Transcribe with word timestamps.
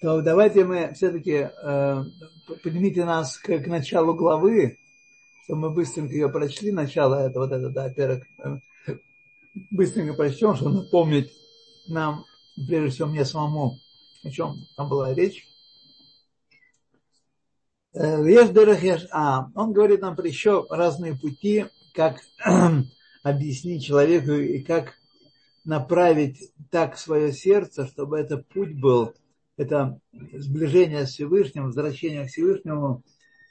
то 0.00 0.22
давайте 0.22 0.64
мы 0.64 0.92
все-таки 0.94 1.50
э, 1.50 2.04
поднимите 2.62 3.04
нас 3.04 3.36
к, 3.36 3.58
к 3.58 3.66
началу 3.66 4.14
главы, 4.14 4.78
что 5.44 5.56
мы 5.56 5.70
быстренько 5.70 6.14
ее 6.14 6.30
прочли, 6.30 6.72
начало 6.72 7.16
этого, 7.16 7.46
вот 7.46 7.52
это, 7.52 7.68
да, 7.68 7.90
первых, 7.90 8.24
э, 8.42 8.58
быстренько 9.70 10.14
прочтем, 10.14 10.56
чтобы 10.56 10.84
напомнить 10.84 11.30
нам, 11.86 12.24
прежде 12.66 12.90
всего 12.90 13.08
мне 13.08 13.26
самому, 13.26 13.78
о 14.24 14.30
чем 14.30 14.56
там 14.76 14.88
была 14.88 15.12
речь. 15.12 15.46
Э, 17.92 18.24
а, 19.10 19.50
он 19.54 19.72
говорит 19.72 20.00
нам 20.00 20.16
еще 20.24 20.66
разные 20.70 21.14
пути, 21.14 21.66
как 21.92 22.20
объяснить 23.22 23.84
человеку 23.84 24.32
и 24.32 24.62
как 24.62 24.94
направить 25.64 26.52
так 26.70 26.96
свое 26.96 27.34
сердце, 27.34 27.86
чтобы 27.86 28.18
этот 28.18 28.48
путь 28.48 28.80
был, 28.80 29.12
это 29.60 30.00
сближение 30.32 31.06
с 31.06 31.10
Всевышним, 31.10 31.66
возвращение 31.66 32.24
к 32.24 32.30
Всевышнему, 32.30 33.02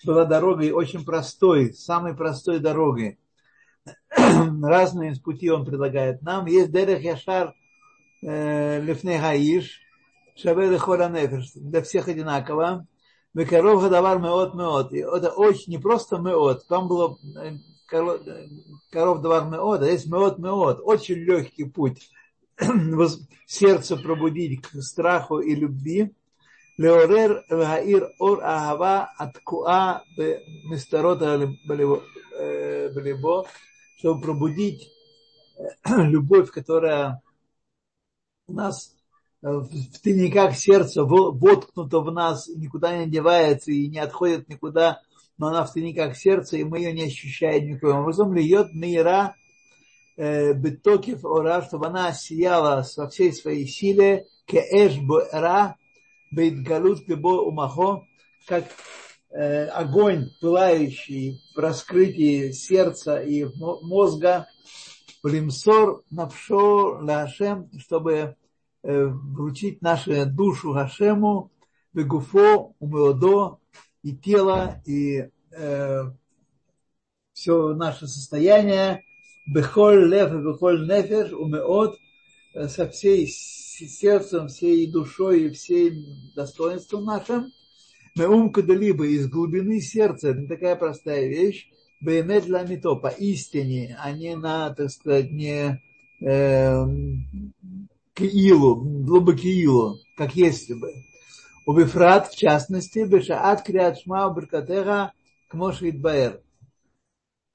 была 0.04 0.26
дорогой 0.26 0.72
очень 0.72 1.06
простой, 1.06 1.72
самой 1.74 2.16
простой 2.16 2.60
дорогой. 2.60 3.20
Разные 4.10 5.14
пути 5.24 5.52
он 5.52 5.66
предлагает 5.66 6.24
нам. 6.24 6.48
Есть 6.48 6.72
Дерех 6.72 7.02
Яшар 7.02 7.54
э, 8.24 8.82
Лефне 8.82 9.20
Гаиш, 9.20 9.82
Шаве 10.36 10.78
Холя 10.80 11.10
Нефеш, 11.10 11.52
для 11.54 11.84
всех 11.84 12.08
одинаково. 12.08 12.88
Векаров 13.36 13.84
Гадавар 13.84 14.18
Меот 14.18 14.56
Меот. 14.56 14.92
Это 14.94 15.30
очень 15.30 15.74
не 15.74 15.78
просто 15.78 16.18
Меот, 16.18 16.68
там 16.68 16.88
было 16.88 17.20
э, 17.40 17.58
коров 17.90 19.22
давар 19.22 19.46
меот, 19.46 19.82
а 19.82 19.86
есть 19.86 20.08
меот 20.08 20.38
меот, 20.38 20.80
очень 20.84 21.16
легкий 21.16 21.66
путь 21.66 22.10
сердце 23.46 23.98
пробудить 23.98 24.62
к 24.62 24.82
страху 24.82 25.40
и 25.40 25.56
любви. 25.56 26.14
Леорер 26.78 27.44
гаир 27.50 28.10
ор 28.20 28.40
агава 28.42 29.12
аткуа 29.18 30.04
мистарота 30.66 31.52
балибо, 31.68 33.46
чтобы 33.98 34.22
пробудить 34.22 34.90
любовь, 35.86 36.52
которая 36.52 37.22
у 38.48 38.54
нас 38.54 38.96
в 39.42 40.00
тайниках 40.02 40.56
сердца 40.56 41.04
воткнута 41.04 42.00
в 42.00 42.12
нас, 42.12 42.48
никуда 42.48 42.98
не 42.98 43.10
девается 43.10 43.72
и 43.72 43.88
не 43.88 44.00
отходит 44.00 44.50
никуда 44.50 45.02
но 45.40 45.48
она 45.48 45.64
в 45.64 45.74
тайниках 45.74 46.16
сердца, 46.16 46.58
и 46.58 46.64
мы 46.64 46.80
ее 46.80 46.92
не 46.92 47.04
ощущаем 47.04 47.70
никаким 47.70 47.96
образом. 47.96 48.34
Льет 48.34 48.74
мира 48.74 49.36
э, 49.38 49.49
бетокив 50.20 51.24
ора, 51.24 51.62
чтобы 51.62 51.88
она 51.88 52.12
сияла 52.12 52.84
со 52.84 53.08
всей 53.08 53.32
своей 53.32 53.66
силе, 53.68 54.26
кеэш 54.46 55.00
ра 55.32 55.78
бейтгалут 56.32 57.06
кебо 57.06 57.42
умахо, 57.42 58.04
как 58.46 58.66
э, 59.32 59.66
огонь, 59.68 60.30
пылающий 60.42 61.42
в 61.56 61.60
раскрытии 61.60 62.52
сердца 62.52 63.22
и 63.22 63.46
мозга, 63.56 64.48
Плимсор 65.22 66.02
навшо 66.12 67.00
лашем, 67.02 67.70
чтобы 67.78 68.36
э, 68.84 69.06
вручить 69.06 69.82
нашу 69.82 70.26
душу 70.26 70.74
Хашему, 70.74 71.52
бегуфо 71.94 72.74
умеодо, 72.80 73.60
и 74.02 74.16
тело, 74.16 74.82
и 74.86 75.30
э, 75.52 76.04
все 77.34 77.74
наше 77.74 78.08
состояние, 78.08 79.04
бехоль 79.54 80.08
лев 80.10 80.34
и 80.34 80.38
бехоль 80.38 80.88
нефеш, 80.88 81.32
умеот, 81.32 82.00
со 82.68 82.90
всей 82.90 83.28
сердцем, 83.28 84.48
всей 84.48 84.92
душой 84.92 85.44
и 85.44 85.50
всем 85.50 85.94
достоинством 86.36 87.06
нашим. 87.06 87.52
Мы 88.16 88.28
ум 88.28 88.54
либо 88.56 89.06
из 89.06 89.28
глубины 89.30 89.82
сердца, 89.82 90.30
это 90.30 90.48
такая 90.48 90.76
простая 90.76 91.28
вещь, 91.28 91.70
бемет 92.02 92.50
ламито, 92.50 92.96
по 92.96 93.08
истине, 93.08 93.98
а 94.02 94.12
не 94.12 94.36
на, 94.36 94.74
так 94.74 94.90
сказать, 94.90 95.32
не 95.32 95.82
э, 96.22 96.86
киилу, 98.14 98.76
глубокиилу, 98.76 100.00
как 100.18 100.36
если 100.36 100.74
бы. 100.74 100.92
Убифрат, 101.66 102.30
в 102.30 102.36
частности, 102.36 103.00
Бешаат 103.00 103.64
Криат 103.64 104.00
Шма 104.00 104.34
Беркатеха 104.34 105.14
Кмошит 105.48 106.00
Баэр. 106.00 106.42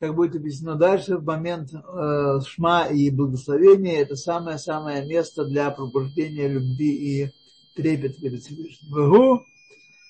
Как 0.05 0.15
будет 0.17 0.37
объяснено 0.37 0.75
дальше, 0.75 1.17
в 1.17 1.25
момент 1.25 1.73
э, 1.73 2.41
Шма 2.47 2.89
и 2.89 3.09
благословения, 3.09 4.03
это 4.03 4.17
самое-самое 4.17 5.07
место 5.07 5.47
для 5.47 5.71
пробуждения 5.71 6.47
любви 6.47 7.23
и 7.23 7.31
трепет 7.75 8.21
перед 8.21 8.43
Всевышним. 8.43 8.95
Вегу 8.95 9.47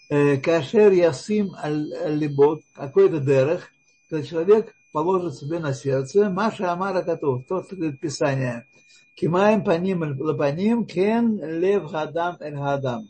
э, 0.09 0.39
Кашер 0.39 0.91
Ясим 0.91 1.55
Аль-Либот, 1.55 2.63
какой-то 2.75 3.21
дерех, 3.21 3.69
когда 4.11 4.27
человек 4.27 4.75
положит 4.93 5.37
себе 5.37 5.61
на 5.61 5.73
сердце, 5.73 6.29
Маша 6.29 6.73
Амара 6.73 7.03
Катов, 7.03 7.47
то, 7.49 7.63
что 7.63 7.77
говорит 7.77 8.01
Писание, 8.01 8.67
Кимаем 9.15 9.63
паним 9.63 10.03
лапаним, 10.21 10.87
кен 10.87 11.39
лев 11.61 11.89
гадам 11.89 12.37
эль 12.41 12.57
гадам 12.57 13.09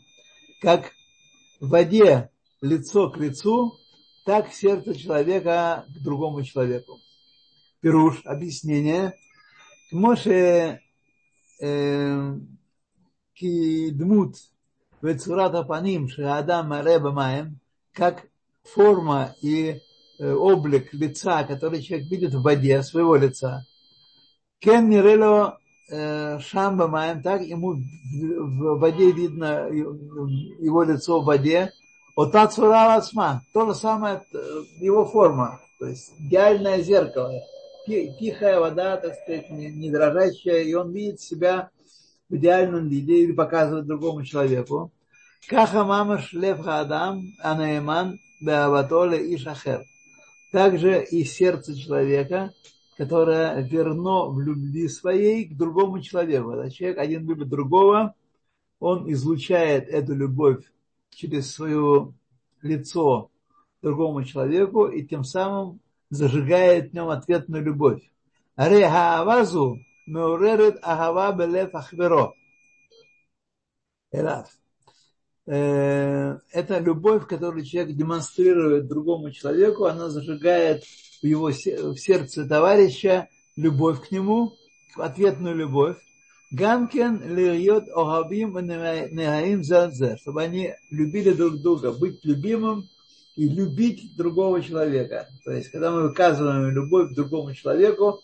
как 0.61 0.91
в 1.59 1.69
воде 1.69 2.29
лицо 2.61 3.09
к 3.09 3.17
лицу, 3.17 3.73
так 4.25 4.51
сердце 4.51 4.95
человека 4.95 5.85
к 5.87 6.03
другому 6.03 6.43
человеку. 6.43 6.99
Пируш, 7.81 8.21
объяснение. 8.25 9.13
Моше 9.91 10.81
кидмут 13.33 14.35
вецурата 15.01 15.63
паним 15.63 16.09
шаадам 16.09 16.69
мареба 16.69 17.11
маем, 17.11 17.59
как 17.93 18.27
форма 18.63 19.35
и 19.41 19.79
э, 20.19 20.33
облик 20.33 20.93
лица, 20.93 21.43
который 21.43 21.81
человек 21.81 22.09
видит 22.09 22.33
в 22.33 22.41
воде, 22.41 22.81
своего 22.81 23.15
лица. 23.15 23.65
Кен 24.59 24.89
нирело 24.89 25.59
Э, 25.87 26.39
Шамба 26.39 26.87
Маем, 26.87 27.21
так 27.21 27.43
ему 27.43 27.73
в 27.73 28.79
воде 28.79 29.11
видно 29.11 29.67
его 29.69 30.81
лицо 30.83 31.21
в 31.21 31.25
воде. 31.25 31.71
Ота 32.15 32.47
цурава 32.47 32.95
ацма, 32.95 33.41
то 33.53 33.65
же 33.67 33.75
самое 33.75 34.21
э, 34.33 34.37
его 34.79 35.05
форма, 35.05 35.59
то 35.79 35.87
есть 35.87 36.13
идеальное 36.17 36.81
зеркало, 36.81 37.31
тихая 37.85 38.59
вода, 38.59 38.97
так 38.97 39.15
сказать, 39.15 39.49
не 39.49 39.91
дрожащая, 39.91 40.61
и 40.63 40.73
он 40.73 40.91
видит 40.91 41.19
себя 41.19 41.69
в 42.29 42.35
идеальном 42.35 42.87
виде 42.87 43.17
или 43.17 43.33
показывает 43.33 43.85
другому 43.85 44.23
человеку. 44.23 44.91
Каха 45.49 45.83
мамаш 45.83 46.33
лев 46.33 46.61
хадам 46.61 47.21
анаеман 47.43 48.17
беаватоле 48.41 49.27
и 49.27 49.37
шахер. 49.37 49.83
Также 50.51 51.03
и 51.03 51.23
сердце 51.25 51.75
человека– 51.75 52.51
которое 52.97 53.61
верно 53.61 54.27
в 54.27 54.39
любви 54.39 54.87
своей 54.87 55.45
к 55.45 55.55
другому 55.55 56.01
человеку. 56.01 56.51
Когда 56.51 56.69
человек 56.69 56.97
один 56.97 57.27
любит 57.27 57.49
другого, 57.49 58.15
он 58.79 59.11
излучает 59.11 59.89
эту 59.89 60.15
любовь 60.15 60.63
через 61.15 61.51
свое 61.53 62.13
лицо 62.61 63.31
другому 63.81 64.23
человеку 64.23 64.87
и 64.87 65.05
тем 65.05 65.23
самым 65.23 65.79
зажигает 66.09 66.91
в 66.91 66.93
нем 66.93 67.09
ответную 67.09 67.63
любовь. 67.63 68.01
Э, 75.47 76.37
это 76.51 76.79
любовь, 76.79 77.27
которую 77.27 77.63
человек 77.63 77.95
демонстрирует 77.95 78.87
другому 78.87 79.31
человеку, 79.31 79.85
она 79.85 80.09
зажигает 80.09 80.83
в 81.21 81.25
его 81.25 81.47
в 81.47 81.97
сердце 81.97 82.47
товарища 82.47 83.29
любовь 83.55 84.07
к 84.07 84.11
нему, 84.11 84.53
ответную 84.95 85.55
любовь. 85.55 85.97
Ганкен 86.51 87.35
льет 87.35 87.89
охабим 87.89 88.57
негаим 88.57 89.63
задзе, 89.63 90.17
чтобы 90.17 90.43
они 90.43 90.73
любили 90.91 91.31
друг 91.31 91.61
друга, 91.61 91.91
быть 91.91 92.23
любимым 92.23 92.87
и 93.35 93.47
любить 93.49 94.15
другого 94.15 94.61
человека. 94.61 95.27
То 95.43 95.51
есть, 95.51 95.69
когда 95.69 95.91
мы 95.91 96.03
выказываем 96.03 96.69
любовь 96.69 97.11
к 97.11 97.15
другому 97.15 97.53
человеку, 97.53 98.21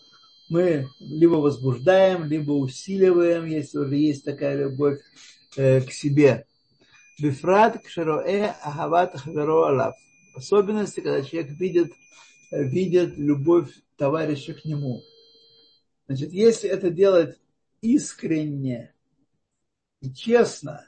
мы 0.48 0.88
либо 1.00 1.34
возбуждаем, 1.34 2.24
либо 2.24 2.52
усиливаем, 2.52 3.46
если 3.46 3.78
уже 3.78 3.96
есть 3.96 4.24
такая 4.24 4.56
любовь 4.56 5.00
э, 5.56 5.80
к 5.80 5.92
себе. 5.92 6.46
Бифрат 7.18 7.82
кшероэ 7.82 8.54
ахават 8.62 9.18
хаверо. 9.18 9.94
Особенности, 10.34 11.00
когда 11.00 11.22
человек 11.22 11.50
видит 11.52 11.92
видят 12.52 13.16
любовь 13.16 13.70
товарища 13.96 14.54
к 14.54 14.64
нему. 14.64 15.02
Значит, 16.06 16.32
если 16.32 16.68
это 16.68 16.90
делать 16.90 17.38
искренне 17.82 18.94
и 20.00 20.10
честно, 20.12 20.84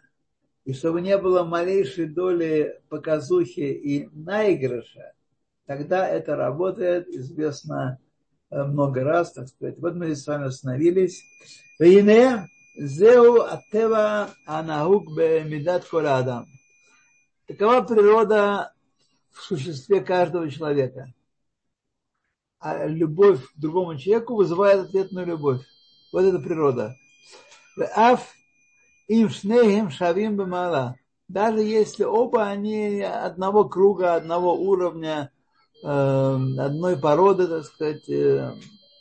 и 0.65 0.73
чтобы 0.73 1.03
не 1.03 1.19
было 1.19 1.45
малейшей 1.45 2.07
доли 2.07 2.81
показухи 2.89 3.61
и 3.61 4.09
наигрыша, 4.13 5.13
тогда 5.67 6.09
это 6.09 6.37
работает, 6.37 7.07
известно 7.09 8.01
э, 8.51 8.65
много 8.65 9.05
раз, 9.05 9.33
так 9.33 9.49
сказать. 9.49 9.79
Вот 9.79 9.95
мы 9.95 10.17
с 10.17 10.27
вами 10.27 10.47
остановились. 10.47 11.23
Зеу 12.77 13.43
атева 13.43 14.31
анаук 14.47 15.15
бемидат 15.17 15.85
коладам. 15.85 16.47
Такова 17.47 17.83
природа 17.83 18.73
в 19.31 19.43
существе 19.43 20.01
каждого 20.01 20.51
человека. 20.51 21.13
А 22.59 22.87
любовь 22.87 23.41
к 23.53 23.59
другому 23.61 23.97
человеку 23.97 24.35
вызывает 24.35 24.87
ответную 24.87 25.27
любовь. 25.27 25.63
Вот 26.15 26.23
это 26.23 26.39
природа. 26.39 26.97
Аф 27.97 28.37
им 29.09 29.29
шнеем 29.31 29.91
шавим 29.91 30.37
бемала. 30.37 30.95
Даже 31.27 31.59
если 31.59 32.05
оба 32.05 32.47
они 32.47 33.01
одного 33.01 33.65
круга, 33.69 34.15
одного 34.15 34.55
уровня, 34.55 35.33
эм, 35.83 36.57
одной 36.61 36.97
породы, 36.97 37.49
так 37.49 37.65
сказать, 37.65 38.09
э, 38.09 38.55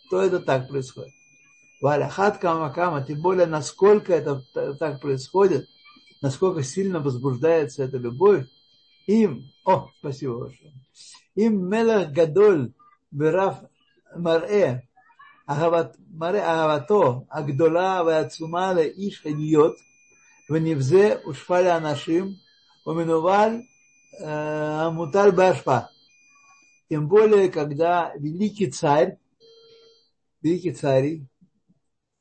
то 0.10 0.24
это 0.24 0.40
так 0.40 0.68
происходит. 0.68 1.14
Валяхат 1.82 2.40
камакама, 2.40 3.04
тем 3.04 3.22
более, 3.22 3.46
насколько 3.46 4.12
это 4.12 4.42
так 4.80 5.00
происходит, 5.00 5.68
насколько 6.24 6.64
сильно 6.64 7.00
возбуждается 7.00 7.84
эта 7.84 7.98
любовь, 7.98 8.48
им, 9.06 9.52
о, 9.66 9.90
спасибо 10.00 10.40
большое, 10.40 10.74
им 11.36 11.70
мелах 11.70 12.10
гадоль 12.10 12.74
бераф 13.12 13.60
маре, 14.16 14.90
מראה 16.17 16.45
אהבתו 16.45 17.25
הגדולה 17.31 18.03
והעצומה 18.07 18.73
לאיש 18.73 19.27
הדיוט 19.27 19.77
ונבזה 20.51 21.15
ושפע 21.31 21.63
לאנשים 21.63 22.33
ומנוול 22.87 23.63
э, 24.21 24.91
муталь 24.91 25.33
башпа. 25.33 25.89
Тем 26.89 27.07
более, 27.07 27.51
когда 27.51 28.13
великий 28.17 28.71
царь, 28.71 29.19
великий 30.43 30.73
царь, 30.73 31.21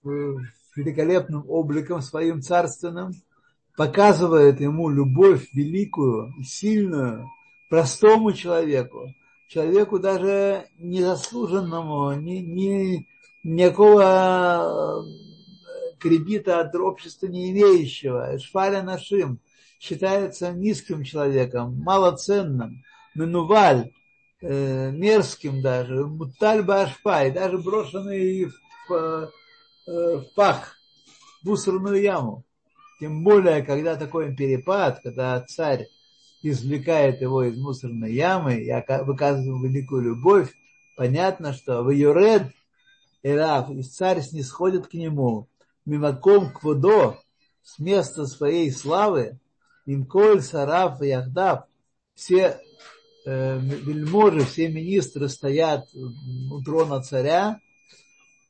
великолепным 0.03 1.49
обликом 1.49 2.01
своим 2.01 2.41
царственным 2.41 3.13
показывает 3.77 4.59
ему 4.59 4.89
любовь 4.89 5.47
великую, 5.53 6.33
сильную, 6.43 7.29
простому 7.69 8.33
человеку, 8.33 9.13
человеку 9.52 9.98
даже 9.98 10.68
незаслуженному, 10.78 12.12
ни, 12.14 12.36
ни, 12.38 13.08
никакого 13.42 15.04
э, 15.04 15.98
кредита 15.98 16.60
от 16.60 16.74
общества 16.74 17.26
не 17.26 17.50
имеющего, 17.50 18.38
шфаля 18.38 18.82
нашим, 18.82 19.40
считается 19.78 20.52
низким 20.52 21.04
человеком, 21.04 21.78
малоценным, 21.80 22.82
менуваль, 23.14 23.90
э, 24.40 24.90
мерзким 24.90 25.60
даже, 25.60 26.06
муталь 26.06 26.62
башпай, 26.62 27.30
даже 27.30 27.58
брошенный 27.58 28.46
в, 28.46 28.54
в, 28.88 29.30
э, 29.86 30.16
в 30.18 30.34
пах, 30.34 30.76
в 31.42 31.50
усранную 31.50 32.00
яму. 32.00 32.44
Тем 33.00 33.22
более, 33.22 33.62
когда 33.62 33.96
такой 33.96 34.34
перепад, 34.34 35.00
когда 35.02 35.40
царь 35.42 35.88
извлекает 36.50 37.20
его 37.20 37.44
из 37.44 37.56
мусорной 37.56 38.12
ямы 38.12 38.56
и 38.56 38.72
выказывает 39.04 39.62
великую 39.62 40.02
любовь, 40.02 40.52
понятно, 40.96 41.52
что 41.52 41.82
в 41.82 41.90
Юред 41.90 42.52
Ирав, 43.22 43.70
и 43.70 43.82
царь 43.82 44.20
снисходит 44.20 44.88
к 44.88 44.94
нему, 44.94 45.48
мимаком 45.84 46.52
кводо, 46.52 47.18
с 47.62 47.78
места 47.78 48.26
своей 48.26 48.70
славы, 48.72 49.38
имколь, 49.86 50.42
сараф 50.42 51.00
и 51.00 51.08
яхдав, 51.08 51.64
все 52.14 52.60
э, 53.24 53.58
вельможи, 53.58 54.44
все 54.44 54.68
министры 54.68 55.28
стоят 55.28 55.86
у 55.94 56.62
трона 56.62 57.02
царя, 57.02 57.60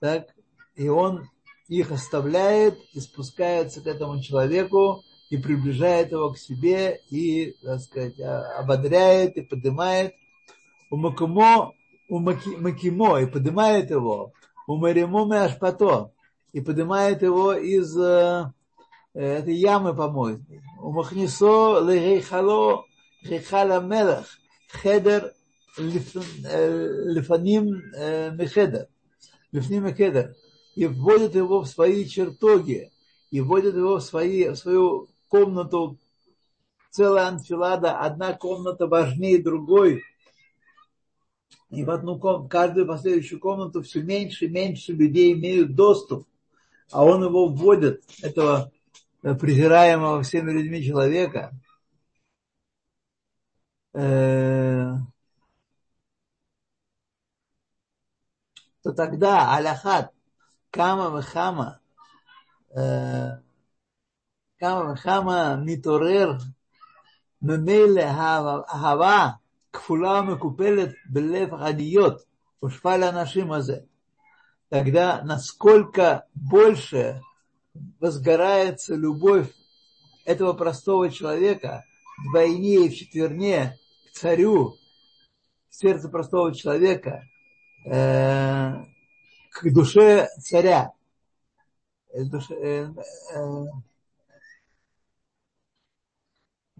так, 0.00 0.28
и 0.74 0.88
он 0.88 1.28
их 1.68 1.90
оставляет 1.90 2.78
и 2.92 3.00
спускается 3.00 3.80
к 3.80 3.86
этому 3.86 4.20
человеку, 4.22 5.02
и 5.32 5.38
приближает 5.38 6.12
его 6.12 6.30
к 6.34 6.36
себе 6.36 7.00
и, 7.08 7.56
так 7.62 7.80
сказать, 7.80 8.20
ободряет 8.20 9.38
и 9.38 9.40
поднимает. 9.40 10.14
У 10.90 10.96
Макимо, 10.96 11.72
у 12.10 12.18
Макимо 12.18 13.18
и 13.18 13.24
поднимает 13.24 13.88
его. 13.88 14.34
У 14.66 14.76
Маримо 14.76 15.42
Ашпато 15.42 16.12
и 16.52 16.60
поднимает 16.60 17.22
его 17.22 17.54
из 17.54 17.96
э, 17.98 18.52
этой 19.14 19.54
ямы 19.54 19.96
помойной. 19.96 20.60
У 20.82 20.92
Махнисо 20.92 21.80
Лехало 21.80 22.84
Хехала 23.24 23.80
Мелах 23.80 24.26
Хедер 24.70 25.32
Лифаним 25.78 27.68
Мехедер. 28.36 28.86
Лифним 29.50 29.86
Мехедер. 29.86 30.36
И 30.74 30.84
вводит 30.84 31.34
его 31.34 31.62
в 31.62 31.68
свои 31.68 32.04
чертоги, 32.06 32.92
и 33.30 33.40
вводит 33.40 33.74
его 33.74 33.96
в, 33.96 34.02
свои, 34.02 34.50
в 34.50 34.56
свою 34.56 35.08
комнату, 35.32 35.98
целая 36.90 37.28
анфилада, 37.28 37.98
одна 37.98 38.34
комната 38.34 38.86
важнее 38.86 39.42
другой. 39.42 40.04
И 41.70 41.84
в 41.84 41.90
одну 41.90 42.18
комнату, 42.18 42.48
каждую 42.50 42.86
последующую 42.86 43.40
комнату 43.40 43.80
все 43.80 44.02
меньше 44.02 44.44
и 44.44 44.50
меньше 44.50 44.92
людей 44.92 45.32
имеют 45.32 45.74
доступ. 45.74 46.28
А 46.90 47.02
он 47.02 47.24
его 47.24 47.48
вводит, 47.48 48.04
этого 48.22 48.70
презираемого 49.22 50.22
всеми 50.22 50.50
людьми 50.52 50.84
человека, 50.84 51.52
э, 53.94 54.92
то 58.82 58.92
тогда 58.92 59.54
аляхат 59.56 60.12
кама 60.70 61.16
вехама 61.16 61.80
э, 62.74 63.38
כמה 64.61 64.93
וכמה 64.93 65.55
מתעורר 65.65 66.31
ממילא 67.41 68.01
אהבה 68.69 69.29
כפולה 69.73 70.19
ומקופלת 70.19 70.89
בלב 71.05 71.53
הדיוט, 71.53 72.21
ושפע 72.63 72.97
לאנשים 72.97 73.51
הזה. 73.51 73.77
Тогда 74.69 75.21
насколько 75.23 76.25
больше 76.35 77.21
возгорается 78.01 78.95
любовь 78.95 79.49
этого 80.25 80.53
простого 80.53 81.09
человека 81.09 81.85
вдвойне 82.17 82.85
и 82.85 82.89
в 82.89 82.95
четверне 82.95 83.77
к 84.09 84.17
царю, 84.17 84.75
в 85.69 85.75
сердце 85.75 86.09
простого 86.09 86.53
человека, 86.53 87.23
э, 87.85 88.73
к 89.51 89.73
душе 89.73 90.27
царя. 90.41 90.91
Душе, 92.13 92.53
э, 92.55 92.87
э, 93.35 93.65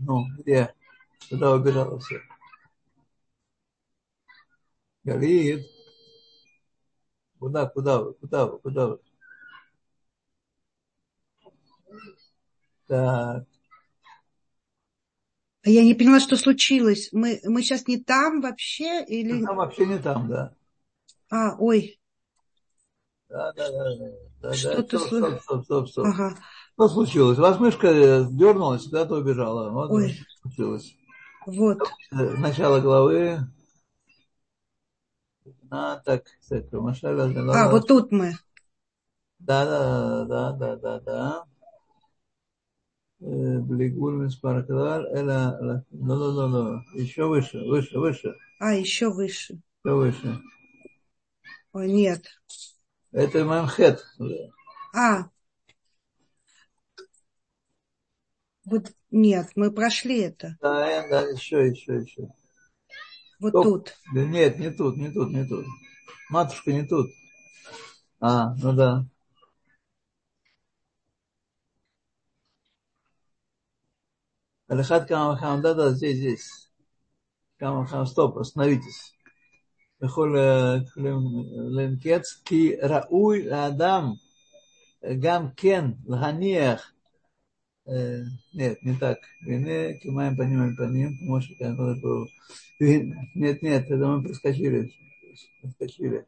ну, 0.04 0.26
где? 0.38 0.75
Куда 1.28 1.52
убежала 1.54 1.99
все? 1.99 2.21
Галит. 5.04 5.66
Куда, 7.38 7.66
куда 7.66 8.00
вы, 8.00 8.14
куда 8.14 8.47
вы, 8.47 8.59
куда 8.61 8.87
вы? 8.87 8.99
Так. 12.87 13.47
А 15.64 15.71
я 15.71 15.85
не 15.85 15.94
поняла, 15.94 16.21
что 16.21 16.37
случилось. 16.37 17.09
Мы, 17.12 17.40
мы 17.44 17.62
сейчас 17.62 17.87
не 17.87 17.97
там 17.97 18.40
вообще 18.40 19.04
или... 19.04 19.32
Ну, 19.32 19.47
там 19.47 19.56
вообще 19.56 19.87
не 19.87 19.99
там, 19.99 20.28
да. 20.28 20.54
А, 21.30 21.56
ой. 21.59 22.00
Да, 23.28 23.52
да, 23.52 23.71
да. 23.71 23.94
да 24.40 24.52
Что-то 24.54 24.99
да. 24.99 25.06
Стоп, 25.06 25.09
стоп, 25.09 25.42
стоп, 25.42 25.64
стоп, 25.64 25.88
стоп. 25.88 26.06
Ага. 26.06 26.37
Что 26.75 26.88
случилось? 26.88 27.38
У 27.38 27.43
вас 27.43 27.59
мышка 27.61 28.26
дернулась, 28.31 28.85
куда-то 28.85 29.17
убежала. 29.17 29.71
Вот 29.71 29.91
Ой. 29.91 30.19
случилось. 30.41 30.95
Вот. 31.47 31.79
Начало 32.11 32.81
главы. 32.81 33.41
А, 35.71 35.97
так, 35.99 36.25
так, 36.49 36.64
А, 36.73 37.71
вот 37.71 37.87
тут 37.88 38.12
мы. 38.12 38.35
Да, 39.38 39.64
да, 39.64 40.25
да, 40.25 40.52
да, 40.52 40.76
да, 40.76 41.00
да. 41.00 41.45
Блигуль 43.19 44.25
Миспарклар, 44.25 45.05
это, 45.05 45.85
ну, 45.91 46.17
ну, 46.17 46.33
ну, 46.33 46.49
ну, 46.49 47.00
еще 47.00 47.26
выше, 47.26 47.59
выше, 47.61 47.99
выше, 47.99 48.35
А, 48.59 48.75
еще 48.75 49.11
выше. 49.11 49.61
еще 49.85 49.95
выше. 49.95 50.41
Ой, 51.73 51.88
нет. 51.91 52.25
Это 53.12 53.45
Мамхет. 53.45 54.05
А. 54.95 55.29
Вот 58.65 58.91
нет, 59.12 59.51
мы 59.55 59.72
прошли 59.72 60.19
это. 60.22 60.57
Да, 60.62 60.89
э, 60.89 61.10
да, 61.10 61.22
еще, 61.22 61.67
еще, 61.67 62.01
еще. 62.01 62.27
Вот 63.39 63.50
Стоп. 63.51 63.63
тут. 63.63 63.93
Да 64.13 64.25
нет, 64.25 64.60
не 64.60 64.72
тут, 64.72 64.98
не 64.98 65.10
тут, 65.12 65.29
не 65.31 65.46
тут. 65.46 65.65
Матушка 66.29 66.74
не 66.74 66.84
тут. 66.84 67.07
А, 68.19 68.53
ну 68.55 68.74
да. 68.74 69.05
Алихат 74.67 75.07
Камахам, 75.07 75.62
да, 75.62 75.74
да, 75.74 75.91
здесь, 75.91 76.17
здесь. 76.17 76.72
Камахам, 77.57 78.05
стоп, 78.05 78.38
остановитесь. 78.38 79.13
יכול 80.01 80.39
לנקץ 81.75 82.41
כי 82.46 82.75
ראוי 82.75 83.46
לאדם 83.46 84.12
гам 85.03 85.51
кен 85.51 85.96
лганиях, 86.05 86.81
э, 86.81 87.00
нет, 87.84 88.82
не 88.82 88.96
так. 88.96 89.18
Вине, 89.40 89.98
кимаем 89.98 90.36
по 90.36 90.42
ним, 90.42 90.76
по 90.76 90.82
ним, 90.82 91.16
может, 91.22 91.50
нет, 92.78 93.62
нет, 93.62 93.84
это 93.90 94.06
мы 94.06 94.22
проскочили. 94.22 94.92
проскочили. 95.60 96.26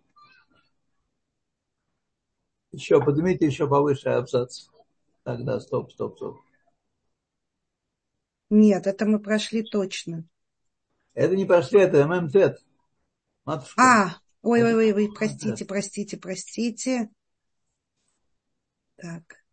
Еще, 2.73 3.01
поднимите 3.01 3.47
еще 3.47 3.69
повыше 3.69 4.09
абзац. 4.09 4.67
Тогда, 5.23 5.61
стоп, 5.61 5.93
стоп, 5.93 6.17
стоп. 6.17 6.41
Нет, 8.51 8.87
это 8.87 9.07
мы 9.07 9.21
прошли 9.21 9.63
точно. 9.63 10.25
Это 11.15 11.37
не 11.37 11.45
прошли, 11.45 11.81
это 11.81 12.07
ММТ. 12.07 12.61
Матушка. 13.45 13.81
А, 13.81 14.21
ой, 14.43 14.63
ой, 14.63 14.75
ой, 14.75 14.93
ой, 14.93 15.13
простите, 15.15 15.65
простите, 15.65 16.17
простите. 16.17 17.11
Так. 18.97 19.44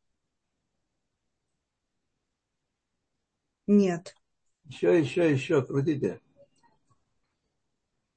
Нет. 3.79 4.15
Еще, 4.65 4.99
еще, 4.99 5.31
еще, 5.31 5.61
крутите. 5.61 6.19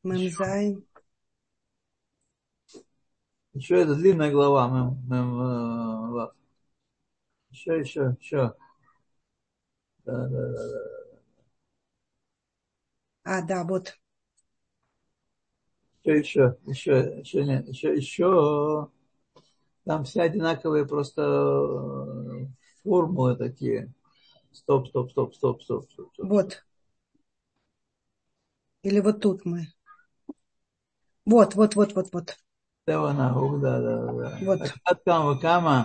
Мемзайн. 0.09 0.75
Еще 3.55 3.77
это 3.81 3.95
длинная 3.95 4.31
глава. 4.31 4.69
Мем, 4.69 4.99
мем, 5.09 6.21
э, 6.21 6.29
еще, 7.51 7.79
еще, 7.81 8.17
еще. 8.21 8.55
Да, 10.05 10.13
да, 10.29 10.29
да, 10.29 10.53
да. 10.53 10.95
А, 13.33 13.43
да, 13.43 13.65
вот. 13.65 13.99
Еще, 16.05 16.17
еще, 16.19 16.57
еще, 16.67 17.19
еще, 17.21 17.45
нет, 17.45 17.67
еще, 17.69 17.97
еще. 17.97 18.89
Там 19.85 20.05
все 20.05 20.23
одинаковые 20.23 20.87
просто 20.87 21.23
э, 21.23 22.47
формулы 22.83 23.37
такие. 23.37 23.93
Стоп, 24.54 24.88
стоп, 24.88 25.12
стоп, 25.12 25.36
стоп, 25.36 25.62
стоп, 25.64 25.92
стоп. 25.92 26.14
стоп. 26.14 26.30
Вот. 26.30 26.64
Или 28.84 29.00
вот 29.00 29.22
тут 29.22 29.46
мы. 29.46 29.68
Вот, 31.26 31.56
вот, 31.56 31.76
вот, 31.76 31.94
вот, 31.96 32.08
вот. 32.14 32.38
Да, 32.88 33.14
да, 33.14 33.34
да, 33.34 34.14
да. 34.14 34.38
Вот. 34.42 34.60
כמה 35.06 35.32
וכמה 35.32 35.84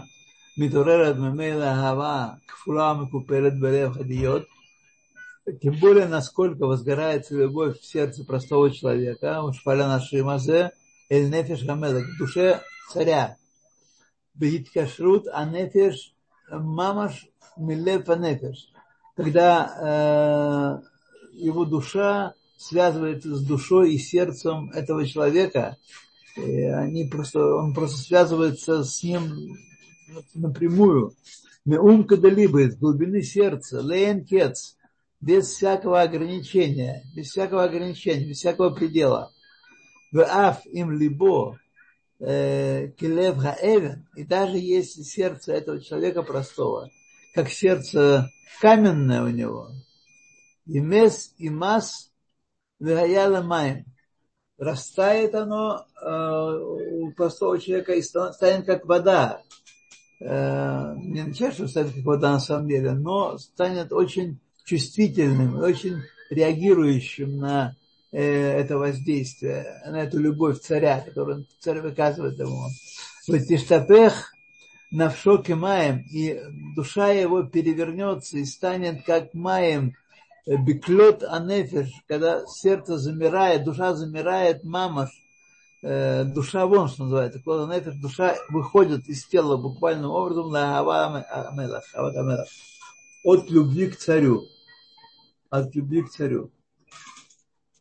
מתעוררת 0.59 1.17
ממילא 1.17 1.65
אהבה 1.65 2.29
כפולה 2.49 2.93
ומקופלת 2.93 3.61
בלב 3.61 3.93
חדיות, 3.93 4.43
тем 5.61 5.75
более, 5.75 6.07
насколько 6.07 6.67
возгорается 6.67 7.35
любовь 7.35 7.79
в 7.79 7.85
сердце 7.85 8.25
простого 8.25 8.71
человека, 8.71 9.43
уж 9.43 9.63
нашимазе, 9.67 10.71
эль 11.11 11.31
нефеш 11.31 11.65
гамеда, 11.65 12.03
к 12.03 12.19
душе 12.19 12.63
царя. 12.91 13.37
Бегиткашрут 14.35 15.29
анефеш 15.29 16.15
мамаш 16.51 17.27
милефа 17.60 18.16
нефеш. 18.16 18.72
Когда 19.16 20.82
э, 20.82 21.38
его 21.38 21.66
душа 21.66 22.34
связывается 22.58 23.36
с 23.36 23.42
душой 23.46 23.94
и 23.94 23.98
сердцем 23.98 24.70
этого 24.72 25.06
человека, 25.06 25.78
они 26.36 27.06
просто, 27.06 27.40
он 27.40 27.74
просто 27.74 27.98
связывается 27.98 28.84
с 28.84 29.04
ним 29.04 29.58
напрямую. 30.34 31.14
Меум 31.66 32.06
кадалибы, 32.06 32.64
из 32.64 32.78
глубины 32.78 33.22
сердца, 33.22 33.82
лейн 33.82 34.26
без 35.22 35.48
всякого 35.48 36.02
ограничения, 36.02 37.04
без 37.16 37.30
всякого 37.30 37.64
ограничения, 37.64 38.26
без 38.26 38.38
всякого 38.38 38.70
предела. 38.70 39.32
В 40.12 40.24
аф 40.24 40.66
им 40.66 40.92
либо 40.92 41.60
э, 42.20 42.90
килев 42.98 43.38
хаэвен, 43.38 44.08
и 44.16 44.24
даже 44.24 44.58
если 44.58 45.04
сердце 45.04 45.54
этого 45.54 45.82
человека 45.82 46.24
простого, 46.24 46.90
как 47.40 47.50
сердце 47.50 48.30
каменное 48.60 49.24
у 49.24 49.30
него, 49.30 49.70
и 50.66 50.80
мес, 50.82 51.34
и 51.38 51.50
мас, 51.50 52.12
вегаяла 52.82 53.42
маем, 53.42 53.86
растает 54.58 55.34
оно 55.36 55.86
э, 56.02 56.60
у 57.02 57.14
простого 57.14 57.58
человека 57.58 57.94
и 57.94 58.02
станет 58.02 58.66
как 58.66 58.86
вода. 58.86 59.42
Э, 60.20 60.96
не 60.98 61.22
означает, 61.22 61.54
что 61.54 61.70
станет 61.70 61.94
как 61.94 62.04
вода 62.04 62.34
на 62.34 62.40
самом 62.42 62.68
деле, 62.68 62.92
но 62.92 63.38
станет 63.38 63.94
очень 63.94 64.42
чувствительным, 64.66 65.60
очень 65.60 66.02
реагирующим 66.30 67.38
на 67.38 67.78
э, 68.12 68.22
это 68.22 68.78
воздействие, 68.78 69.82
на 69.88 70.04
эту 70.04 70.20
любовь 70.20 70.60
царя, 70.60 71.00
которую 71.00 71.46
царь 71.62 71.80
выказывает 71.80 72.38
ему. 72.38 72.68
Вот 73.30 73.48
Тиштапех 73.48 74.34
навшок 74.92 75.50
и 75.50 75.54
маем, 75.54 76.04
и 76.12 76.40
душа 76.76 77.10
его 77.10 77.44
перевернется 77.44 78.38
и 78.38 78.46
станет 78.46 79.06
как 79.06 79.34
маем, 79.34 79.96
э, 80.46 80.56
беклет 80.58 81.24
анефиш, 81.24 81.92
когда 82.08 82.46
сердце 82.48 82.98
замирает, 82.98 83.64
душа 83.64 83.94
замирает, 83.94 84.64
мамаш, 84.64 85.10
э, 85.84 86.24
душа 86.24 86.66
вон, 86.66 86.88
что 86.88 87.04
называется, 87.04 87.40
клод 87.40 87.70
анефиш, 87.70 87.94
душа 88.02 88.36
выходит 88.50 89.08
из 89.08 89.26
тела 89.26 89.58
буквальным 89.58 90.12
образом 90.12 90.52
на 90.52 90.80
Ава 90.80 91.24
Амелах, 91.50 91.84
от 93.24 93.50
любви 93.50 93.88
к 93.88 93.98
царю. 93.98 94.44
От 95.50 95.76
любви 95.76 96.04
к 96.04 96.10
царю. 96.10 96.52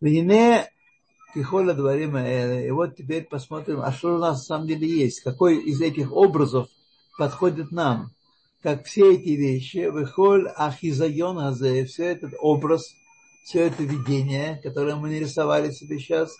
Вине 0.00 0.70
Кихоля 1.34 1.74
дворима 1.74 2.26
И 2.26 2.70
вот 2.70 2.96
теперь 2.96 3.24
посмотрим, 3.24 3.80
а 3.80 3.92
что 3.92 4.14
у 4.14 4.18
нас 4.18 4.38
на 4.38 4.44
самом 4.44 4.66
деле 4.66 4.88
есть, 4.88 5.20
какой 5.20 5.58
из 5.58 5.80
этих 5.80 6.12
образов 6.12 6.68
подходит 7.18 7.72
нам. 7.72 8.12
Как 8.62 8.86
все 8.86 9.14
эти 9.14 9.30
вещи, 9.30 9.86
выхоль 9.86 10.48
ахизайон 10.48 11.38
азе, 11.38 11.84
все 11.84 12.06
этот 12.06 12.32
образ, 12.40 12.94
все 13.44 13.66
это 13.66 13.82
видение, 13.82 14.60
которое 14.62 14.96
мы 14.96 15.08
нарисовали 15.08 15.70
себе 15.70 15.98
сейчас, 15.98 16.34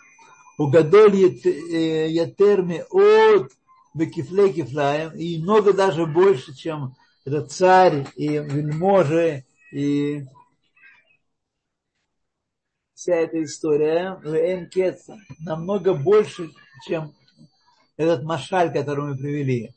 угадоль 0.57 1.15
ятерми 1.15 2.85
от 2.91 3.53
бекифле 3.95 4.53
кифлаем, 4.53 5.13
и 5.17 5.39
много 5.39 5.73
даже 5.73 6.07
больше, 6.07 6.55
чем 6.55 6.95
этот 7.25 7.53
царь 7.53 8.07
и 8.17 8.29
вельможи, 8.29 9.45
и 9.73 10.25
вся 12.95 13.15
эта 13.15 13.43
история, 13.45 14.21
намного 15.41 15.95
больше, 15.95 16.51
чем 16.87 17.15
этот 17.97 18.25
машаль, 18.25 18.73
который 18.73 19.05
мы 19.11 19.17
привели. 19.17 19.75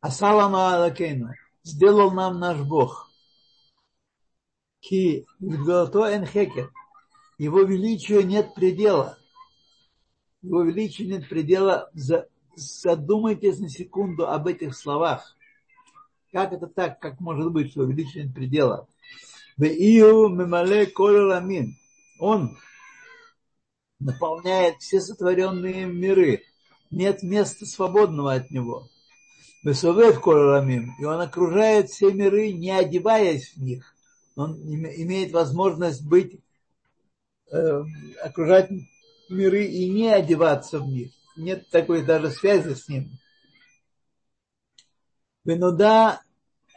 Асалама 0.00 0.74
Алакейну, 0.74 1.34
сделал 1.64 2.12
нам 2.12 2.38
наш 2.38 2.60
Бог. 2.60 3.10
Ки 4.80 5.26
энхекер, 5.40 6.72
его 7.36 7.62
величию 7.62 8.24
нет 8.24 8.54
предела. 8.54 9.18
Его 10.42 10.62
величию 10.62 11.08
нет 11.08 11.28
предела. 11.28 11.90
Задумайтесь 12.54 13.58
на 13.58 13.68
секунду 13.68 14.28
об 14.28 14.46
этих 14.46 14.76
словах. 14.76 15.36
Как 16.32 16.52
это 16.52 16.68
так? 16.68 17.00
Как 17.00 17.18
может 17.18 17.50
быть, 17.50 17.72
что 17.72 17.82
величие 17.84 18.24
нет 18.24 18.34
предела? 18.34 18.86
Он 22.20 22.56
наполняет 23.98 24.76
все 24.78 25.00
сотворенные 25.00 25.86
миры. 25.86 26.44
Нет 26.90 27.24
места 27.24 27.66
свободного 27.66 28.34
от 28.34 28.50
него. 28.52 28.88
Высовет 29.62 30.18
Корамим, 30.18 30.94
и 31.00 31.04
он 31.04 31.20
окружает 31.20 31.90
все 31.90 32.12
миры, 32.12 32.52
не 32.52 32.70
одеваясь 32.70 33.54
в 33.54 33.62
них. 33.62 33.94
Он 34.36 34.54
имеет 34.54 35.32
возможность 35.32 36.04
быть, 36.04 36.40
э, 37.50 37.82
окружать 38.22 38.70
миры 39.28 39.64
и 39.64 39.90
не 39.90 40.08
одеваться 40.08 40.78
в 40.78 40.86
них. 40.86 41.12
Нет 41.36 41.68
такой 41.70 42.04
даже 42.04 42.30
связи 42.30 42.74
с 42.74 42.88
ним. 42.88 43.10
Венуда 45.44 46.22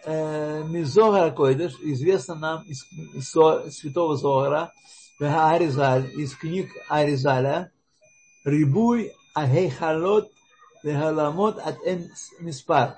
э, 0.06 0.64
Мизогара 0.64 1.32
Койдыш, 1.32 1.74
известно 1.82 2.36
нам 2.36 2.64
из, 2.64 2.84
из 3.14 3.30
Святого 3.76 4.16
Зогара, 4.16 4.74
Аризаль, 5.20 6.10
из 6.20 6.36
книг 6.36 6.72
Аризаля, 6.90 7.72
Рибуй 8.44 9.12
Ахейхалот 9.36 10.32
Вехаламот 10.84 11.60
от 11.60 11.78
Эн 11.86 12.12
Миспар. 12.40 12.96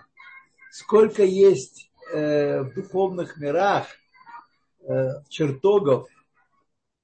Сколько 0.72 1.24
есть 1.24 1.90
э, 2.13 2.62
в 2.62 2.74
духовных 2.74 3.38
мирах 3.38 3.88
э, 4.88 5.22
чертогов 5.30 6.08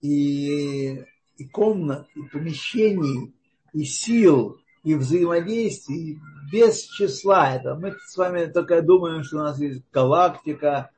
и, 0.01 1.03
и 1.37 1.47
комнат, 1.51 2.07
и 2.15 2.21
помещений, 2.23 3.33
и 3.73 3.83
сил, 3.83 4.57
и 4.83 4.95
взаимодействий 4.95 6.19
без 6.51 6.83
числа. 6.83 7.55
Это 7.55 7.75
мы 7.75 7.95
с 8.07 8.17
вами 8.17 8.45
только 8.45 8.81
думаем, 8.81 9.23
что 9.23 9.37
у 9.37 9.41
нас 9.41 9.59
есть 9.59 9.83
галактика, 9.91 10.89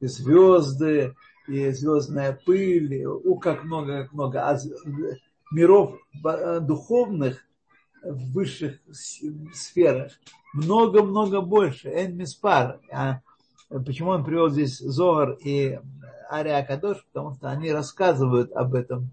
и 0.00 0.06
звезды, 0.06 1.14
и 1.46 1.70
звездная 1.70 2.38
пыль, 2.44 2.94
и, 2.94 3.06
у, 3.06 3.36
как 3.36 3.64
много, 3.64 4.02
как 4.02 4.12
много. 4.12 4.48
А 4.48 4.58
миров 5.50 5.98
духовных 6.60 7.47
в 8.02 8.32
высших 8.32 8.78
сферах 9.52 10.12
много-много 10.52 11.40
больше. 11.40 11.88
Эн 11.88 12.16
миспар. 12.16 12.80
А 12.92 13.20
почему 13.68 14.10
он 14.10 14.24
привел 14.24 14.50
здесь 14.50 14.78
Зогар 14.78 15.32
и 15.32 15.78
Ария 16.30 16.64
Кадош? 16.64 17.04
Потому 17.12 17.34
что 17.34 17.50
они 17.50 17.72
рассказывают 17.72 18.52
об 18.52 18.74
этом. 18.74 19.12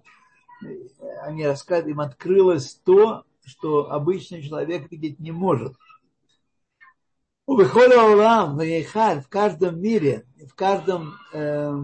Они 1.24 1.46
рассказывают, 1.46 1.92
им 1.92 2.00
открылось 2.00 2.80
то, 2.84 3.24
что 3.46 3.92
обычный 3.92 4.42
человек 4.42 4.90
видеть 4.92 5.20
не 5.20 5.32
может. 5.32 5.74
В 7.46 7.64
каждом 9.30 9.80
мире, 9.80 10.26
в 10.50 10.56
каждом 10.56 11.14
э, 11.32 11.78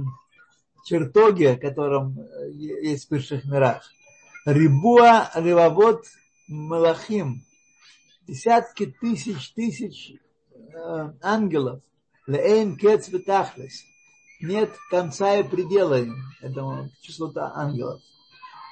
чертоге, 0.85 1.55
котором 1.57 2.19
э, 2.19 2.49
есть 2.51 3.07
в 3.07 3.11
высших 3.11 3.45
мирах, 3.45 3.83
Рибуа 4.45 5.29
Ревавод 5.35 6.05
Малахим, 6.51 7.43
десятки 8.27 8.85
тысяч 8.85 9.53
тысяч 9.53 10.13
э, 10.51 11.13
ангелов, 11.21 11.81
Лейн 12.27 12.77
Кец 12.77 13.07
Ветахлес, 13.07 13.83
нет 14.41 14.71
конца 14.89 15.37
и 15.37 15.43
предела 15.43 16.05
этому 16.41 16.89
числу 17.01 17.31
ангелов. 17.35 18.01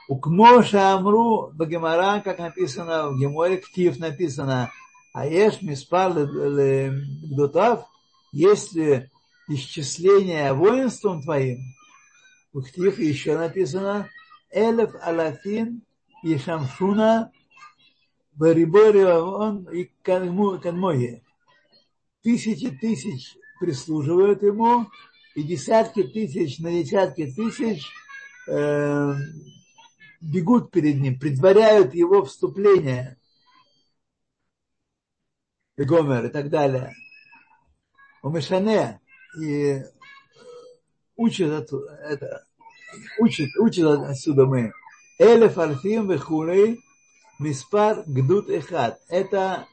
У 0.08 0.18
Кмоша 0.18 0.94
Амру 0.94 1.52
Багемара, 1.54 2.20
как 2.22 2.40
написано 2.40 3.10
в 3.10 3.20
Геморе, 3.20 3.58
Ктив 3.58 4.00
написано, 4.00 4.72
а 5.14 5.26
ешь 5.26 5.62
миспар 5.62 6.14
гдотав, 6.14 7.86
если 8.32 9.10
исчисление 9.48 10.54
воинством 10.54 11.22
твоим, 11.22 11.60
в 12.54 12.62
Ктив 12.64 13.00
еще 13.00 13.38
написано, 13.38 14.10
Элев 14.52 14.96
Алафин 15.02 15.84
Ешамшуна 16.24 17.32
Барибори 18.40 19.04
он 19.04 19.68
и 19.70 19.92
Канмоге. 20.02 21.22
Тысячи 22.24 22.72
тысяч 22.72 23.36
прислуживают 23.60 24.44
ему, 24.44 24.88
и 25.36 25.44
десятки 25.44 26.04
тысяч 26.04 26.60
на 26.60 26.72
десятки 26.72 27.30
тысяч 27.30 27.86
э, 28.48 29.14
бегут 30.22 30.72
перед 30.72 31.02
ним, 31.02 31.20
предваряют 31.20 31.94
его 31.94 32.24
вступление 32.24 33.18
и 35.76 35.84
Гомер 35.84 36.28
и 36.28 36.30
так 36.30 36.50
далее. 36.50 36.94
У 38.24 38.30
Мишане 38.30 39.02
и 39.38 39.82
учат 41.18 41.70
это, 42.04 42.46
учат, 43.20 43.50
учат 43.58 44.00
отсюда 44.00 44.46
мы. 44.46 44.72
Элеф 45.20 45.58
альфим 45.58 46.10
вехулей 46.10 46.80
миспар 47.40 48.04
гдут 48.06 48.50
эхат. 48.50 49.02
Это 49.08 49.68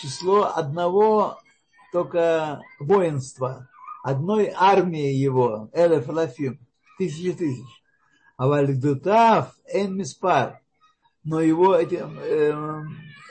число 0.00 0.56
одного 0.56 1.38
только 1.92 2.62
воинства, 2.78 3.68
одной 4.02 4.52
армии 4.54 5.12
его, 5.12 5.70
Элеф 5.72 6.08
Алафим, 6.08 6.58
тысячи 6.98 7.32
тысяч. 7.32 7.66
А 8.36 8.46
вальгдутав 8.46 9.54
эн 9.66 9.96
миспар. 9.96 10.60
Но 11.22 11.40
его 11.40 11.76
этим, 11.76 12.18
э, 12.18 12.82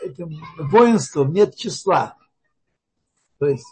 этим 0.04 0.40
воинством 0.58 1.34
нет 1.34 1.56
числа. 1.56 2.16
То 3.40 3.48
есть 3.48 3.66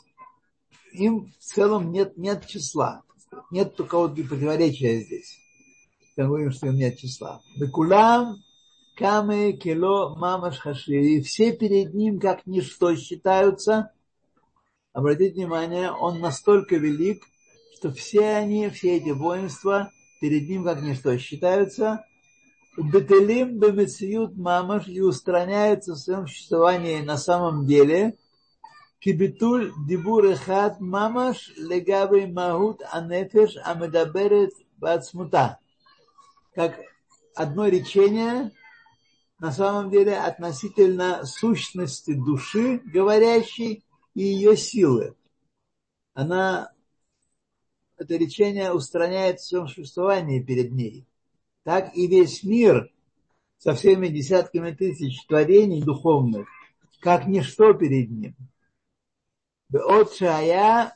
им 0.93 1.31
в 1.39 1.43
целом 1.43 1.91
нет, 1.91 2.17
нет 2.17 2.47
числа. 2.47 3.03
Нет 3.51 3.75
такого 3.75 4.07
противоречия 4.07 5.01
здесь. 5.01 5.37
Мы 6.15 6.25
говорим, 6.25 6.51
что 6.51 6.67
им 6.67 6.75
нет 6.75 6.97
числа. 6.97 7.41
Бекулам 7.57 8.37
Каме 8.97 9.53
Кило, 9.53 10.15
Мамаш, 10.15 10.57
хаши 10.57 10.93
И 10.93 11.21
все 11.21 11.51
перед 11.51 11.93
ним, 11.93 12.19
как 12.19 12.47
ничто, 12.47 12.95
считаются. 12.95 13.91
Обратите 14.91 15.35
внимание, 15.35 15.91
он 15.91 16.19
настолько 16.19 16.77
велик, 16.77 17.23
что 17.75 17.91
все 17.91 18.29
они, 18.29 18.69
все 18.69 18.97
эти 18.97 19.11
воинства 19.11 19.91
перед 20.19 20.49
ним, 20.49 20.63
как 20.63 20.81
ничто, 20.81 21.15
считаются. 21.19 22.05
Бетелим 22.75 23.59
бемецют 23.59 24.35
мамаш 24.35 24.87
и 24.87 24.99
устраняются 25.01 25.93
в 25.93 25.97
своем 25.97 26.25
существовании 26.25 27.01
на 27.01 27.17
самом 27.17 27.67
деле. 27.67 28.17
Кибитуль 28.99 29.73
дибур 29.87 30.25
эхат 30.25 30.79
мамаш 30.79 31.53
легавый 31.55 32.25
махут 32.25 32.81
анефеш 32.91 33.57
амедаберет 33.63 34.53
бацмута. 34.77 35.59
Как 36.55 36.79
одно 37.35 37.67
речение– 37.67 38.51
на 39.39 39.51
самом 39.51 39.91
деле 39.91 40.17
относительно 40.17 41.25
сущности 41.25 42.13
души 42.13 42.79
говорящей 42.85 43.83
и 44.15 44.21
ее 44.21 44.57
силы. 44.57 45.15
Она, 46.13 46.71
это 47.97 48.15
речение 48.15 48.73
устраняет 48.73 49.39
в 49.39 49.45
своем 49.45 49.67
существовании 49.67 50.41
перед 50.41 50.71
ней. 50.71 51.05
Так 51.63 51.95
и 51.95 52.07
весь 52.07 52.43
мир 52.43 52.91
со 53.57 53.73
всеми 53.75 54.07
десятками 54.07 54.71
тысяч 54.71 55.23
творений 55.27 55.83
духовных, 55.83 56.47
как 56.99 57.27
ничто 57.27 57.73
перед 57.73 58.09
ним. 58.09 58.35
отшая 59.71 60.95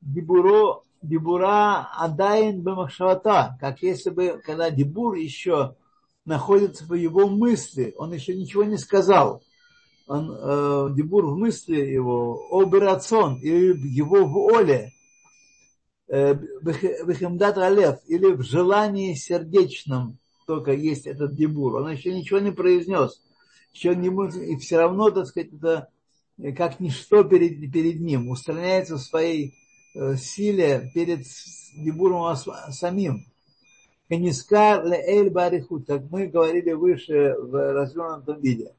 дебуро, 0.00 0.84
дебура 1.02 1.88
адайн 1.96 2.62
бамахшавата, 2.62 3.56
как 3.60 3.82
если 3.82 4.10
бы, 4.10 4.40
когда 4.44 4.70
дебур 4.70 5.14
еще– 5.14 5.74
находится 6.28 6.84
в 6.84 6.94
его 6.94 7.26
мысли, 7.26 7.94
он 7.96 8.12
еще 8.12 8.36
ничего 8.36 8.64
не 8.64 8.76
сказал. 8.76 9.42
Он, 10.06 10.30
э, 10.30 10.88
дибур 10.94 11.26
в 11.26 11.36
мысли 11.36 11.76
его, 11.76 12.48
оберацион, 12.52 13.40
или 13.40 13.76
его 13.88 14.24
воле, 14.26 14.92
э, 16.08 16.34
бехемдат 16.34 17.58
алев, 17.58 17.98
или 18.06 18.32
в 18.32 18.42
желании 18.42 19.14
сердечном 19.14 20.18
только 20.46 20.72
есть 20.72 21.06
этот 21.06 21.34
дибур. 21.34 21.76
Он 21.76 21.90
еще 21.90 22.14
ничего 22.14 22.38
не 22.38 22.52
произнес. 22.52 23.22
Еще 23.72 23.94
не 23.94 24.08
может, 24.08 24.42
и 24.42 24.56
все 24.56 24.78
равно, 24.78 25.10
так 25.10 25.26
сказать, 25.26 25.52
это 25.52 25.88
как 26.56 26.80
ничто 26.80 27.24
перед, 27.24 27.70
перед 27.72 28.00
ним, 28.00 28.30
устраняется 28.30 28.96
в 28.96 29.02
своей 29.02 29.54
э, 29.94 30.16
силе 30.16 30.90
перед 30.94 31.26
Дебуром 31.74 32.34
самим. 32.70 33.26
Канискар 34.08 34.86
эль 34.86 35.30
барихут, 35.30 35.86
как 35.86 36.10
мы 36.10 36.28
говорили 36.28 36.72
выше 36.72 37.34
в 37.38 37.74
развернутом 37.74 38.40
виде. 38.40 38.74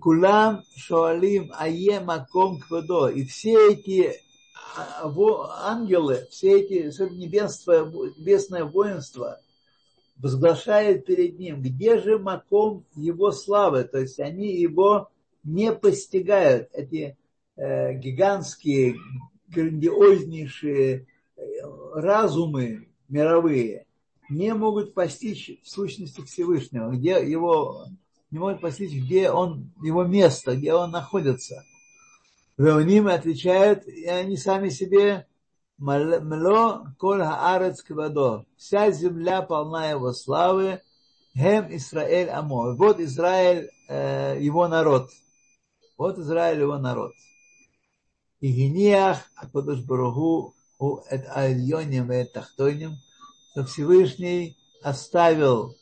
Кулам 0.00 0.64
шоалим 0.76 1.52
ае 1.52 2.00
маком 2.00 2.58
квадо. 2.58 3.08
И 3.08 3.24
все 3.24 3.72
эти 3.72 4.14
а, 4.76 5.08
ангелы, 5.70 6.26
все 6.30 6.60
эти 6.60 6.90
небесное, 7.12 7.84
небесное 7.84 8.64
воинство 8.64 9.38
возглашает 10.16 11.06
перед 11.06 11.38
ним, 11.38 11.62
где 11.62 12.00
же 12.00 12.18
маком 12.18 12.84
его 12.96 13.30
славы, 13.30 13.84
то 13.84 13.98
есть 13.98 14.18
они 14.18 14.52
его 14.56 15.10
не 15.42 15.72
постигают 15.72 16.70
эти 16.72 17.16
э, 17.56 17.94
гигантские, 17.94 18.96
грандиознейшие 19.48 21.06
э, 21.36 21.42
разумы 21.94 22.88
мировые, 23.14 23.86
не 24.28 24.52
могут 24.54 24.92
постичь 24.92 25.60
сущности 25.62 26.20
Всевышнего, 26.22 26.90
где 26.90 27.24
его, 27.24 27.86
не 28.32 28.40
могут 28.40 28.60
постичь, 28.60 28.92
где 28.92 29.30
он, 29.30 29.70
его 29.82 30.02
место, 30.02 30.56
где 30.56 30.74
он 30.74 30.90
находится. 30.90 31.64
Веоним 32.56 33.06
отвечают, 33.06 33.86
и 33.86 34.06
они 34.06 34.36
сами 34.36 34.68
себе 34.68 35.26
Мло 35.78 36.86
коль 36.98 37.22
хаарец 37.22 37.82
квадо. 37.82 38.46
Вся 38.56 38.90
земля 38.90 39.42
полна 39.42 39.90
его 39.90 40.12
славы. 40.12 40.80
Хем 41.36 41.66
Израиль 41.76 42.30
Амо. 42.30 42.74
Вот 42.74 43.00
Израиль, 43.00 43.70
э, 43.88 44.38
его 44.40 44.68
народ. 44.68 45.10
Вот 45.98 46.18
Израиль 46.18 46.60
его 46.60 46.78
народ. 46.78 47.12
И 48.40 48.52
гениях 48.52 49.18
Акодыш 49.34 49.80
Баруху 49.84 50.53
альоним 50.78 52.12
и 52.12 52.24
тахтойним, 52.24 52.96
что 53.52 53.64
Всевышний 53.64 54.56
оставил 54.82 55.76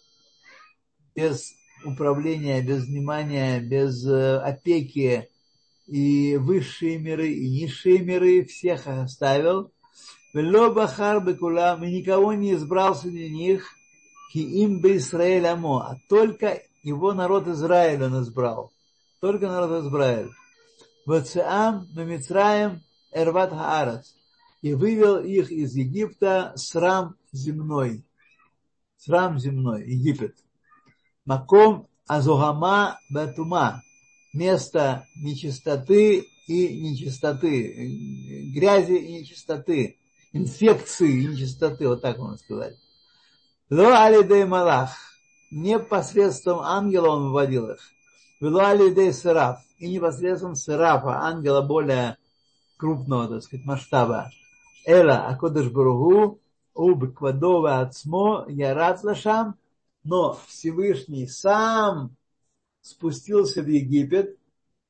без 1.15 1.53
управления, 1.85 2.63
без 2.63 2.87
внимания, 2.87 3.61
без 3.61 4.07
э, 4.07 4.39
опеки 4.39 5.29
и 5.87 6.37
высшие 6.37 6.99
миры, 6.99 7.33
и 7.33 7.51
низшие 7.51 7.99
миры, 8.01 8.45
всех 8.45 8.87
оставил. 8.87 9.73
Бахар 10.35 11.23
бекулам, 11.23 11.85
и 11.85 11.91
никого 11.91 12.33
не 12.33 12.55
избрал 12.55 12.95
среди 12.95 13.29
них, 13.29 13.69
ки 14.33 14.39
им 14.39 14.81
бы 14.81 14.97
Израиль 14.97 15.47
амо, 15.47 15.81
а 15.81 15.97
только 16.09 16.63
его 16.83 17.13
народ 17.13 17.49
Израиль 17.49 18.03
он 18.03 18.23
избрал 18.23 18.73
только 19.23 19.47
народ 19.47 19.85
Израиль. 19.85 20.31
Вацеам 21.07 21.89
Мемицраем 21.95 22.83
Эрват 23.13 23.51
Хаарас. 23.51 24.17
И 24.63 24.75
вывел 24.75 25.19
их 25.19 25.51
из 25.51 25.75
Египта 25.75 26.53
срам 26.57 27.17
земной. 27.33 28.05
Срам 28.97 29.39
земной, 29.39 29.85
Египет. 29.85 30.37
Маком 31.25 31.89
Азогама 32.07 32.99
Батума. 33.11 33.83
место 34.33 35.07
нечистоты 35.17 36.27
и 36.47 36.81
нечистоты, 36.81 38.53
грязи 38.55 38.95
и 38.95 39.21
нечистоты, 39.21 39.99
инфекции 40.33 41.23
и 41.23 41.27
нечистоты, 41.27 41.89
вот 41.89 42.03
так 42.03 42.19
можно 42.19 42.39
сказать. 42.39 42.77
Ло 43.71 44.05
алидей 44.05 44.45
малах, 44.45 44.97
не 45.51 45.79
посредством 45.79 46.61
ангела 46.61 47.11
он 47.11 47.25
выводил 47.25 47.71
их. 47.71 47.81
Вело 48.41 48.61
алидей 48.61 49.13
сараф, 49.13 49.61
и 49.79 49.89
непосредством 49.89 50.57
сарафа, 50.57 51.21
ангела 51.21 51.63
более 51.63 52.17
крупного, 52.77 53.29
так 53.29 53.43
сказать, 53.43 53.65
масштаба. 53.67 54.31
Эла 54.85 55.27
Акодыш 55.29 55.71
Баругу, 55.71 56.41
Уб 56.75 57.13
Квадова 57.15 57.81
Ацмо, 57.81 58.47
Ярат 58.49 59.05
Лашам, 59.05 59.57
но 60.05 60.39
Всевышний 60.49 61.27
сам 61.27 62.17
спустился 62.81 63.63
в 63.63 63.69
Египет, 63.69 64.37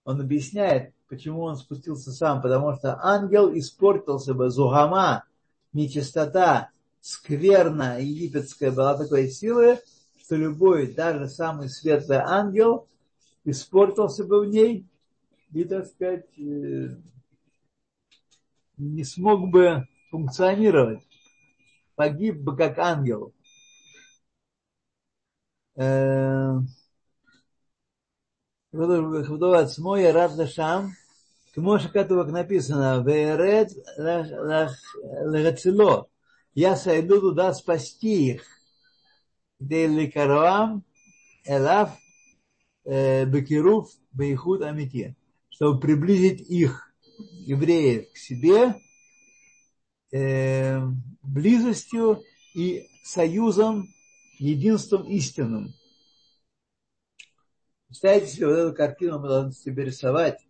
он 0.05 0.21
объясняет, 0.21 0.95
почему 1.09 1.43
он 1.43 1.57
спустился 1.57 2.13
сам, 2.13 2.41
потому 2.41 2.75
что 2.75 2.99
ангел 3.03 3.53
испортился 3.57 4.35
бы, 4.35 4.51
зугама, 4.51 5.25
нечистота, 5.73 6.71
скверна 7.01 8.01
египетская 8.01 8.71
была 8.71 8.97
такой 8.97 9.29
силы, 9.29 9.79
что 10.19 10.37
любой, 10.37 10.95
даже 10.95 11.29
самый 11.29 11.69
светлый 11.69 12.19
ангел 12.19 12.87
испортился 13.45 14.25
бы 14.25 14.41
в 14.41 14.49
ней. 14.49 14.87
И, 15.53 15.65
так 15.65 15.87
сказать, 15.87 16.27
э, 16.39 16.97
не 18.77 19.05
смог 19.05 19.51
бы 19.51 19.87
функционировать, 20.11 21.07
погиб 21.95 22.41
бы 22.41 22.57
как 22.57 22.79
ангел. 22.79 23.33
Мой 28.73 30.11
рад 30.11 30.37
лешам, 30.37 30.93
к 31.55 31.59
Моше 31.59 31.89
как 31.89 32.09
написано, 32.09 33.03
«Верет 33.03 33.71
легацило, 33.99 36.09
я 36.55 36.77
сойду 36.77 37.21
туда 37.21 37.55
спасти 37.55 38.35
их». 38.35 38.63
Деликаруам, 39.63 40.85
Элав, 41.45 41.97
э, 42.85 43.25
Бекируф, 43.27 43.91
Бейхуд, 44.13 44.63
Амити, 44.63 45.15
чтобы 45.51 45.81
приблизить 45.81 46.41
их 46.41 46.92
евреев, 47.31 48.13
к 48.13 48.17
себе 48.17 48.75
э, 50.13 50.81
близостью 51.23 52.23
и 52.55 52.89
союзом, 53.03 53.89
единством 54.39 55.05
истинным. 55.05 55.75
Представьте 57.87 58.29
себе 58.29 58.47
вот 58.47 58.57
эту 58.57 58.75
картину 58.75 59.19
мы 59.19 59.29
должны 59.29 59.53
себе 59.53 59.85
рисовать, 59.85 60.47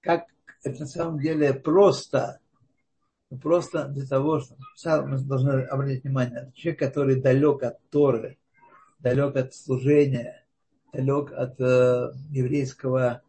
как 0.00 0.26
это 0.62 0.80
на 0.80 0.86
самом 0.86 1.18
деле 1.18 1.52
просто, 1.52 2.40
просто 3.42 3.88
для 3.88 4.06
того, 4.06 4.40
что 4.40 4.56
мы 5.02 5.18
должны 5.18 5.62
обратить 5.64 6.04
внимание, 6.04 6.52
человек, 6.54 6.78
который 6.78 7.20
далек 7.20 7.62
от 7.62 7.80
Торы, 7.90 8.38
далек 9.00 9.36
от 9.36 9.54
служения, 9.54 10.46
далек 10.92 11.32
от 11.32 11.60
э, 11.60 12.12
еврейского 12.30 13.22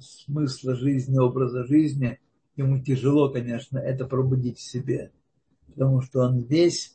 смысла 0.00 0.74
жизни, 0.74 1.18
образа 1.18 1.64
жизни, 1.64 2.18
ему 2.56 2.82
тяжело, 2.82 3.30
конечно, 3.30 3.78
это 3.78 4.06
пробудить 4.06 4.58
в 4.58 4.62
себе, 4.62 5.12
потому 5.68 6.02
что 6.02 6.20
он 6.20 6.40
весь 6.40 6.94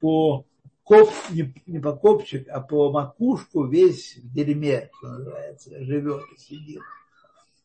по 0.00 0.44
коп, 0.82 1.10
не, 1.30 1.54
не 1.66 1.78
по 1.78 1.94
копчик, 1.94 2.48
а 2.48 2.60
по 2.60 2.92
макушку 2.92 3.66
весь 3.66 4.16
в 4.16 4.32
дерьме, 4.32 4.90
что 4.98 5.08
называется, 5.08 5.84
живет 5.84 6.22
и 6.34 6.40
сидит. 6.40 6.82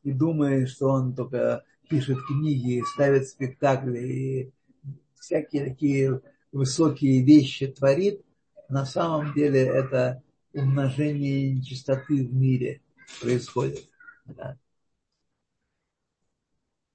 И 0.04 0.12
думает, 0.12 0.70
что 0.70 0.88
он 0.88 1.14
только 1.14 1.64
пишет 1.88 2.18
книги, 2.28 2.84
ставит 2.94 3.28
спектакли 3.28 4.00
и 4.00 4.52
всякие 5.20 5.66
такие 5.66 6.22
высокие 6.52 7.24
вещи 7.24 7.68
творит. 7.68 8.24
На 8.70 8.86
самом 8.86 9.34
деле 9.34 9.60
это 9.60 10.24
умножение 10.54 11.54
нечистоты 11.54 12.26
в 12.26 12.34
мире 12.34 12.81
происходит. 13.20 13.90
Да. 14.26 14.58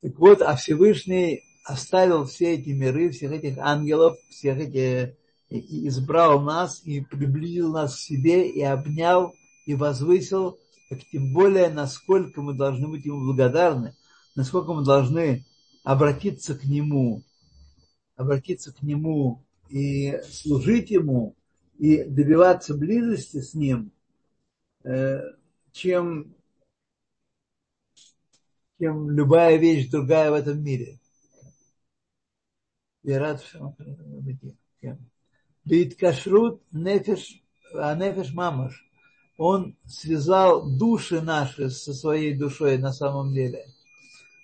Так 0.02 0.18
вот, 0.18 0.42
а 0.42 0.56
Всевышний 0.56 1.42
оставил 1.64 2.26
все 2.26 2.54
эти 2.54 2.70
миры, 2.70 3.10
всех 3.10 3.32
этих 3.32 3.58
ангелов, 3.58 4.16
всех 4.30 4.58
этих 4.58 5.16
и 5.48 5.88
избрал 5.88 6.40
нас, 6.42 6.82
и 6.84 7.00
приблизил 7.00 7.72
нас 7.72 7.96
к 7.96 8.00
себе, 8.00 8.48
и 8.48 8.62
обнял, 8.62 9.34
и 9.64 9.74
возвысил, 9.74 10.58
так 10.88 11.00
тем 11.10 11.32
более, 11.32 11.68
насколько 11.68 12.42
мы 12.42 12.54
должны 12.54 12.88
быть 12.88 13.04
ему 13.04 13.20
благодарны, 13.20 13.94
насколько 14.34 14.72
мы 14.72 14.84
должны 14.84 15.44
обратиться 15.84 16.56
к 16.56 16.64
нему, 16.64 17.22
обратиться 18.16 18.72
к 18.72 18.82
нему 18.82 19.44
и 19.68 20.20
служить 20.30 20.90
ему, 20.90 21.36
и 21.78 22.04
добиваться 22.04 22.74
близости 22.74 23.40
с 23.40 23.54
ним, 23.54 23.92
э, 24.84 25.20
чем, 25.76 26.34
чем 28.78 29.10
любая 29.10 29.56
вещь 29.58 29.90
другая 29.90 30.30
в 30.30 30.34
этом 30.34 30.62
мире. 30.62 30.98
Я 33.02 33.20
рад 33.20 33.42
всем. 33.42 33.76
Бейткашрут 35.64 36.62
нефеш, 36.72 37.42
а 37.74 37.94
нефеш 37.94 38.32
мамаш. 38.32 38.84
Он 39.36 39.76
связал 39.86 40.66
души 40.66 41.20
наши 41.20 41.68
со 41.68 41.92
своей 41.92 42.34
душой 42.34 42.78
на 42.78 42.92
самом 42.92 43.34
деле. 43.34 43.66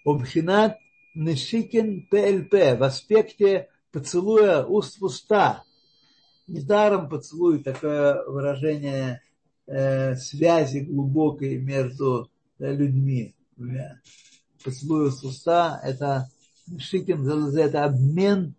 Обхинат 0.05 0.79
нешикин 1.15 2.07
ПЛП 2.11 2.79
в 2.79 2.83
аспекте 2.83 3.71
поцелуя 3.91 4.67
уст 4.67 5.01
в 5.01 5.05
уста. 5.05 5.65
Недаром 6.47 7.09
поцелуй 7.09 7.63
такое 7.63 8.23
выражение 8.27 9.23
связи 10.17 10.81
глубокой 10.81 11.59
между 11.59 12.31
э, 12.59 12.75
людьми. 12.75 13.35
Поцелуй 14.65 15.11
в 15.11 15.25
уста– 15.25 15.81
это 15.85 16.29
шикин, 16.79 17.27
это 17.57 17.85
обмен 17.85 18.55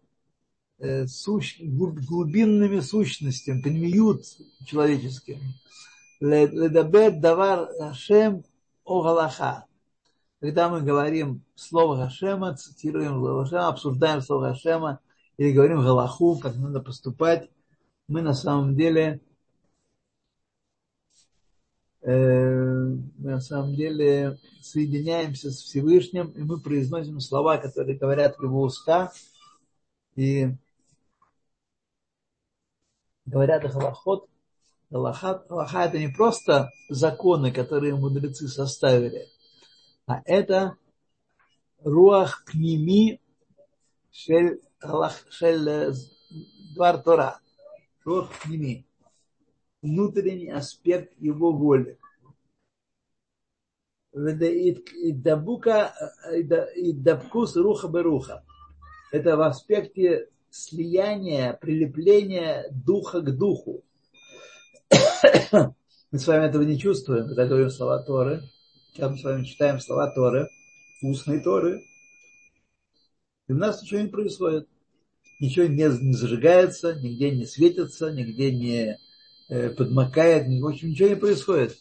Э, 0.83 1.07
суч, 1.07 1.61
глубинными 1.61 2.81
сущностями, 2.81 3.61
пнемиют 3.61 4.25
человеческим. 4.65 5.39
Ледабет 6.19 7.21
давар 7.21 7.69
Хашем 7.79 8.43
о 8.83 9.01
Галаха. 9.01 9.65
Когда 10.41 10.67
мы 10.67 10.81
говорим 10.81 11.41
слово 11.55 11.95
Хашема, 11.95 12.57
цитируем 12.57 13.13
слово 13.13 13.43
Хашема, 13.43 13.67
обсуждаем 13.69 14.21
слово 14.21 14.49
Хашема 14.49 14.99
или 15.37 15.53
говорим 15.53 15.79
Галаху, 15.79 16.37
как 16.37 16.57
надо 16.57 16.81
поступать, 16.81 17.49
мы 18.09 18.21
на 18.21 18.33
самом 18.33 18.75
деле 18.75 19.03
э, 19.03 19.19
на 22.05 23.39
самом 23.39 23.75
деле 23.75 24.37
соединяемся 24.61 25.51
с 25.51 25.61
Всевышним, 25.61 26.31
и 26.31 26.43
мы 26.43 26.59
произносим 26.59 27.19
слова, 27.19 27.57
которые 27.57 27.97
говорят 27.97 28.37
его 28.41 28.61
уста, 28.61 29.11
и 30.15 30.49
говорят 33.25 33.63
о 33.65 33.69
халахот, 33.69 34.29
Аллаха, 34.91 35.43
это 35.49 35.97
не 35.97 36.09
просто 36.09 36.69
законы, 36.89 37.51
которые 37.51 37.95
мудрецы 37.95 38.47
составили, 38.47 39.27
а 40.05 40.21
это 40.25 40.75
руах 41.83 42.43
пними 42.45 43.19
шель, 44.11 44.61
шель 45.29 45.69
э, 45.69 45.93
двар 46.75 47.01
Тора. 47.01 47.39
Руах 48.05 48.29
пними. 48.43 48.85
Внутренний 49.83 50.49
аспект 50.49 51.13
его 51.19 51.51
воли. 51.51 51.99
Идабкус 56.75 57.55
руха 57.57 57.87
беруха. 57.89 58.43
Это 59.11 59.37
в 59.37 59.41
аспекте 59.41 60.29
слияние, 60.49 61.57
прилепление 61.59 62.65
духа 62.71 63.21
к 63.21 63.37
духу. 63.37 63.83
Мы 65.51 66.19
с 66.19 66.27
вами 66.27 66.45
этого 66.45 66.63
не 66.63 66.79
чувствуем, 66.79 67.27
когда 67.27 67.45
говорим 67.45 67.69
слова 67.69 68.01
Торы. 68.01 68.41
Когда 68.95 69.09
мы 69.09 69.17
с 69.17 69.23
вами 69.23 69.43
читаем 69.43 69.79
слова 69.79 70.11
Торы, 70.11 70.47
устные 71.01 71.39
Торы, 71.39 71.81
и 73.47 73.53
у 73.53 73.55
нас 73.55 73.81
ничего 73.81 74.01
не 74.01 74.07
происходит. 74.07 74.69
Ничего 75.39 75.65
не, 75.65 75.89
зажигается, 75.89 76.93
нигде 76.95 77.31
не 77.31 77.45
светится, 77.45 78.11
нигде 78.11 78.55
не 78.55 78.91
э, 78.91 78.97
подмокает, 79.47 80.47
в 80.47 80.67
общем, 80.67 80.89
ничего 80.89 81.09
не 81.09 81.15
происходит. 81.15 81.77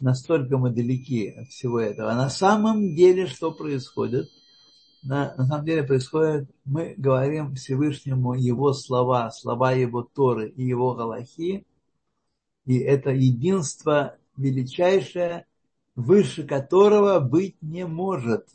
Настолько 0.00 0.58
мы 0.58 0.70
далеки 0.70 1.30
от 1.30 1.48
всего 1.48 1.80
этого. 1.80 2.12
А 2.12 2.16
на 2.16 2.30
самом 2.30 2.94
деле 2.94 3.26
что 3.26 3.52
происходит? 3.52 4.28
на, 5.02 5.34
на 5.36 5.46
самом 5.46 5.64
деле 5.64 5.84
происходит, 5.84 6.50
мы 6.64 6.94
говорим 6.96 7.54
Всевышнему 7.54 8.34
Его 8.34 8.72
слова, 8.72 9.30
слова 9.30 9.72
Его 9.72 10.02
Торы 10.02 10.50
и 10.50 10.64
Его 10.64 10.94
Галахи, 10.94 11.66
и 12.66 12.78
это 12.78 13.10
единство 13.10 14.16
величайшее, 14.36 15.46
выше 15.94 16.46
которого 16.46 17.20
быть 17.20 17.56
не 17.62 17.86
может. 17.86 18.46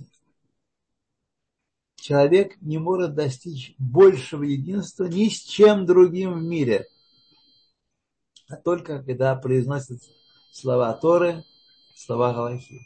Человек 1.96 2.58
не 2.62 2.78
может 2.78 3.16
достичь 3.16 3.74
большего 3.78 4.44
единства 4.44 5.06
ни 5.06 5.30
с 5.30 5.42
чем 5.42 5.86
другим 5.86 6.34
в 6.34 6.44
мире, 6.44 6.88
а 8.54 8.56
только 8.64 9.04
когда 9.04 9.36
произносят 9.36 10.02
слова 10.52 10.94
Торы, 10.94 11.44
слова 11.96 12.34
Галахи. 12.34 12.80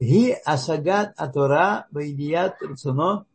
Ги 0.00 0.36
асагат 0.44 1.14
атора 1.16 1.86
вайдият 1.90 2.62
рцуно. 2.62 3.26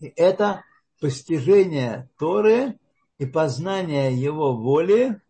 И 0.00 0.12
это 0.16 0.62
постижение 1.00 2.08
Торы 2.18 2.78
и 3.18 3.26
познание 3.26 4.14
его 4.14 4.54
воли, 4.56 5.20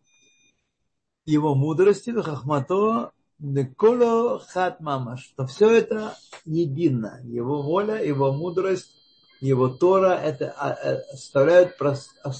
его 1.25 1.55
мудрости, 1.55 2.11
хахмато, 2.11 3.11
деколо 3.39 4.39
хат 4.39 4.79
мама, 4.79 5.17
что 5.17 5.47
все 5.47 5.71
это 5.71 6.15
едино. 6.45 7.19
Его 7.23 7.63
воля, 7.63 8.03
его 8.03 8.31
мудрость, 8.31 8.95
его 9.41 9.69
Тора 9.69 10.13
это 10.13 10.53
а, 10.57 10.73
э, 10.73 11.01
составляют 11.15 11.77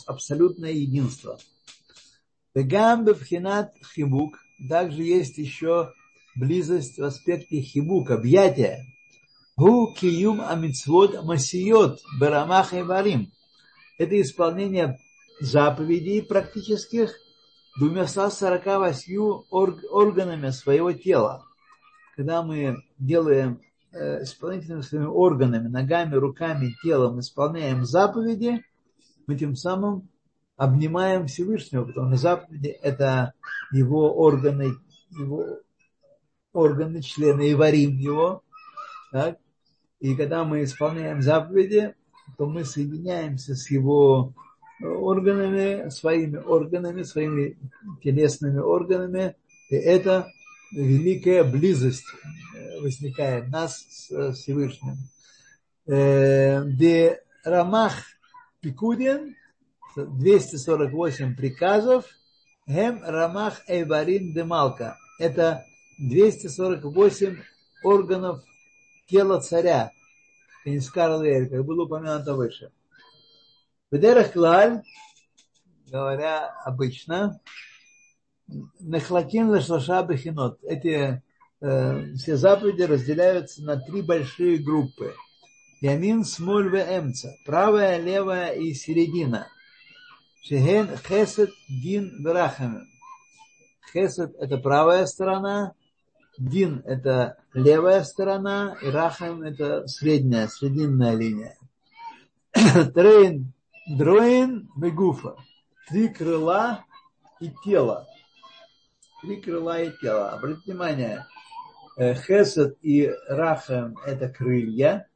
абсолютное 0.05 0.71
единство. 0.71 1.39
Вегам 2.55 3.05
бевхинат 3.05 3.73
хибук. 3.93 4.39
Также 4.67 5.03
есть 5.03 5.37
еще 5.37 5.93
близость 6.35 6.97
в 6.97 7.03
аспекте 7.03 7.61
хибук, 7.61 8.11
объятия. 8.11 8.85
Гу 9.55 9.93
киюм 9.93 10.41
амитсвот 10.41 11.23
масиот 11.23 11.99
барамах 12.19 12.73
и 12.73 12.81
варим. 12.81 13.31
Это 13.97 14.19
исполнение 14.21 14.97
заповедей 15.41 16.23
практических 16.23 17.13
двумя 17.77 18.07
148 18.07 19.43
органами 19.89 20.49
своего 20.49 20.91
тела. 20.91 21.45
Когда 22.15 22.41
мы 22.41 22.83
делаем 22.97 23.61
э, 23.91 24.23
исполнительными 24.23 24.81
своими 24.81 25.05
органами, 25.05 25.67
ногами, 25.67 26.15
руками, 26.15 26.73
телом, 26.83 27.19
исполняем 27.19 27.85
заповеди, 27.85 28.63
мы 29.27 29.35
тем 29.35 29.55
самым 29.55 30.09
обнимаем 30.59 31.27
Всевышнего, 31.27 31.85
потому 31.85 32.09
что 32.09 32.17
заповеди– 32.17 32.67
это 32.83 33.33
его 33.71 34.13
органы, 34.13 34.73
его 35.09 35.45
органы, 36.51 37.01
члены, 37.01 37.49
и 37.49 37.53
варим 37.53 37.97
его. 37.97 38.43
Так? 39.13 39.37
И 40.01 40.17
когда 40.17 40.43
мы 40.43 40.63
исполняем 40.63 41.21
заповеди, 41.21 41.95
то 42.37 42.45
мы 42.45 42.65
соединяемся 42.65 43.55
с 43.55 43.71
его 43.71 44.33
органами, 44.81 45.89
своими 45.89 46.37
органами, 46.37 47.03
своими 47.03 47.57
телесными 48.03 48.59
органами. 48.59 49.35
И 49.69 49.75
это 49.75 50.27
великая 50.73 51.45
близость 51.45 52.05
возникает 52.81 53.47
нас 53.47 53.85
с 53.89 54.33
Всевышним. 54.33 54.97
Э, 55.87 56.65
де 56.65 57.21
Рамах 57.45 57.93
Пикудин, 58.59 59.35
248 60.05 61.35
приказов, 61.35 62.05
Гем 62.67 63.01
Рамах 63.03 63.61
Эйварин 63.67 64.33
Демалка. 64.33 64.97
Это 65.19 65.65
248 65.99 67.37
органов 67.83 68.43
тела 69.07 69.41
царя, 69.41 69.91
как 70.63 71.65
было 71.65 71.85
упомянуто 71.85 72.35
выше. 72.35 72.71
Бедерах 73.91 74.33
Клаль, 74.33 74.83
говоря 75.87 76.47
обычно, 76.63 77.39
Нахлакин 78.79 79.49
Лашлаша 79.49 80.03
Бехинот. 80.03 80.59
Эти 80.63 81.23
э, 81.61 82.13
все 82.13 82.37
заповеди 82.37 82.83
разделяются 82.83 83.63
на 83.63 83.77
три 83.77 84.01
большие 84.01 84.57
группы. 84.57 85.15
Ямин, 85.81 86.23
Смуль, 86.23 86.75
Эмца. 86.75 87.35
Правая, 87.45 87.99
левая 87.99 88.53
и 88.53 88.73
середина. 88.73 89.47
Шехен, 90.41 90.97
Хесед, 90.97 91.51
Дин, 91.67 92.23
Верахамен. 92.23 92.87
Хесед– 93.91 94.35
это 94.39 94.57
правая 94.57 95.05
сторона, 95.05 95.73
Дин– 96.37 96.81
это 96.85 97.37
левая 97.53 98.03
сторона, 98.03 98.77
и 98.81 98.87
Рахам– 98.87 99.41
это 99.43 99.87
средняя, 99.87 100.47
срединная 100.47 101.15
линия. 101.15 101.57
תרין 102.53 103.51
דרועין 103.89 104.69
וגופא. 104.75 105.35
Три 105.87 106.07
крыла 106.07 106.85
и 107.39 107.51
тело. 107.63 108.07
Три 109.21 109.41
крыла 109.41 109.81
и 109.81 109.91
тело. 109.99 110.29
Обратите 110.31 110.71
внимание, 110.71 111.25
э, 111.97 112.15
Хесед 112.15 112.77
и 112.81 113.11
Рахам– 113.27 113.97
это 114.05 114.29
крылья. 114.29 115.07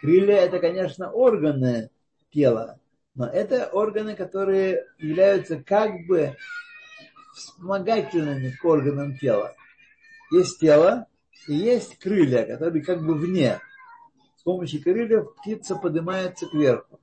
Крылья– 0.00 0.36
это, 0.36 0.58
конечно, 0.58 1.10
органы 1.10 1.90
тела, 2.32 2.78
но 3.16 3.26
это 3.26 3.66
органы, 3.72 4.14
которые 4.14 4.86
являются 4.98 5.62
как 5.62 6.06
бы 6.06 6.36
вспомогательными 7.34 8.50
к 8.50 8.64
органам 8.64 9.16
тела 9.18 9.54
есть 10.30 10.58
тело 10.60 11.06
и 11.46 11.54
есть 11.54 11.98
крылья, 11.98 12.44
которые 12.44 12.82
как 12.82 13.04
бы 13.04 13.14
вне. 13.14 13.60
С 14.36 14.42
помощью 14.42 14.82
крыльев 14.82 15.34
птица 15.36 15.76
поднимается 15.76 16.46
кверху. 16.46 17.00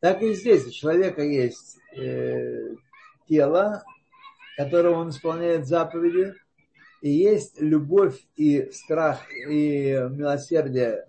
Так 0.00 0.22
и 0.22 0.34
здесь 0.34 0.66
у 0.66 0.70
человека 0.70 1.22
есть 1.22 1.78
э, 1.96 2.74
тело, 3.28 3.84
которое 4.56 4.90
он 4.90 5.10
исполняет 5.10 5.66
заповеди, 5.66 6.34
и 7.00 7.10
есть 7.10 7.60
любовь 7.60 8.18
и 8.36 8.70
страх 8.72 9.30
и 9.30 9.92
милосердие 10.10 11.06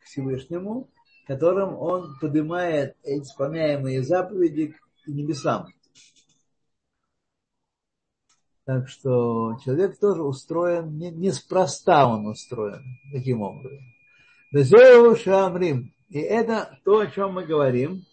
к 0.00 0.04
Всевышнему, 0.04 0.89
которым 1.30 1.78
он 1.78 2.18
поднимает 2.18 2.96
исполняемые 3.04 4.02
заповеди 4.02 4.74
к 5.04 5.06
небесам. 5.06 5.68
Так 8.64 8.88
что 8.88 9.56
человек 9.64 9.96
тоже 10.00 10.24
устроен, 10.24 10.98
не, 10.98 11.12
неспроста 11.12 12.08
он 12.08 12.26
устроен 12.26 12.82
таким 13.12 13.42
образом. 13.42 13.78
Шамрим. 15.22 15.94
И 16.08 16.18
это 16.18 16.80
то, 16.84 16.98
о 16.98 17.06
чем 17.06 17.34
мы 17.34 17.46
говорим. 17.46 18.04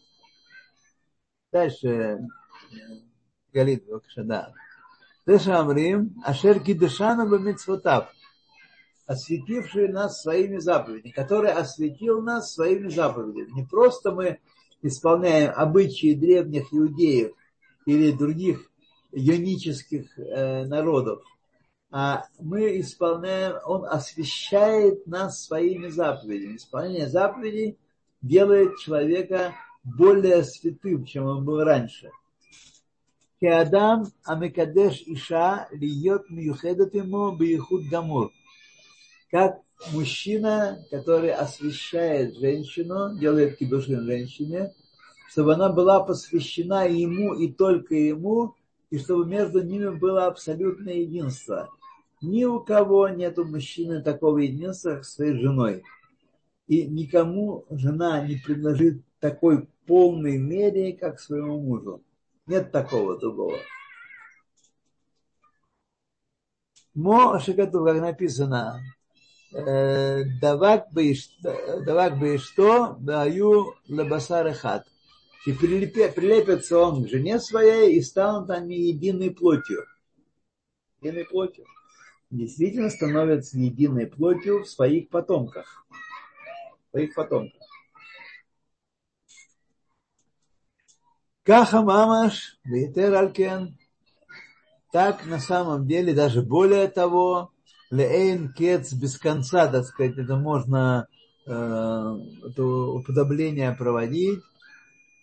Дальше. 1.52 2.20
Галит 3.52 3.84
Бакшада. 3.88 4.54
Шамрим, 5.28 6.22
Ашер 6.24 6.60
Кидышана 6.60 7.26
Бамитсвотав, 7.26 8.14
осветивший 9.08 9.88
нас 9.88 10.22
своими 10.22 10.58
заповедями, 10.58 11.12
который 11.12 11.52
осветил 11.52 12.22
нас 12.22 12.54
своими 12.54 12.90
заповедями. 12.90 13.52
Не 13.54 13.66
просто 13.66 14.12
мы 14.12 14.40
исполняем 14.82 15.54
обычаи 15.56 16.14
древних 16.14 16.74
иудеев 16.74 17.34
или 17.86 18.12
других 18.12 18.70
ионических 19.12 20.20
э, 20.20 20.66
народов. 20.66 21.24
А 21.90 22.26
мы 22.40 22.82
исполняем, 22.82 23.56
он 23.66 23.86
освещает 23.86 25.08
нас 25.08 25.46
своими 25.46 25.88
заповедями. 25.88 26.58
Исполнение 26.58 27.08
заповедей 27.08 27.78
делает 28.22 28.78
человека 28.78 29.54
более 29.86 30.44
святым, 30.44 31.06
чем 31.06 31.26
он 31.26 31.46
был 31.46 31.64
раньше. 31.64 32.12
Кеадам 33.40 34.08
Амекадеш 34.26 35.04
Иша 35.06 35.70
льет 35.72 36.30
миюхедат 36.30 36.92
биехуд 36.92 37.88
гамур. 37.88 38.32
Как 39.30 39.62
мужчина, 39.92 40.84
который 40.90 41.32
освещает 41.32 42.36
женщину, 42.38 43.18
делает 43.18 43.58
кидушин 43.58 44.06
женщине, 44.06 44.74
чтобы 45.30 45.54
она 45.54 45.70
была 45.70 46.00
посвящена 46.00 46.88
ему 46.88 47.34
и 47.34 47.52
только 47.52 47.96
ему 47.96 48.56
и 48.90 49.00
чтобы 49.00 49.26
между 49.26 49.62
ними 49.62 49.90
было 49.90 50.28
абсолютное 50.28 50.94
единство. 50.94 51.70
Ни 52.22 52.46
у 52.46 52.62
кого 52.62 53.10
нет 53.10 53.38
у 53.38 53.44
мужчины 53.44 54.02
такого 54.02 54.40
единства, 54.40 54.96
как 54.96 55.06
своей 55.06 55.34
женой. 55.40 55.84
И 56.68 56.88
никому 56.88 57.66
жена 57.70 58.26
не 58.26 58.38
предложит 58.38 59.04
такой 59.20 59.68
полной 59.86 60.38
мере, 60.38 60.94
как 60.94 61.20
своему 61.20 61.60
мужу. 61.60 62.02
Нет 62.46 62.72
такого 62.72 63.18
другого. 63.18 63.58
Мо 66.94 67.40
Шикату, 67.40 67.86
как 67.86 68.02
написано, 68.02 68.82
«Э, 68.82 68.97
давак 69.52 70.90
бы 70.92 72.38
что, 72.38 72.98
даю 73.00 73.76
лабасар 73.88 74.54
хат 74.54 74.88
и 75.48 75.54
прилепится 75.54 76.78
он 76.78 77.06
к 77.06 77.10
жене 77.10 77.40
своей 77.40 77.96
и 77.96 78.02
станут 78.02 78.50
они 78.50 78.76
единой 78.90 79.32
плотью. 79.32 79.86
Единой 81.02 81.24
плотью. 81.24 81.66
Действительно 82.30 82.90
становятся 82.90 83.58
единой 83.58 84.08
плотью 84.08 84.64
в 84.64 84.68
своих 84.68 85.08
потомках. 85.08 85.88
В 85.90 86.92
своих 86.92 87.16
потомках. 87.16 87.62
Каха 91.44 91.82
мамаш, 91.82 92.60
вейтер 92.66 93.16
алькен. 93.16 93.78
так 94.92 95.26
на 95.26 95.40
самом 95.40 95.88
деле, 95.88 96.14
даже 96.14 96.42
более 96.42 96.90
того, 96.90 97.54
лейн 97.92 98.52
кец 98.54 98.94
без 98.94 99.18
конца, 99.18 99.68
так 99.68 99.86
сказать, 99.86 100.18
это 100.18 100.36
можно 100.36 101.08
э, 101.46 102.20
это 102.46 102.64
уподобление 102.64 103.72
проводить. 103.74 104.42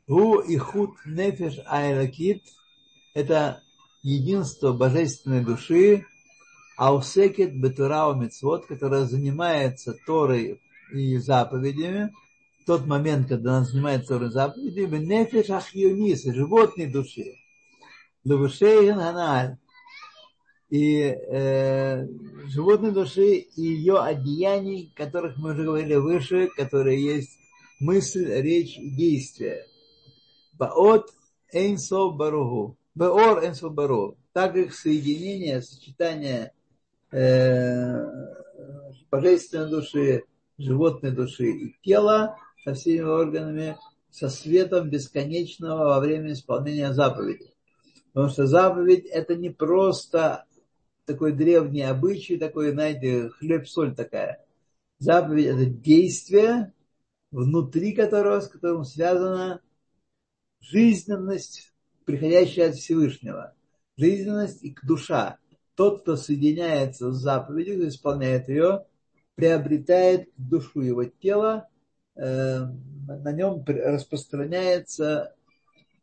У 0.07 0.43
худ 0.59 0.91
нефеш 1.07 1.61
айлакит– 1.67 2.43
это 3.15 3.63
единство 4.03 4.73
божественной 4.73 5.45
души, 5.45 6.05
аусекет 6.77 7.59
бетурау 7.59 8.15
мецвод, 8.15 8.67
которая 8.67 9.05
занимается 9.05 9.97
Торой 10.07 10.61
и 10.93 11.17
заповедями, 11.17 12.13
в 12.61 12.67
тот 12.67 12.87
момент, 12.87 13.29
когда 13.29 13.59
она 13.59 13.65
занимается 13.65 14.09
Торой 14.09 14.29
и 14.29 14.33
заповедями, 14.33 14.99
нефеш 14.99 15.51
ахьюнис, 15.51 16.25
животной 16.25 16.87
души. 16.87 17.37
Левушейген 18.25 18.99
ханаль 18.99 19.59
и 20.75 21.03
э, 21.03 22.05
животной 22.49 22.91
души 22.91 23.37
и 23.37 23.63
ее 23.63 24.01
одеяний, 24.01 24.93
которых 24.97 25.37
мы 25.37 25.53
уже 25.53 25.63
говорили 25.63 25.95
выше, 25.95 26.49
которые 26.49 27.01
есть 27.01 27.39
мысль, 27.79 28.27
речь 28.41 28.77
и 28.77 28.91
действие. 28.91 29.67
Баот 30.55 31.11
эйнсо 31.53 32.11
баругу. 32.11 32.77
Баор 32.97 33.45
эйнсо 33.45 33.69
бару. 33.69 34.17
Так 34.33 34.57
их 34.57 34.75
соединение, 34.75 35.63
сочетание 35.63 36.53
э, 37.13 38.05
божественной 39.13 39.71
души, 39.71 40.25
животной 40.59 41.13
души 41.13 41.51
и 41.51 41.77
тела 41.85 42.37
со 42.65 42.75
всеми 42.75 43.03
органами, 43.05 43.77
со 44.11 44.29
светом 44.29 44.91
бесконечного 44.91 45.85
во 45.85 46.01
время 46.01 46.33
исполнения 46.33 46.93
заповедей. 46.93 47.55
Потому 48.13 48.29
что 48.29 48.49
заповедь 48.49 49.07
это 49.07 49.37
не 49.37 49.51
просто 49.51 50.47
такой 51.05 51.33
древний 51.33 51.83
обычай, 51.83 52.39
такой, 52.39 52.73
знаете, 52.73 53.29
хлеб-соль 53.31 53.95
такая. 53.95 54.45
Заповедь– 54.99 55.47
это 55.47 55.67
действие, 55.67 56.73
внутри 57.31 57.93
которого, 57.93 58.41
с 58.41 58.49
которым 58.49 58.85
связана 58.85 59.61
жизненность, 60.61 61.73
приходящая 62.05 62.71
от 62.71 62.77
Всевышнего. 62.77 63.55
Жизненность 63.97 64.63
и 64.63 64.77
душа. 64.83 65.39
Тот, 65.75 66.03
кто 66.03 66.17
соединяется 66.17 67.13
с 67.13 67.17
заповедью, 67.17 67.77
кто 67.77 67.89
исполняет 67.89 68.49
ее, 68.49 68.87
приобретает 69.35 70.31
душу 70.37 70.81
его 70.81 71.05
тела, 71.05 71.69
э, 72.15 72.61
на 72.61 73.33
нем 73.33 73.65
распространяется 73.67 75.35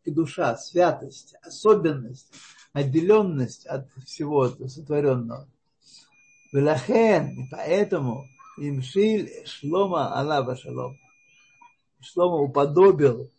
душа, 0.05 0.57
святость, 0.57 1.35
особенность 1.41 2.33
отделенность 2.73 3.65
от 3.65 3.89
всего 4.05 4.49
сотворенного. 4.49 5.47
Велахен, 6.51 7.47
поэтому 7.49 8.25
имшиль 8.57 9.29
Шлома 9.45 10.13
Аллаха 10.17 10.55
Шалом. 10.55 10.97
Шлома 12.01 12.37
уподобил 12.37 13.31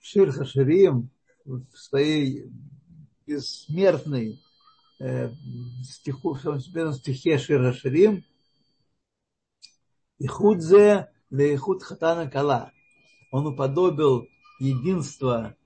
Шир 0.00 0.32
Хаширим 0.32 1.10
в 1.44 1.64
своей 1.74 2.50
бессмертной 3.26 4.40
э, 4.98 5.30
стиху, 5.84 6.34
в 6.34 6.60
своем 6.60 6.92
стихе 6.92 7.38
Шир 7.38 7.62
Хаширим 7.62 8.24
и 10.18 10.26
худзе 10.26 11.10
лейхуд 11.30 11.82
хатана 11.82 12.30
кала. 12.30 12.72
Он 13.30 13.46
уподобил 13.46 14.28
единство 14.60 15.56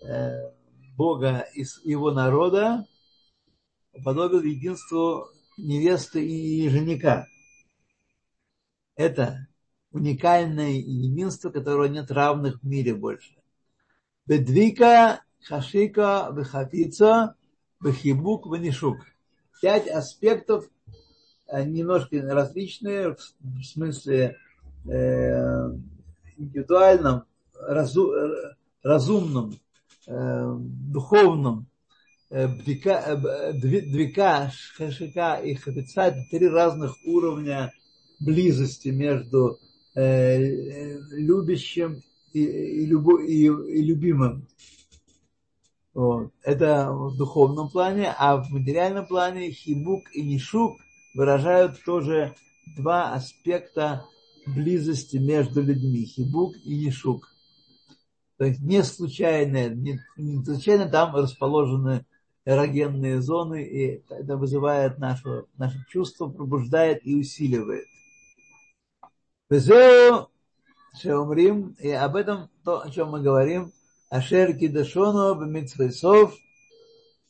э, 0.00 0.55
Бога 0.96 1.46
и 1.54 1.64
его 1.84 2.10
народа 2.10 2.86
подобен 4.04 4.42
единству 4.42 5.28
невесты 5.58 6.26
и 6.26 6.68
жениха. 6.68 7.26
Это 8.94 9.46
уникальное 9.90 10.72
единство, 10.72 11.50
которого 11.50 11.84
нет 11.84 12.10
равных 12.10 12.60
в 12.60 12.66
мире 12.66 12.94
больше. 12.94 13.34
Бедвика, 14.26 15.22
хашика, 15.42 16.30
бехатица, 16.34 17.36
бехибук, 17.80 18.46
ванишук. 18.46 18.98
Пять 19.60 19.88
аспектов 19.88 20.68
немножко 21.50 22.20
различные 22.22 23.14
в 23.14 23.62
смысле 23.62 24.36
э, 24.86 25.70
индивидуальном, 26.36 27.24
разу, 27.54 28.12
разумном 28.82 29.52
Э, 29.52 29.65
духовном 30.06 31.66
э, 32.30 32.48
двика, 32.48 34.50
шашика 34.50 35.36
и 35.36 35.54
хапица 35.54 36.02
это 36.02 36.24
три 36.30 36.48
разных 36.48 36.96
уровня 37.04 37.72
близости 38.20 38.88
между 38.88 39.58
э, 39.94 40.98
любящим 41.10 42.02
и, 42.32 42.44
и, 42.44 42.86
любо, 42.86 43.22
и, 43.22 43.44
и 43.44 43.82
любимым. 43.82 44.46
Вот. 45.94 46.30
Это 46.42 46.92
в 46.92 47.16
духовном 47.16 47.70
плане, 47.70 48.14
а 48.18 48.36
в 48.36 48.50
материальном 48.50 49.06
плане 49.06 49.50
хибук 49.50 50.02
и 50.12 50.22
нишук 50.22 50.78
выражают 51.14 51.82
тоже 51.84 52.34
два 52.76 53.14
аспекта 53.14 54.04
близости 54.46 55.16
между 55.16 55.62
людьми. 55.62 56.04
Хибук 56.04 56.54
и 56.64 56.76
нишук. 56.76 57.35
То 58.38 58.44
есть 58.44 58.60
не 58.60 58.82
случайно, 58.82 59.68
не, 59.70 59.98
не 60.16 60.44
случайно 60.44 60.88
там 60.88 61.14
расположены 61.14 62.04
эрогенные 62.44 63.20
зоны, 63.22 63.64
и 63.64 64.04
это 64.08 64.36
вызывает 64.36 64.98
наше, 64.98 65.44
наше 65.56 65.84
чувство, 65.88 66.28
пробуждает 66.28 67.04
и 67.06 67.14
усиливает. 67.14 67.86
Шеумрим, 70.98 71.76
и 71.78 71.90
об 71.90 72.16
этом 72.16 72.48
то, 72.64 72.82
о 72.82 72.90
чем 72.90 73.10
мы 73.10 73.20
говорим, 73.20 73.72
Ашер 74.08 74.56
Кидашону 74.56 75.34
Бамитсвейсов, 75.34 76.34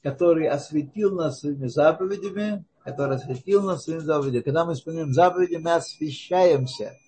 который 0.02 0.48
осветил 0.48 1.16
нас 1.16 1.40
своими 1.40 1.66
заповедями, 1.66 2.64
который 2.84 3.16
осветил 3.16 3.62
нас 3.62 3.84
своими 3.84 4.00
заповедями. 4.00 4.42
Когда 4.42 4.64
мы 4.64 4.74
исполняем 4.74 5.12
заповеди, 5.12 5.56
мы 5.56 5.74
освещаемся– 5.74 6.96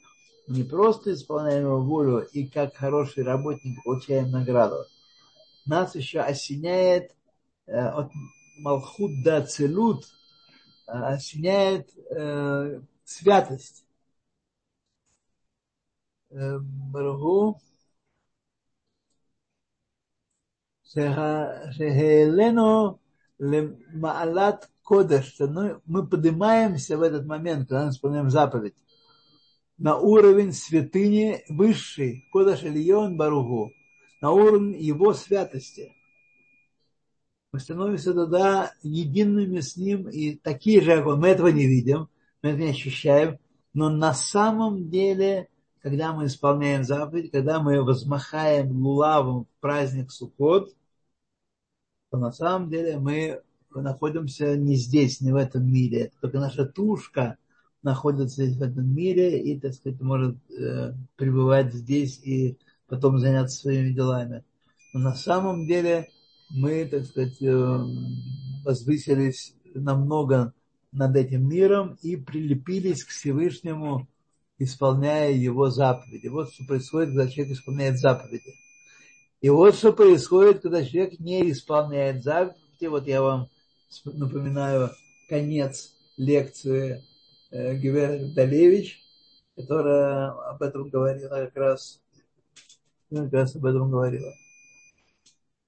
не 0.48 0.64
просто 0.64 1.12
исполняем 1.12 1.64
его 1.64 1.80
волю 1.80 2.26
и 2.32 2.46
как 2.46 2.74
хороший 2.74 3.22
работник 3.22 3.82
получаем 3.84 4.30
награду. 4.30 4.84
Нас 5.66 5.94
еще 5.94 6.20
осеняет 6.20 7.14
э, 7.66 7.78
от 7.78 8.11
Малхут 8.58 9.22
до 9.22 9.46
Целут, 9.46 10.06
э, 10.87 10.92
осеняет 10.92 11.90
э, 12.11 12.80
святость. 13.04 13.84
Э, 16.30 16.58
Барагу. 16.58 17.61
Шехелену 20.90 22.98
лемаалат 23.38 24.70
кодеш, 24.82 25.37
мы 25.84 26.06
поднимаемся 26.06 26.96
в 26.96 27.02
этот 27.02 27.26
момент, 27.26 27.68
когда 27.68 27.84
мы 27.84 27.90
исполняем 27.90 28.30
заповедь 28.30 28.74
на 29.78 29.96
уровень 29.96 30.52
святыни 30.52 31.44
высшей, 31.48 32.28
Кодаш 32.32 32.64
Ильон 32.64 33.16
Баругу, 33.16 33.72
на 34.20 34.32
уровень 34.32 34.76
его 34.76 35.14
святости. 35.14 35.94
Мы 37.52 37.60
становимся 37.60 38.12
тогда 38.12 38.72
едиными 38.82 39.60
с 39.60 39.76
ним 39.76 40.08
и 40.08 40.34
такие 40.34 40.82
же, 40.82 40.96
как 40.96 41.06
он. 41.06 41.20
Мы 41.20 41.28
этого 41.28 41.48
не 41.48 41.66
видим, 41.66 42.08
мы 42.42 42.50
это 42.50 42.58
не 42.58 42.70
ощущаем, 42.70 43.38
но 43.72 43.88
на 43.88 44.12
самом 44.12 44.90
деле, 44.90 45.48
когда 45.80 46.12
мы 46.12 46.26
исполняем 46.26 46.82
заповедь, 46.84 47.30
когда 47.30 47.60
мы 47.60 47.82
возмахаем 47.82 48.70
лулавом 48.84 49.44
в 49.44 49.60
праздник 49.60 50.10
Суккот, 50.10 50.74
то 52.10 52.18
на 52.18 52.32
самом 52.32 52.68
деле 52.68 52.98
мы 52.98 53.42
находимся 53.70 54.56
не 54.56 54.74
здесь, 54.74 55.20
не 55.20 55.30
в 55.30 55.36
этом 55.36 55.64
мире. 55.70 56.11
Только 56.20 56.40
наша 56.40 56.66
тушка– 56.66 57.38
находится 57.83 58.45
в 58.45 58.62
этом 58.62 58.95
мире 58.95 59.41
и, 59.41 59.59
так 59.59 59.74
сказать, 59.74 60.01
может 60.01 60.37
э, 60.51 60.95
пребывать 61.16 61.72
здесь 61.72 62.18
и 62.24 62.59
потом 62.89 63.18
заняться 63.18 63.61
своими 63.61 63.93
делами. 63.93 64.45
Но 64.93 65.01
на 65.01 65.14
самом 65.14 65.66
деле 65.66 66.09
мы, 66.51 66.85
так 66.87 67.05
сказать, 67.05 67.41
э, 67.43 67.79
возвысились 68.64 69.55
намного 69.74 70.53
над 70.93 71.16
этим 71.16 71.49
миром 71.49 71.99
и 72.03 72.16
прилепились 72.16 73.05
к 73.05 73.09
Всевышнему, 73.09 74.09
исполняя 74.59 75.31
его 75.31 75.70
заповеди. 75.70 76.29
Вот 76.29 76.53
что 76.53 76.64
происходит, 76.64 77.11
когда 77.11 77.29
человек 77.29 77.57
исполняет 77.57 77.99
заповеди. 77.99 78.55
И 79.41 79.51
вот 79.51 79.76
что 79.76 79.93
происходит, 79.93 80.62
когда 80.62 80.85
человек 80.85 81.20
не 81.20 81.51
исполняет 81.51 82.24
заповеди. 82.24 82.87
Вот 82.87 83.07
я 83.07 83.22
вам 83.22 83.49
напоминаю 84.05 84.91
конец 85.29 85.95
лекции 86.16 87.05
Э, 87.51 87.74
Гивер 87.76 88.34
Далевич, 88.34 89.03
которая 89.57 90.30
об 90.51 90.62
этом 90.62 90.88
говорила 90.88 91.46
как 91.46 91.57
раз, 91.57 92.03
ну, 93.11 93.24
как 93.24 93.32
раз 93.32 93.57
об 93.57 93.64
этом 93.64 93.90
говорила. 93.90 94.32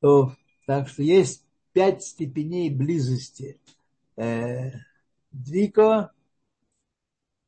То, 0.01 0.33
так 0.66 0.89
что 0.89 1.03
есть 1.03 1.45
пять 1.72 2.03
степеней 2.03 2.70
близости. 2.70 3.59
Э, 4.16 4.72
Двико, 5.33 6.12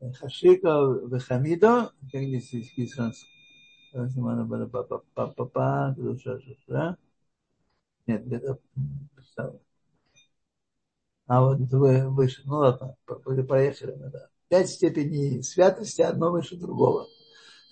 Хашико, 0.01 1.01
Вехамидо, 1.11 1.93
как 2.11 2.22
здесь 2.22 2.53
написано, 2.53 3.12
нет, 8.07 8.26
где-то 8.26 8.59
а 11.27 11.41
вот 11.43 11.59
вы 11.59 12.09
выше. 12.09 12.43
Ну 12.45 12.57
ладно, 12.57 12.97
проехали 13.07 13.93
мы, 13.93 14.11
да. 14.11 14.29
Пять 14.49 14.70
степеней 14.70 15.43
святости, 15.43 16.03
одно 16.03 16.31
выше 16.31 16.57
другого. 16.57 17.07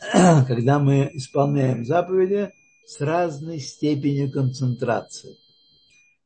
Когда 0.48 0.78
мы 0.78 1.10
исполняем 1.12 1.84
заповеди 1.84 2.52
с 2.86 3.00
разной 3.00 3.58
степенью 3.60 4.32
концентрации. 4.32 5.36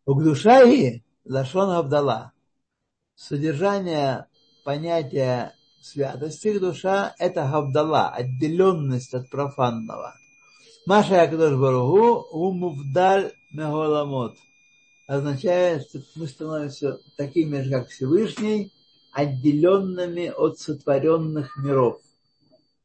У 0.07 0.14
Гдушаи 0.14 1.05
Лашон 1.25 1.70
Абдала. 1.70 2.33
Содержание 3.16 4.27
понятия 4.64 5.55
святости 5.83 6.59
душа– 6.59 7.14
это 7.18 7.49
Гавдала, 7.51 8.11
отделенность 8.11 9.14
от 9.14 9.31
профанного. 9.31 10.14
Маша 10.87 11.22
Якадош 11.22 11.59
Баругу 11.59 12.27
умувдаль 12.31 13.33
меголамот– 13.53 14.37
означает, 15.07 15.88
что 15.88 16.00
мы 16.16 16.26
становимся 16.26 16.98
такими 17.16 17.61
же, 17.61 17.70
как 17.70 17.88
Всевышний, 17.88 18.72
отделенными 19.12 20.28
от 20.28 20.59
сотворенных 20.59 21.57
миров. 21.59 22.00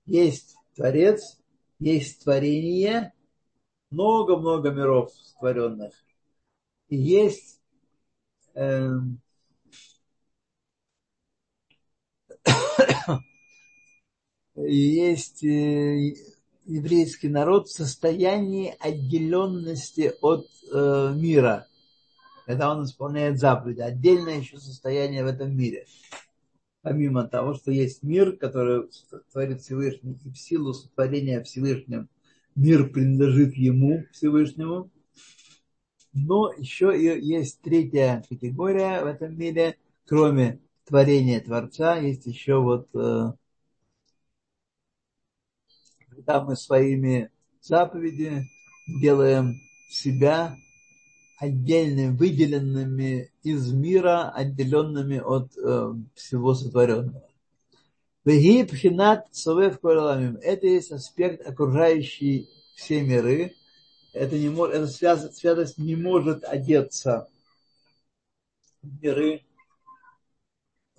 Есть 0.05 0.55
Творец, 0.75 1.39
есть 1.79 2.23
творение, 2.23 3.13
много-много 3.89 4.71
миров 4.71 5.11
створенных. 5.23 5.93
И 6.89 6.97
есть 6.97 7.59
э, 8.55 8.89
есть 14.55 15.43
э, 15.43 16.13
еврейский 16.65 17.29
народ 17.29 17.67
в 17.67 17.73
состоянии 17.73 18.75
отделенности 18.79 20.13
от 20.21 20.47
э, 20.71 21.13
мира 21.15 21.67
когда 22.49 22.71
он 22.71 22.83
исполняет 22.83 23.37
заповеди. 23.37 23.81
Отдельное 23.81 24.39
еще 24.39 24.57
состояние 24.57 25.23
в 25.23 25.27
этом 25.27 25.55
мире. 25.55 25.85
Помимо 26.81 27.27
того, 27.27 27.53
что 27.53 27.69
есть 27.69 28.01
мир, 28.01 28.37
который 28.37 28.89
творит 29.31 29.61
Всевышний, 29.61 30.17
и 30.25 30.31
в 30.31 30.35
силу 30.35 30.73
сотворения 30.73 31.43
Всевышним 31.43 32.09
мир 32.55 32.89
принадлежит 32.89 33.53
ему, 33.53 34.03
Всевышнему. 34.13 34.89
Но 36.11 36.51
еще 36.53 36.91
и 36.99 37.23
есть 37.23 37.61
третья 37.61 38.25
категория 38.27 39.03
в 39.03 39.05
этом 39.05 39.37
мире, 39.37 39.77
кроме 40.07 40.59
творения 40.85 41.41
Творца, 41.41 41.97
есть 41.99 42.25
еще 42.25 42.59
вот 42.59 42.89
э, 42.95 43.31
когда 46.09 46.43
мы 46.43 46.55
своими 46.55 47.29
заповеди 47.61 48.41
делаем 48.99 49.53
себя 49.91 50.57
отдельными, 51.39 52.15
выделенными 52.15 53.31
из 53.43 53.71
мира, 53.71 54.29
отделенными 54.29 55.19
от 55.19 55.57
э, 55.57 55.93
всего 56.13 56.53
сотворенного. 56.53 57.23
Это 58.25 58.33
есть 60.67 60.91
аспект, 60.91 61.47
окружающий 61.47 62.49
все 62.75 63.01
миры. 63.01 63.53
Это 64.13 64.37
не 64.37 64.47
эта 64.47 64.87
связь, 64.87 65.33
святость 65.33 65.77
не 65.77 65.95
может 65.95 66.43
одеться 66.43 67.29
в 68.81 69.01
миры. 69.01 69.45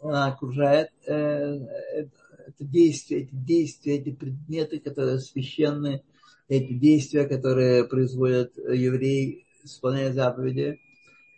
Она 0.01 0.29
окружает 0.29 0.91
э, 1.07 1.13
э, 1.13 2.09
это 2.47 2.65
действие, 2.65 3.25
эти 3.25 3.35
действия, 3.35 3.99
эти 3.99 4.11
предметы, 4.11 4.81
которые 4.81 5.19
священны, 5.19 6.03
эти 6.49 6.73
действия, 6.73 7.27
которые 7.27 7.85
производят 7.85 8.57
евреи 8.57 9.45
исполняя 9.65 10.13
заповеди, 10.13 10.81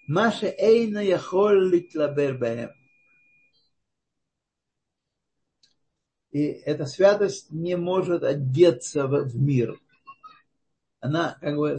Маша 0.07 0.47
Эйна 0.47 0.99
Яхоль 0.99 1.69
Литлабер 1.71 2.37
Бэм. 2.39 2.71
И 6.33 6.45
эта 6.47 6.87
святость 6.87 7.51
не 7.51 7.77
может 7.77 8.23
одеться 8.25 9.07
в, 9.07 9.37
мир. 9.37 9.79
Она 11.01 11.37
как 11.41 11.57
бы 11.57 11.79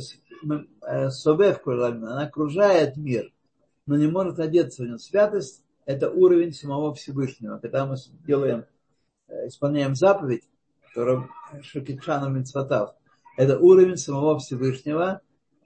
э, 0.82 1.10
собев 1.10 1.68
она 1.68 2.22
окружает 2.22 2.96
мир, 2.96 3.34
но 3.88 3.98
не 3.98 4.08
может 4.08 4.40
одеться 4.40 4.84
в 4.84 4.86
него. 4.86 4.98
Святость– 5.00 5.64
это 5.86 6.12
уровень 6.12 6.54
самого 6.54 6.94
Всевышнего. 6.94 7.58
Когда 7.58 7.86
мы 7.86 7.96
делаем, 8.26 8.66
э, 9.28 9.48
исполняем 9.48 9.96
заповедь, 9.96 10.44
которая 10.88 11.28
Шакитшану 11.64 12.30
Мицватав, 12.30 12.96
это 13.38 13.58
уровень 13.58 13.98
самого 13.98 14.38
Всевышнего, 14.38 15.22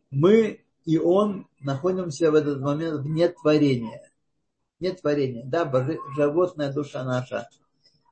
мы 0.09 0.63
и 0.86 0.98
он 0.98 1.46
находимся 1.60 2.30
в 2.30 2.34
этот 2.34 2.60
момент 2.60 3.00
вне 3.00 3.28
творения. 3.28 4.10
Вне 4.80 4.92
творения. 4.92 5.44
Да, 5.44 5.70
животная 6.16 6.72
душа 6.72 7.04
наша 7.04 7.48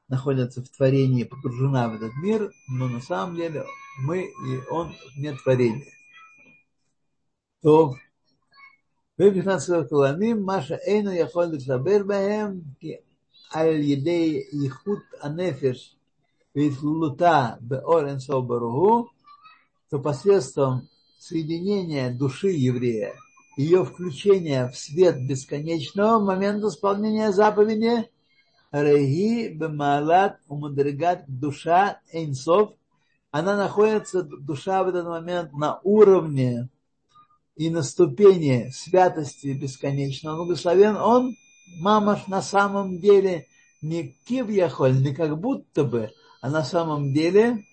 находится 0.08 0.62
в 0.62 0.68
творении, 0.68 1.24
погружена 1.24 1.88
в 1.88 1.94
этот 1.94 2.12
мир, 2.22 2.50
но 2.68 2.88
на 2.88 3.00
самом 3.00 3.36
деле 3.36 3.64
мы 3.98 4.24
и 4.24 4.60
он 4.70 4.94
вне 5.16 5.34
творения. 5.34 5.92
То 7.62 7.94
Маша 9.18 10.78
Эйну 10.86 11.12
יכול 11.12 11.44
להתלבר 11.44 12.02
בהם, 12.06 12.60
כי 12.80 12.94
על 13.50 13.68
ידי 13.68 14.42
ייחוד 14.52 14.98
הנפש 15.20 15.96
והתלולותה 16.56 17.48
באור 17.60 18.06
אינסוף 18.06 18.46
ברוך 18.46 18.74
הוא, 18.74 19.06
то 19.90 19.98
посредством 19.98 20.86
соединение 21.27 22.11
души 22.11 22.49
еврея, 22.49 23.15
ее 23.57 23.83
включение 23.83 24.69
в 24.69 24.77
свет 24.77 25.25
бесконечного 25.25 26.23
момента 26.23 26.67
исполнения 26.67 27.31
заповеди, 27.31 28.09
Реги 28.71 29.47
Бемалат 29.49 30.39
Умадригат 30.47 31.23
душа 31.27 31.99
Эйнсов, 32.11 32.73
она 33.31 33.57
находится, 33.57 34.21
душа 34.21 34.83
в 34.83 34.89
этот 34.89 35.07
момент 35.07 35.53
на 35.53 35.79
уровне 35.83 36.69
и 37.55 37.69
на 37.69 37.81
ступени 37.81 38.69
святости 38.71 39.47
бесконечного. 39.47 40.37
Благословен 40.37 40.95
он, 40.95 41.35
мамаш, 41.79 42.27
на 42.27 42.41
самом 42.41 42.99
деле 42.99 43.47
не 43.81 44.15
кивьяхоль, 44.27 45.01
не 45.01 45.13
как 45.13 45.39
будто 45.39 45.85
бы, 45.85 46.11
а 46.41 46.49
на 46.51 46.63
самом 46.63 47.13
деле, 47.13 47.65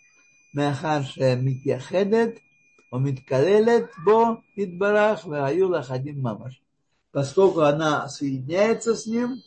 Мехарше 0.55 1.37
Митьяхедет– 1.37 2.39
умиткалелет 2.93 3.91
бо 4.05 4.45
идбарах 4.55 5.25
вааюла 5.25 5.83
хадим 5.83 6.21
мамаш. 6.21 6.63
Поскольку 7.11 7.61
она 7.61 8.07
соединяется 8.09 8.95
с 8.95 9.07
ним 9.07 9.43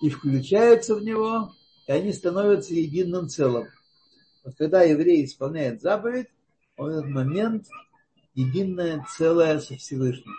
и 0.00 0.08
включается 0.08 0.94
в 0.94 1.02
него, 1.02 1.52
и 1.86 1.92
они 1.92 2.12
становятся 2.12 2.72
единым 2.72 3.28
целым. 3.28 3.66
Вот 4.44 4.54
когда 4.56 4.82
еврей 4.82 5.24
исполняет 5.24 5.82
заповедь, 5.82 6.28
он 6.76 6.92
в 6.92 6.98
этот 6.98 7.10
момент 7.10 7.66
единое 8.34 9.04
целое 9.16 9.58
со 9.58 9.74
Всевышним. 9.76 10.34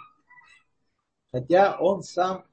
Хотя 1.31 1.77
он 1.77 2.03
сам 2.03 2.45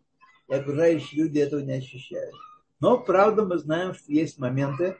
и 0.48 0.54
окружающие 0.54 1.22
люди 1.24 1.38
этого 1.38 1.60
не 1.60 1.74
ощущают. 1.74 2.34
Но, 2.80 2.98
правда, 2.98 3.44
мы 3.44 3.58
знаем, 3.58 3.94
что 3.94 4.12
есть 4.12 4.38
моменты, 4.38 4.96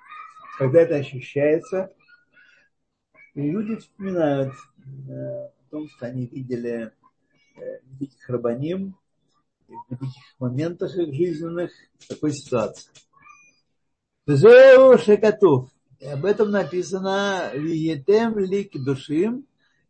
когда 0.58 0.82
это 0.82 0.96
ощущается, 0.96 1.92
и 3.34 3.50
люди 3.50 3.76
вспоминают, 3.76 4.54
о 5.08 5.50
том, 5.70 5.88
что 5.88 6.06
они 6.06 6.26
видели 6.26 6.92
э, 7.56 7.60
великих 7.84 8.28
рабаним 8.28 8.96
в 9.68 9.72
великих 9.90 10.22
моментах 10.38 10.96
их 10.96 11.14
жизненных 11.14 11.70
в 11.98 12.08
такой 12.08 12.32
ситуации. 12.32 12.90
Зеу 14.26 14.98
шекатув. 14.98 15.70
И 15.98 16.06
об 16.06 16.24
этом 16.24 16.50
написано 16.50 17.50
«Виетем 17.54 18.38
лик 18.38 18.72
душим» 18.74 19.46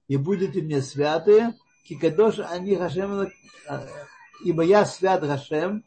и 0.09 0.16
будете 0.16 0.61
мне 0.61 0.82
святы, 0.82 1.55
кикадош 1.84 2.38
они 2.38 2.76
хашем, 2.76 3.22
э, 3.22 3.28
ибо 4.45 4.62
я 4.62 4.84
свят 4.84 5.22
Хашем. 5.22 5.84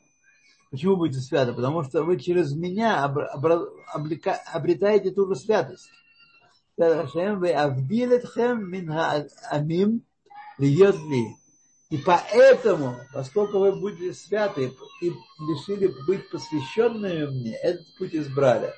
Почему 0.71 0.97
будете 0.97 1.19
святы? 1.19 1.53
Потому 1.53 1.83
что 1.83 2.03
вы 2.03 2.19
через 2.19 2.53
меня 2.53 3.05
обретаете 3.05 5.11
ту 5.11 5.27
же 5.27 5.35
святость. 5.35 5.89
Ашем 6.77 7.41
веавдилетхем 7.41 8.69
мин 8.69 8.91
амим 9.49 10.01
льет 10.57 10.95
ли. 10.95 11.35
И 11.89 11.97
поэтому, 11.97 12.97
поскольку 13.13 13.59
вы 13.59 13.71
будете 13.71 14.13
святы 14.13 14.73
и 15.01 15.09
решили 15.09 15.93
быть 16.07 16.29
посвященными 16.29 17.27
мне, 17.27 17.55
этот 17.55 17.85
путь 17.97 18.15
избрали, 18.15 18.73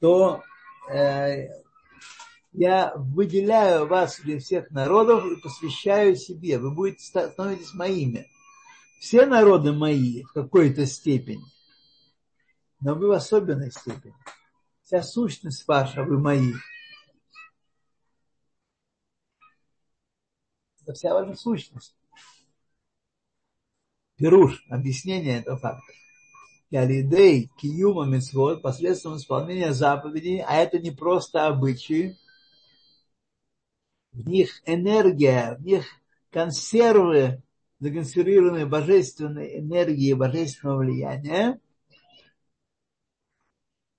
то 0.00 0.42
э, 0.90 1.48
я 2.52 2.92
выделяю 2.96 3.86
вас 3.86 4.18
для 4.20 4.40
всех 4.40 4.70
народов 4.70 5.24
и 5.26 5.40
посвящаю 5.40 6.16
себе. 6.16 6.58
Вы 6.58 6.70
будете 6.72 7.04
становитесь 7.04 7.74
моими. 7.74 8.26
все 8.98 9.26
народы 9.26 9.72
мои 9.72 10.22
в 10.24 10.32
какой-то 10.32 10.86
степени, 10.86 11.44
но 12.80 12.94
вы 12.94 13.08
в 13.08 13.12
особенной 13.12 13.70
степени. 13.70 14.14
Вся 14.82 15.02
сущность 15.02 15.68
ваша, 15.68 16.02
вы 16.02 16.18
мои. 16.18 16.52
Это 20.82 20.94
вся 20.94 21.14
ваша 21.14 21.34
сущность. 21.34 21.94
Пируш, 24.16 24.64
объяснение 24.68 25.38
этого 25.38 25.56
факта. 25.58 25.92
Ялидей 26.70 27.50
киюма 27.60 28.06
митцвот, 28.06 28.62
посредством 28.62 29.16
исполнения 29.16 29.72
заповедей, 29.72 30.40
а 30.40 30.56
это 30.56 30.78
не 30.78 30.90
просто 30.90 31.46
обычаи, 31.46 32.16
в 34.12 34.26
них 34.26 34.62
энергия, 34.66 35.56
в 35.58 35.62
них 35.62 35.84
консервы, 36.30 37.42
законсервированные 37.78 38.66
божественной 38.66 39.58
энергией, 39.58 40.14
божественного 40.14 40.78
влияния. 40.78 41.60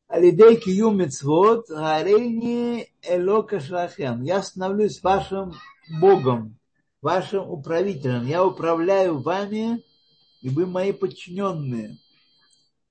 Алидей 0.08 0.58
киюм 0.58 0.98
митцвот, 0.98 1.70
гарейни 1.70 2.92
элока 3.02 3.60
шрахем. 3.60 4.24
Я 4.24 4.42
становлюсь 4.42 5.02
вашим 5.02 5.54
Богом, 6.00 6.58
вашим 7.04 7.48
управителем. 7.50 8.26
Я 8.26 8.44
управляю 8.44 9.22
вами, 9.22 9.84
и 10.42 10.50
вы 10.50 10.66
мои 10.66 10.92
подчиненные 10.94 12.00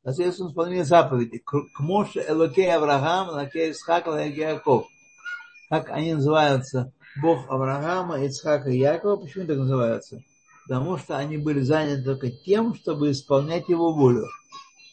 посредством 0.04 0.50
исполнения 0.50 0.84
заповедей. 0.84 1.40
К 1.40 1.80
Моше 1.80 2.24
Элокей 2.28 2.70
Авраам, 2.72 3.30
Элокей 3.30 3.72
Исхак, 3.72 4.06
Элокей 4.06 4.34
Яков. 4.34 4.86
Как 5.68 5.90
они 5.90 6.14
называются? 6.14 6.92
Бог 7.20 7.50
Авраама, 7.50 8.22
Ицхака 8.24 8.70
и 8.70 8.78
Якова. 8.78 9.16
Почему 9.16 9.46
так 9.46 9.56
называются? 9.56 10.22
Потому 10.66 10.98
что 10.98 11.16
они 11.16 11.38
были 11.38 11.60
заняты 11.60 12.04
только 12.04 12.30
тем, 12.30 12.74
чтобы 12.74 13.10
исполнять 13.10 13.68
его 13.68 13.92
волю. 13.92 14.26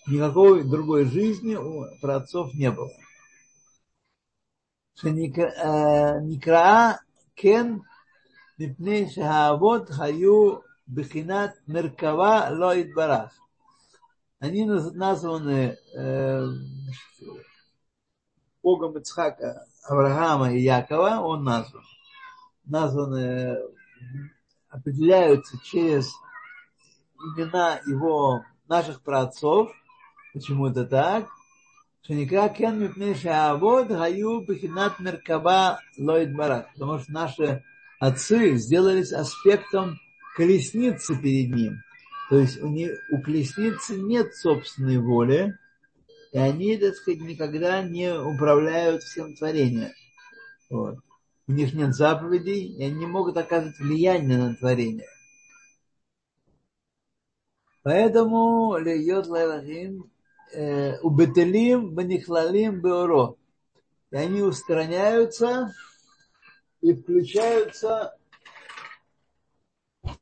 Никакой 0.07 0.63
другой 0.63 1.05
жизни 1.05 1.55
у 1.55 1.86
праотцов 2.01 2.53
не 2.53 2.72
было. 2.72 2.89
Никраа 6.22 6.99
кен 7.36 7.84
מפני 8.59 9.11
שהאבות 9.11 9.90
היו 9.98 10.55
בחינת 10.88 11.50
מרכבה 11.68 12.50
לא 12.50 12.74
יתברך 12.74 13.38
они 14.44 14.66
названы 14.66 15.74
э, 15.96 16.46
Богом 18.62 18.98
Ицхака, 18.98 19.64
Авраама 19.88 20.52
и 20.52 20.61
Якова, 20.61 21.20
он 21.20 21.44
назван. 21.44 21.82
Названы, 22.66 23.57
определяются 24.68 25.59
через 25.64 26.12
имена 27.18 27.80
его, 27.86 28.44
наших 28.68 29.02
праотцов. 29.02 29.70
Почему 30.34 30.66
это 30.66 30.84
так? 30.84 31.24
שנקרא 32.02 32.48
כן 32.55 32.78
מפני 32.78 33.14
שהאבות 33.14 33.86
היו 33.90 34.46
בחינת 34.46 35.00
מרכבה 35.00 35.74
לא 35.98 36.18
יתברך. 36.18 36.64
Потому 36.74 36.98
что 36.98 37.12
наши 37.12 37.62
отцы 37.99 38.55
сделались 38.55 39.11
аспектом 39.11 39.99
колесницы 40.35 41.15
перед 41.21 41.53
ним. 41.53 41.83
То 42.29 42.39
есть 42.39 42.61
у, 42.61 42.67
не, 42.67 42.91
у 43.11 43.21
колесницы 43.21 43.97
нет 43.97 44.35
собственной 44.35 44.97
воли, 44.99 45.57
и 46.31 46.37
они, 46.37 46.77
так 46.77 46.95
сказать, 46.95 47.21
никогда 47.21 47.81
не 47.81 48.13
управляют 48.13 49.03
всем 49.03 49.35
творением. 49.35 49.91
Вот. 50.69 50.99
У 51.47 51.51
них 51.51 51.73
нет 51.73 51.95
заповедей, 51.95 52.75
и 52.77 52.83
они 52.83 52.99
не 52.99 53.05
могут 53.07 53.35
оказывать 53.35 53.79
влияние 53.79 54.37
на 54.37 54.55
творение. 54.55 55.07
Поэтому 57.81 58.77
льет 58.77 59.25
лайлахим 59.25 60.11
э, 60.53 60.99
убетелим 60.99 61.95
банихлалим 61.95 62.81
беоро. 62.81 63.35
И 64.11 64.15
они 64.15 64.43
устраняются 64.43 65.73
и 66.82 66.93
включаются 66.93 68.17
в 70.01 70.17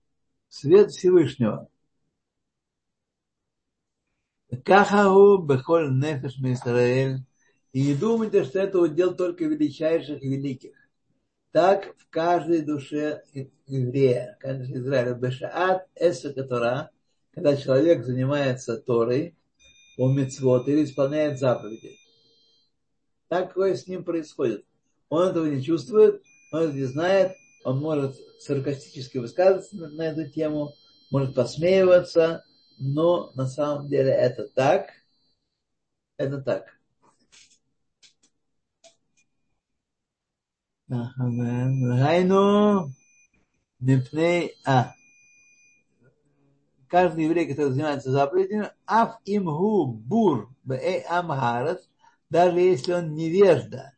свет 0.49 0.91
Всевышнего. 0.91 1.69
Кахау 4.63 5.37
бехоль 5.37 5.91
нефеш 5.91 6.37
Израиль. 6.37 7.23
И 7.73 7.83
не 7.83 7.95
думайте, 7.95 8.43
что 8.43 8.59
это 8.59 8.79
удел 8.79 9.15
только 9.15 9.45
величайших 9.45 10.23
и 10.23 10.27
великих. 10.27 10.71
Так 11.51 11.95
в 11.97 12.09
каждой 12.09 12.61
душе 12.61 13.23
еврея, 13.67 14.37
каждой 14.39 14.77
Израиля, 14.77 15.13
бешаат 15.13 15.87
эса 15.95 16.33
Тора, 16.43 16.91
когда 17.31 17.55
человек 17.55 18.03
занимается 18.03 18.77
Торой, 18.77 19.35
он 19.97 20.15
мецвод 20.15 20.67
или 20.67 20.83
исполняет 20.83 21.39
заповеди. 21.39 21.97
Такое 23.27 23.75
с 23.75 23.87
ним 23.87 24.03
происходит. 24.03 24.65
Он 25.09 25.29
этого 25.29 25.45
не 25.45 25.61
чувствует, 25.61 26.23
он 26.51 26.75
не 26.75 26.83
знает, 26.83 27.35
он 27.63 27.79
может 27.79 28.15
саркастически 28.39 29.17
высказываться 29.17 29.75
на 29.75 30.03
эту 30.03 30.29
тему, 30.29 30.73
может 31.11 31.35
посмеиваться, 31.35 32.43
но 32.77 33.31
на 33.35 33.47
самом 33.47 33.87
деле 33.87 34.11
это 34.11 34.47
так, 34.47 34.91
это 36.17 36.41
так. 36.41 36.77
Гайну. 40.87 42.91
Мипней, 43.79 44.55
а, 44.65 44.95
каждый 46.87 47.25
еврей, 47.25 47.47
который 47.47 47.73
занимается 47.73 48.09
заповедями, 48.09 48.71
аф 48.87 49.19
имгу 49.25 49.85
бур 49.85 50.49
бэ 50.63 51.05
амхарат, 51.07 51.87
даже 52.29 52.59
если 52.59 52.93
он 52.93 53.13
невежда, 53.13 53.93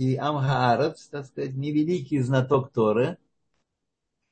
и 0.00 0.16
амхарат, 0.16 0.96
так 1.10 1.26
сказать, 1.26 1.54
невеликий 1.54 2.20
знаток 2.20 2.72
Торы, 2.72 3.18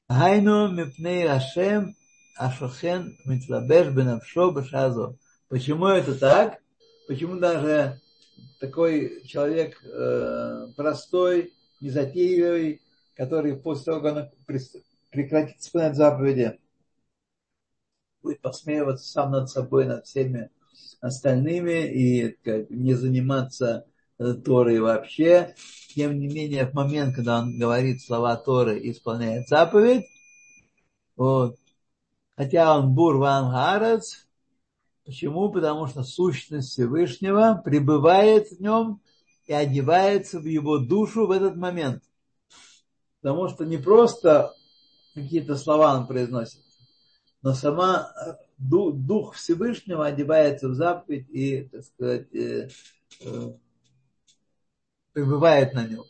гайну 0.08 0.72
мипней 0.72 1.28
ашем 1.28 1.94
Ашохен 2.38 3.18
Митлабеш 3.26 3.88
Бенавшо 3.88 4.50
Бешазо. 4.50 5.18
Почему 5.48 5.88
это 5.88 6.18
так? 6.18 6.62
Почему 7.06 7.36
даже 7.38 8.00
такой 8.60 9.22
человек 9.26 9.78
э, 9.84 10.68
простой, 10.74 11.52
незатейливый, 11.82 12.80
который 13.14 13.54
после 13.54 13.84
того, 13.84 14.00
как 14.00 14.32
прекратит 15.10 15.58
исполнять 15.60 15.96
заповеди, 15.96 16.58
будет 18.22 18.40
посмеиваться 18.40 19.06
сам 19.06 19.32
над 19.32 19.50
собой, 19.50 19.84
над 19.84 20.06
всеми 20.06 20.48
остальными 21.02 21.86
и 21.92 22.38
как, 22.42 22.70
не 22.70 22.94
заниматься 22.94 23.84
э, 24.18 24.34
Торой 24.34 24.80
вообще. 24.80 25.54
Тем 25.94 26.18
не 26.18 26.28
менее, 26.28 26.66
в 26.66 26.74
момент, 26.74 27.14
когда 27.14 27.40
он 27.40 27.58
говорит 27.58 28.02
слова 28.02 28.36
Торы 28.36 28.78
и 28.78 28.92
исполняет 28.92 29.48
заповедь, 29.48 30.06
вот, 31.16 31.56
хотя 32.36 32.78
он 32.78 32.94
бур 32.94 33.16
ван 33.16 33.50
гарец. 33.50 34.26
Почему? 35.04 35.50
Потому 35.50 35.86
что 35.86 36.02
сущность 36.02 36.70
Всевышнего 36.70 37.60
пребывает 37.64 38.48
в 38.48 38.60
нем 38.60 39.00
и 39.46 39.52
одевается 39.54 40.38
в 40.38 40.44
его 40.44 40.78
душу 40.78 41.26
в 41.26 41.30
этот 41.30 41.56
момент. 41.56 42.04
Потому 43.20 43.48
что 43.48 43.64
не 43.64 43.78
просто 43.78 44.52
какие-то 45.14 45.56
слова 45.56 45.96
он 45.98 46.06
произносит, 46.06 46.60
но 47.42 47.54
сама 47.54 48.12
э, 48.26 48.34
дух 48.58 49.34
Всевышнего 49.34 50.06
одевается 50.06 50.68
в 50.68 50.74
заповедь 50.74 51.28
и, 51.30 51.62
так 51.64 51.84
сказать, 51.84 52.34
э, 52.34 52.68
пребывает 55.18 55.74
на 55.74 55.84
нем. 55.84 56.04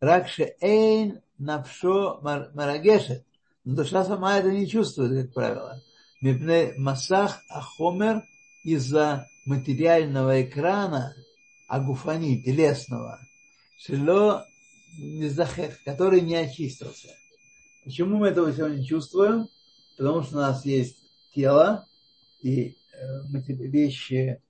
Ракше 0.00 0.54
эйн 0.60 1.20
навшо 1.38 2.20
марагешет. 2.22 3.24
Но 3.64 3.76
душа 3.76 4.04
сама 4.04 4.38
это 4.38 4.50
не 4.50 4.66
чувствует, 4.66 5.26
как 5.26 5.34
правило. 5.34 5.82
Мипне 6.22 6.72
масах 6.78 7.42
ахомер 7.50 8.22
из-за 8.64 9.28
материального 9.44 10.42
экрана 10.42 11.14
агуфани, 11.68 12.42
телесного, 12.42 13.20
шело 13.78 14.46
который 15.84 16.22
не 16.22 16.36
очистился. 16.36 17.08
Почему 17.84 18.18
мы 18.18 18.28
этого 18.28 18.52
всего 18.52 18.68
не 18.68 18.86
чувствуем? 18.86 19.48
Потому 19.98 20.22
что 20.22 20.38
у 20.38 20.40
нас 20.40 20.64
есть 20.64 20.96
тело 21.34 21.86
и 22.40 22.76
э, 22.92 23.48
вещи 23.48 24.40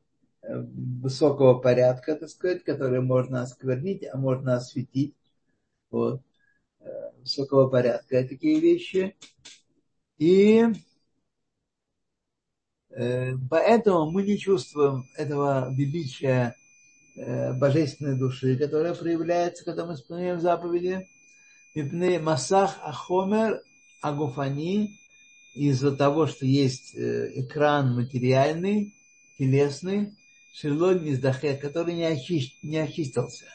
высокого 0.43 1.59
порядка, 1.59 2.17
так 2.17 2.29
сказать, 2.29 2.65
которые 2.65 3.01
можно 3.01 3.43
осквернить, 3.43 4.05
а 4.11 4.17
можно 4.17 4.57
осветить. 4.57 5.15
Вот 5.91 6.23
высокого 7.21 7.69
порядка, 7.69 8.25
такие 8.25 8.61
вещи. 8.61 9.17
И 10.19 10.65
э, 12.91 13.33
поэтому 13.51 14.11
мы 14.11 14.23
не 14.23 14.39
чувствуем 14.39 15.05
этого 15.17 15.73
величия 15.75 16.57
э, 17.17 17.53
божественной 17.53 18.19
души, 18.19 18.57
которая 18.57 18.95
проявляется, 18.95 19.65
когда 19.65 19.87
мы 19.87 19.95
исполняем 19.95 20.41
заповеди. 20.41 21.07
Мипны 21.75 22.19
масах 22.19 22.77
ахомер 22.83 23.63
агуфани 24.01 24.99
из-за 25.55 25.95
того, 25.95 26.27
что 26.27 26.47
есть 26.47 26.97
э, 26.97 27.43
экран 27.43 27.95
материальный, 27.95 28.95
телесный, 29.39 30.17
шелон 30.53 31.05
миздахе, 31.05 31.57
который 31.57 31.95
не, 31.95 32.05
очищ, 32.05 32.59
не 32.63 32.79
очистился. 32.79 33.47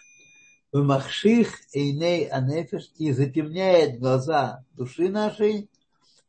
Махших 0.71 1.49
эйней 1.73 2.25
анефеш 2.25 2.91
и 2.97 3.11
затемняет 3.11 3.99
глаза 3.99 4.65
души 4.73 5.09
нашей, 5.09 5.69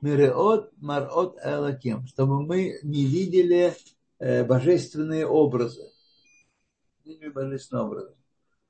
миреот 0.01 0.73
марот 0.77 1.39
элаким, 1.43 2.07
чтобы 2.07 2.45
мы 2.45 2.79
не 2.83 3.07
видели 3.07 3.75
э, 4.19 4.45
божественные 4.45 5.27
образы. 5.27 5.91
Видели 7.05 7.31
божественные 7.31 7.85
образы. 7.85 8.15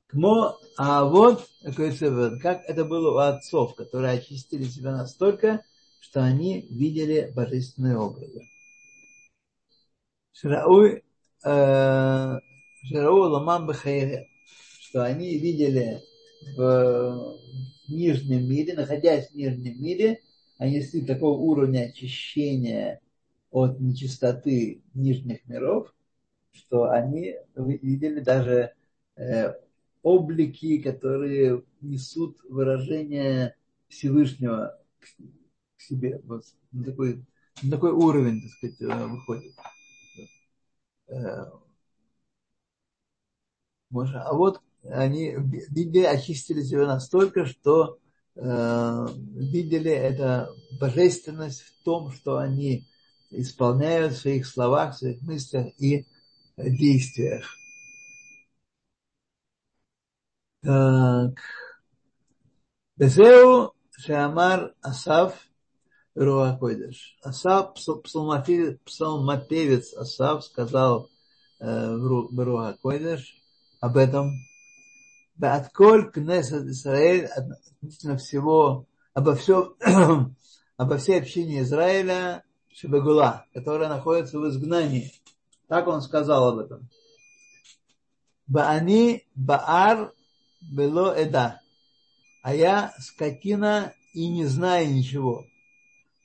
Кмо, 0.07 0.57
а 0.79 1.05
вот, 1.05 1.45
как 2.41 2.65
это 2.67 2.85
было 2.85 3.15
у 3.15 3.17
отцов, 3.17 3.75
которые 3.75 4.13
очистили 4.13 4.63
себя 4.65 4.93
настолько, 4.93 5.65
что 5.99 6.23
они 6.23 6.69
видели 6.71 7.33
божественные 7.35 7.99
образы. 7.99 8.43
Шрауй, 10.33 11.03
что 14.81 15.05
они 15.05 15.39
видели 15.39 16.01
в 16.57 17.37
нижнем 17.89 18.49
мире, 18.49 18.75
находясь 18.75 19.31
в 19.31 19.35
нижнем 19.35 19.83
мире, 19.83 20.21
они 20.59 20.81
достигли 20.81 21.07
такого 21.07 21.39
уровня 21.39 21.87
очищения 21.89 23.01
от 23.51 23.81
нечистоты 23.81 24.83
нижних 24.95 25.47
миров, 25.47 25.95
что 26.53 26.91
они 26.91 27.35
видели 27.55 28.21
даже 28.21 28.73
э, 29.17 29.55
облики, 30.03 30.79
которые 30.79 31.63
несут 31.81 32.39
выражение 32.49 33.57
Всевышнего 33.89 34.79
к, 34.99 35.07
к 35.77 35.81
себе. 35.81 36.21
Вот 36.25 36.45
на 36.73 36.85
такой, 36.85 37.25
на 37.63 37.71
такой 37.71 37.93
уровень, 37.93 38.43
так 38.43 38.51
сказать, 38.51 38.81
э, 38.81 39.07
выходит. 39.07 39.55
Э, 41.15 41.47
а 43.93 44.35
вот 44.35 44.61
они 44.91 45.35
видели, 45.37 46.05
очистили 46.05 46.63
себя 46.63 46.87
настолько, 46.87 47.47
что 47.47 47.99
э, 48.35 49.07
видели 49.15 49.91
это 49.91 50.51
божественность 50.81 51.63
в 51.63 51.85
том, 51.85 52.11
что 52.11 52.39
они 52.39 52.89
исполняют 53.31 54.15
в 54.15 54.19
своих 54.19 54.47
словах, 54.47 54.95
в 54.95 54.99
своих 54.99 55.23
мыслях 55.23 55.69
и 55.79 56.07
действиях. 56.57 57.47
Так. 60.63 61.39
Безеу 62.97 63.75
Шамар 63.91 64.75
Асав 64.81 65.35
Руа 66.15 66.57
Койдеш. 66.59 67.17
Асав, 67.23 67.75
псалмопевец 68.85 69.95
Асав 69.95 70.45
сказал 70.45 71.11
э, 71.61 71.97
в 71.97 72.39
Руа 72.45 72.77
Койдеш 72.81 73.37
об 73.81 73.97
этом. 73.97 74.33
Баатколь 75.37 76.13
Кнесет 76.13 76.67
Израиль 76.67 77.27
относительно 77.27 78.17
всего, 78.17 78.87
обо 79.15 79.35
всем, 79.35 79.75
обо 80.77 80.97
всей 80.99 81.19
общине 81.19 81.63
Израиля 81.63 82.45
Шебегула, 82.73 83.47
которая 83.53 83.89
находится 83.89 84.39
в 84.39 84.49
изгнании. 84.49 85.13
Так 85.67 85.89
он 85.89 86.03
сказал 86.03 86.51
об 86.51 86.59
этом. 86.59 86.89
Баани 88.47 89.27
Баар 89.35 90.13
было 90.61 91.13
эда. 91.17 91.61
А 92.43 92.55
я 92.55 92.93
скотина 93.01 93.93
и 94.13 94.29
не 94.29 94.45
знаю 94.45 94.93
ничего. 94.95 95.45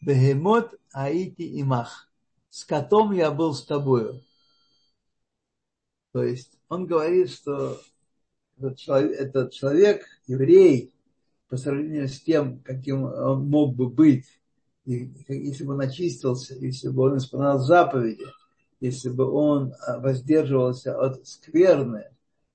Бегемот 0.01 0.79
аити 0.91 1.61
имах. 1.61 2.09
С 2.49 2.63
котом 2.65 3.11
я 3.11 3.31
был 3.31 3.53
с 3.53 3.65
тобою. 3.65 4.21
То 6.11 6.23
есть 6.23 6.57
он 6.67 6.87
говорит, 6.87 7.29
что 7.29 7.79
этот 8.59 9.53
человек, 9.53 10.05
еврей, 10.27 10.93
по 11.47 11.57
сравнению 11.57 12.07
с 12.07 12.21
тем, 12.21 12.59
каким 12.59 13.03
он 13.03 13.49
мог 13.49 13.75
бы 13.75 13.89
быть, 13.89 14.25
если 14.85 15.63
бы 15.63 15.73
он 15.73 15.81
очистился, 15.81 16.55
если 16.55 16.89
бы 16.89 17.03
он 17.03 17.17
исполнял 17.17 17.59
заповеди, 17.59 18.25
если 18.79 19.09
бы 19.09 19.29
он 19.29 19.73
воздерживался 19.97 20.99
от 20.99 21.27
скверны, 21.27 22.05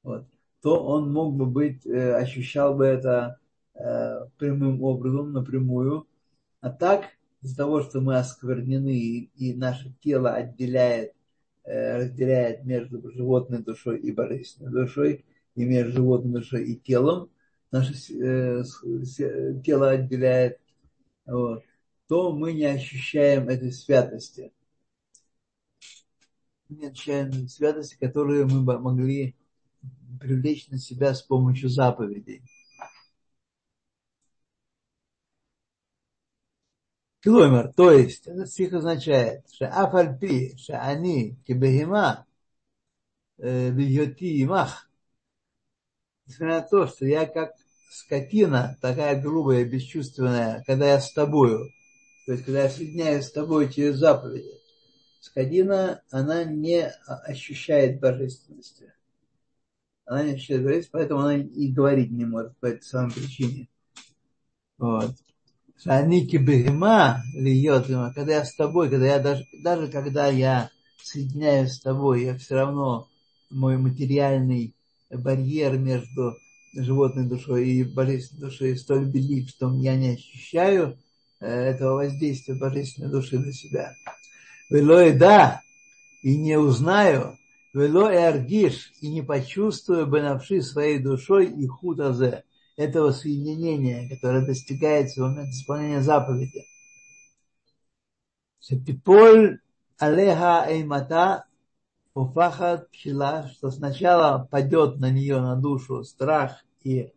вот, 0.02 0.26
то 0.62 0.82
он 0.82 1.12
мог 1.12 1.34
бы 1.34 1.46
быть, 1.46 1.84
э, 1.86 2.14
ощущал 2.14 2.74
бы 2.74 2.86
это 2.86 3.38
э, 3.74 4.26
прямым 4.38 4.82
образом, 4.82 5.32
напрямую. 5.32 6.06
А 6.60 6.70
так, 6.70 7.04
из-за 7.44 7.56
того, 7.56 7.82
что 7.82 8.00
мы 8.00 8.16
осквернены 8.16 9.28
и 9.36 9.54
наше 9.54 9.94
тело 10.02 10.32
отделяет, 10.32 11.12
э, 11.64 11.98
разделяет 11.98 12.64
между 12.64 13.12
животной 13.12 13.62
душой 13.62 14.00
и 14.00 14.12
божественной 14.12 14.72
душой, 14.72 15.26
и 15.54 15.64
между 15.66 15.92
животной 15.92 16.40
душой 16.40 16.64
и 16.64 16.76
телом, 16.76 17.28
наше 17.70 17.92
тело 19.62 19.90
отделяет, 19.90 20.58
вот, 21.26 21.62
то 22.08 22.32
мы 22.32 22.54
не 22.54 22.64
ощущаем 22.64 23.50
этой 23.50 23.72
святости. 23.72 24.50
Не 26.70 26.86
ощущаем 26.86 27.46
святости, 27.48 27.98
которую 28.00 28.48
мы 28.48 28.62
могли 28.80 29.36
привлечь 30.18 30.68
на 30.68 30.78
себя 30.78 31.12
с 31.14 31.20
помощью 31.20 31.68
заповедей. 31.68 32.42
Клоймер, 37.24 37.72
то 37.72 37.90
есть, 37.90 38.26
этот 38.26 38.50
стих 38.50 38.74
означает, 38.74 39.44
что 39.50 39.66
афальпи, 39.66 40.56
что 40.58 40.78
они, 40.80 41.36
кибехима, 41.46 42.26
бьети 43.38 44.42
имах, 44.42 44.88
несмотря 46.26 46.60
на 46.60 46.62
то, 46.62 46.86
что 46.86 47.06
я 47.06 47.26
как 47.26 47.54
скотина, 47.90 48.76
такая 48.80 49.20
грубая, 49.20 49.64
бесчувственная, 49.64 50.62
когда 50.66 50.86
я 50.86 51.00
с 51.00 51.12
тобою, 51.12 51.70
то 52.26 52.32
есть, 52.32 52.44
когда 52.44 52.64
я 52.64 52.68
соединяюсь 52.68 53.24
с 53.24 53.32
тобой 53.32 53.72
через 53.72 53.96
заповеди, 53.96 54.60
скотина, 55.20 56.02
она 56.10 56.44
не 56.44 56.86
ощущает 57.06 58.00
божественности 58.00 58.92
она 60.06 60.22
не 60.22 60.34
ощущает 60.34 60.62
говорить, 60.62 60.90
поэтому 60.90 61.20
она 61.20 61.36
и 61.36 61.72
говорить 61.72 62.10
не 62.10 62.26
может 62.26 62.56
по 62.58 62.66
этой 62.66 62.82
самой 62.82 63.12
причине. 63.12 63.68
Вот. 64.76 65.14
Шаники 65.82 66.36
бегема 66.36 67.22
льет 67.34 67.86
когда 68.14 68.36
я 68.36 68.44
с 68.44 68.54
тобой, 68.54 68.88
когда 68.88 69.06
я 69.06 69.18
даже, 69.18 69.46
даже 69.52 69.88
когда 69.88 70.28
я 70.28 70.70
соединяюсь 71.02 71.72
с 71.72 71.80
тобой, 71.80 72.24
я 72.24 72.36
все 72.36 72.54
равно 72.56 73.08
мой 73.50 73.76
материальный 73.76 74.74
барьер 75.10 75.78
между 75.78 76.36
животной 76.74 77.26
душой 77.26 77.68
и 77.68 77.84
божественной 77.84 78.50
душой 78.50 78.76
столь 78.76 79.10
велик, 79.10 79.48
что 79.48 79.72
я 79.74 79.96
не 79.96 80.14
ощущаю 80.14 80.98
э, 81.40 81.46
этого 81.46 81.96
воздействия 81.96 82.54
божественной 82.54 83.10
души 83.10 83.38
на 83.38 83.52
себя. 83.52 83.94
Велой 84.70 85.12
да, 85.12 85.60
и 86.22 86.36
не 86.36 86.58
узнаю, 86.58 87.38
Вело 87.74 88.08
и 88.08 88.14
аргиш, 88.14 88.92
и 89.00 89.08
не 89.08 89.22
почувствую 89.22 90.06
бы 90.06 90.22
навши 90.22 90.62
своей 90.62 91.00
душой 91.00 91.46
и 91.46 91.66
хутазе, 91.66 92.44
этого 92.76 93.12
соединения, 93.12 94.08
которое 94.08 94.44
достигается 94.44 95.20
в 95.20 95.28
момент 95.28 95.50
исполнения 95.50 96.02
заповеди. 96.02 96.64
Шепиполь 98.60 99.60
алеха 99.98 100.64
эймата 100.68 101.46
уфахат 102.14 102.90
пчела, 102.90 103.48
что 103.54 103.70
сначала 103.70 104.48
падет 104.50 104.98
на 104.98 105.10
нее, 105.10 105.40
на 105.40 105.56
душу, 105.56 106.04
страх 106.04 106.64
и 106.82 107.12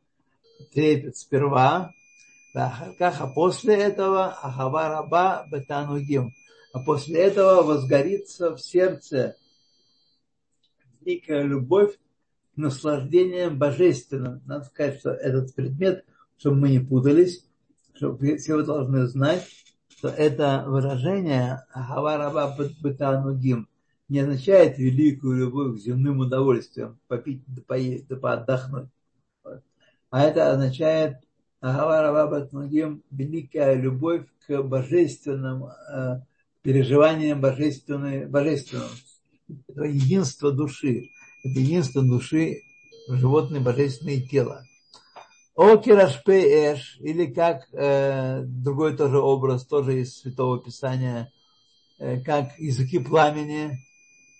трепет 0.73 1.17
сперва, 1.17 1.91
а 2.53 3.27
после 3.33 3.75
этого 3.75 4.31
ахава 4.31 4.89
раба 4.89 5.45
бетанугим, 5.51 6.33
а 6.73 6.79
после 6.79 7.21
этого 7.21 7.61
возгорится 7.61 8.55
в 8.55 8.59
сердце 8.59 9.37
великая 11.01 11.43
любовь 11.43 11.97
к 12.57 12.59
наслаждениям 12.59 13.59
божественным. 13.59 14.41
Надо 14.47 14.65
сказать, 14.65 14.99
что 14.99 15.11
этот 15.11 15.53
предмет, 15.53 16.03
чтобы 16.39 16.57
мы 16.57 16.69
не 16.69 16.79
путались, 16.79 17.45
чтобы 17.93 18.37
все 18.37 18.55
вы 18.55 18.63
должны 18.63 19.05
знать, 19.05 19.47
что 19.89 20.07
это 20.07 20.65
выражение 20.67 21.65
Ахавараба 21.71 22.57
Бетанугим 22.81 23.69
не 24.09 24.21
означает 24.21 24.79
великую 24.79 25.37
любовь 25.37 25.75
к 25.75 25.79
земным 25.79 26.19
удовольствиям, 26.19 26.97
попить, 27.07 27.43
да 27.45 27.61
поесть, 27.61 28.07
да 28.07 28.15
поотдохнуть. 28.15 28.89
А 30.09 30.23
это 30.23 30.51
означает 30.51 31.17
Ахавараба 31.61 32.41
Бетанугим 32.41 33.03
великая 33.11 33.75
любовь 33.75 34.25
к 34.47 34.63
божественным 34.63 35.65
э, 35.65 36.21
переживаниям 36.63 37.39
божественной, 37.39 38.25
божественного 38.25 38.89
это 39.67 39.83
единство 39.83 40.51
души. 40.51 41.09
Это 41.49 41.59
единство 41.61 42.01
души 42.01 42.63
животное 43.07 43.61
божественное 43.61 44.19
тело. 44.19 44.65
Окирашпе 45.55 46.73
эш, 46.73 46.97
или 46.99 47.25
как 47.25 47.67
э, 47.71 48.41
другой 48.43 48.97
тоже 48.97 49.19
образ, 49.19 49.65
тоже 49.65 50.01
из 50.01 50.19
Святого 50.19 50.61
Писания, 50.61 51.31
э, 51.99 52.19
как 52.19 52.59
языки 52.59 52.99
пламени, 52.99 53.79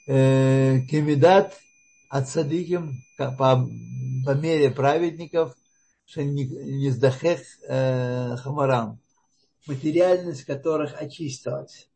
э, 0.05 0.81
кемидат 0.81 1.57
от 2.09 2.27
садиким 2.27 2.97
по, 3.17 3.35
по 3.37 4.33
мере 4.35 4.69
праведников, 4.69 5.55
не 6.15 6.89
сдахех 6.89 7.39
э, 7.67 8.35
хамарам, 8.35 8.99
материальность 9.65 10.43
которых 10.43 11.01
очистилась. 11.01 11.87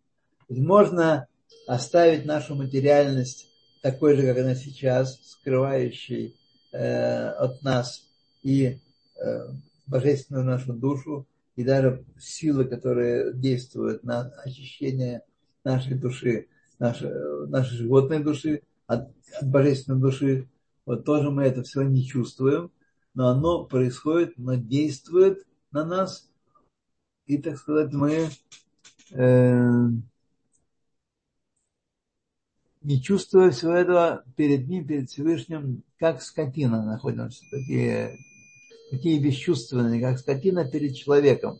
Можно 0.48 1.28
оставить 1.68 2.26
нашу 2.26 2.56
материальность 2.56 3.51
такой 3.82 4.16
же, 4.16 4.24
как 4.24 4.38
она 4.38 4.56
сейчас, 4.56 5.20
скрывающей 5.24 6.40
э, 6.72 7.30
от 7.30 7.62
нас 7.64 8.08
и 8.44 8.80
э, 9.16 9.48
божественную 9.88 10.46
нашу 10.46 10.74
душу, 10.74 11.28
и 11.56 11.64
даже 11.64 12.06
силы, 12.20 12.66
которые 12.66 13.34
действуют 13.34 14.04
на 14.04 14.32
очищение 14.44 15.24
нашей 15.64 15.96
души, 15.96 16.48
нашей, 16.80 17.10
нашей 17.48 17.78
животной 17.78 18.24
души, 18.24 18.62
от, 18.88 19.10
от 19.40 19.50
божественной 19.50 20.00
души. 20.00 20.50
Вот 20.86 21.06
тоже 21.06 21.30
мы 21.30 21.44
это 21.44 21.64
все 21.64 21.82
не 21.82 22.06
чувствуем, 22.06 22.72
но 23.14 23.30
оно 23.30 23.66
происходит, 23.66 24.34
оно 24.38 24.56
действует 24.56 25.46
на 25.72 25.86
нас. 25.86 26.30
И, 27.26 27.38
так 27.38 27.58
сказать, 27.58 27.94
мы 27.94 28.30
э, 29.12 29.88
не 32.82 33.02
чувствуя 33.02 33.52
всего 33.52 33.74
этого 33.74 34.24
перед 34.36 34.68
ним, 34.68 34.88
перед 34.88 35.10
Всевышним, 35.10 35.84
как 36.00 36.22
скотина 36.22 36.84
находимся, 36.84 37.44
такие, 37.52 38.18
такие 38.90 39.20
бесчувственные, 39.20 40.02
как 40.02 40.20
скотина 40.20 40.70
перед 40.70 40.96
человеком. 40.96 41.60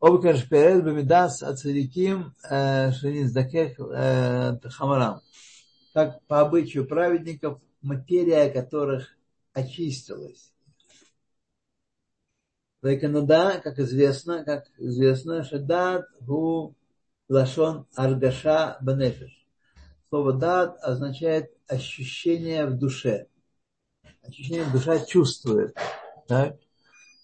Обкаш 0.00 0.48
перед 0.48 0.84
бамидас 0.84 1.42
ацариким 1.42 2.34
э, 2.48 2.92
шениздакех 2.92 3.78
э, 3.80 4.58
хамарам. 4.70 5.20
Как 5.92 6.22
по 6.26 6.40
обычаю 6.40 6.86
праведников, 6.86 7.60
материя 7.82 8.48
которых 8.48 9.16
очистилась. 9.52 10.52
Вайканада, 12.80 13.60
как 13.62 13.80
известно, 13.80 14.44
как 14.44 14.66
известно, 14.78 15.42
шадат 15.42 16.06
гу 16.20 16.76
лашон 17.28 17.86
аргаша 17.96 18.78
банефиш. 18.80 19.37
Слово 20.08 20.32
дат 20.32 20.78
означает 20.82 21.52
ощущение 21.68 22.66
в 22.66 22.78
душе. 22.78 23.26
Ощущение 24.22 24.64
в 24.64 24.72
душа 24.72 25.04
чувствует. 25.04 25.76
Так? 26.26 26.56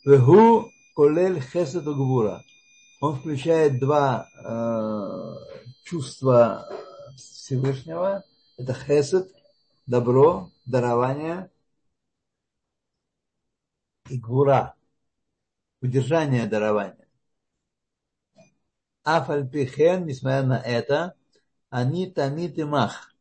Вегу 0.05 0.71
колель 0.95 1.41
хесед 1.41 1.85
гвура. 1.85 2.43
Он 3.01 3.17
включает 3.17 3.81
два 3.81 4.27
э, 4.45 5.65
чувства 5.85 6.69
Всевышнего. 7.17 8.25
Это 8.59 8.75
хесед, 8.75 9.33
добро, 9.87 10.51
дарование 10.67 11.51
и 14.11 14.19
гвура, 14.19 14.75
удержание 15.81 16.47
дарования. 16.47 17.09
Афальпихен, 19.03 20.07
несмотря 20.07 20.43
на 20.43 20.59
это, 20.61 21.15
они 21.75 22.07
тамит 22.07 22.57
и 22.57 22.63
мах. 22.63 23.13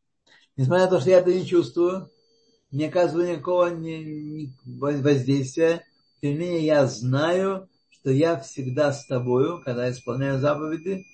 Несмотря 0.56 0.84
на 0.84 0.90
то, 0.90 1.00
что 1.00 1.10
я 1.10 1.18
это 1.18 1.34
не 1.34 1.44
чувствую, 1.44 2.08
не 2.70 2.84
оказываю 2.84 3.32
никакого 3.32 3.68
воздействия, 4.64 5.84
тем 6.22 6.34
не 6.34 6.38
менее 6.38 6.64
я 6.64 6.86
знаю, 6.86 7.68
что 7.90 8.10
я 8.10 8.38
всегда 8.38 8.92
с 8.92 9.06
тобою, 9.06 9.60
когда 9.64 9.90
исполняю 9.90 10.38
заповеди, 10.38 11.04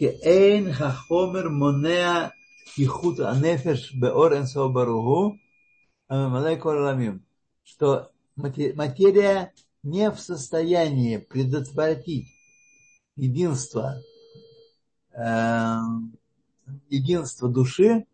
Эйн 0.00 0.72
хахомер 0.72 1.50
монеа 1.50 2.32
ихут 2.76 3.20
анефеш 3.20 3.94
беор 3.94 4.34
энсо 4.34 4.66
баругу, 4.66 5.38
что 7.62 8.10
материя 8.74 9.52
не 9.84 10.10
в 10.10 10.18
состоянии 10.18 11.18
предотвратить 11.18 12.26
единство 13.14 13.94
эм, 15.12 16.17
единство 16.88 17.48
души 17.48 18.06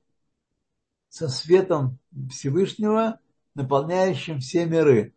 со 1.09 1.28
светом 1.28 1.98
Всевышнего, 2.30 3.20
наполняющим 3.55 4.40
все 4.40 4.66
миры. 4.66 5.14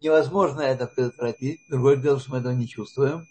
Невозможно 0.00 0.60
это 0.60 0.86
предотвратить. 0.86 1.60
Другое 1.68 1.96
дело, 1.96 2.18
что 2.18 2.32
мы 2.32 2.38
этого 2.38 2.52
не 2.52 2.68
чувствуем. 2.68 3.26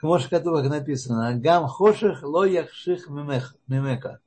Кмош 0.00 0.28
как 0.28 0.44
написано, 0.44 1.34
гам 1.38 1.66
хоших 1.66 2.22
ло 2.22 2.44
яхших 2.44 3.08
мимека. 3.08 4.20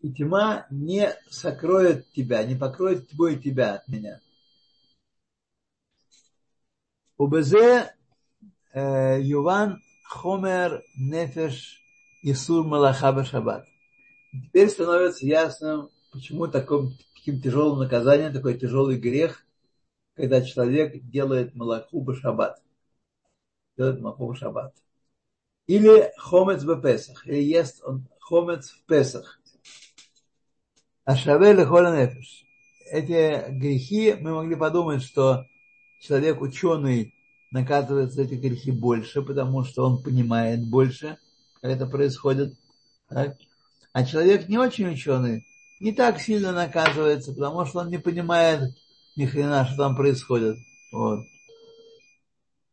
И 0.00 0.12
тьма 0.12 0.66
не 0.70 1.14
сокроет 1.30 2.10
тебя, 2.12 2.42
не 2.42 2.56
покроет 2.56 3.08
тьмой 3.08 3.38
тебя 3.38 3.74
от 3.74 3.88
меня. 3.88 4.20
Убезе 7.16 7.94
э, 8.72 9.20
Юван 9.20 9.80
Хомер 10.12 10.84
Нефеш 10.94 11.82
Исур 12.22 12.66
Малаха 12.66 13.24
Шаббат. 13.24 13.66
Теперь 14.30 14.68
становится 14.68 15.24
ясным, 15.26 15.88
почему 16.12 16.48
таким, 16.48 16.92
таким 17.14 17.40
тяжелым 17.40 17.78
наказанием, 17.78 18.32
такой 18.32 18.58
тяжелый 18.58 18.98
грех, 18.98 19.46
когда 20.14 20.42
человек 20.42 21.02
делает 21.02 21.54
Малаху 21.54 22.02
Башаббат. 22.02 22.62
Делает 23.78 24.00
Малаху 24.00 24.28
Башаббат. 24.28 24.74
Или 25.66 26.12
Хомец 26.18 26.62
в 26.62 26.80
Песах, 26.82 27.26
или 27.26 27.42
ест 27.42 27.82
он 27.82 28.06
Хомец 28.20 28.68
в 28.68 28.84
Песах. 28.84 29.40
Ашаве 31.04 31.54
Лехола 31.54 31.96
Нефеш. 31.96 32.44
Эти 32.90 33.50
грехи, 33.50 34.14
мы 34.20 34.34
могли 34.34 34.56
подумать, 34.56 35.02
что 35.02 35.46
человек 36.00 36.42
ученый 36.42 37.14
наказывается 37.52 38.22
эти 38.22 38.34
грехи 38.34 38.72
больше, 38.72 39.22
потому 39.22 39.64
что 39.64 39.84
он 39.86 40.02
понимает 40.02 40.66
больше, 40.68 41.18
как 41.60 41.70
это 41.70 41.86
происходит. 41.86 42.54
Так? 43.08 43.36
А 43.92 44.04
человек 44.04 44.48
не 44.48 44.58
очень 44.58 44.88
ученый, 44.88 45.46
не 45.78 45.92
так 45.92 46.18
сильно 46.20 46.52
наказывается, 46.52 47.32
потому 47.32 47.66
что 47.66 47.80
он 47.80 47.90
не 47.90 47.98
понимает 47.98 48.74
ни 49.16 49.26
хрена, 49.26 49.66
что 49.66 49.76
там 49.76 49.96
происходит. 49.96 50.56
Вот. 50.90 51.20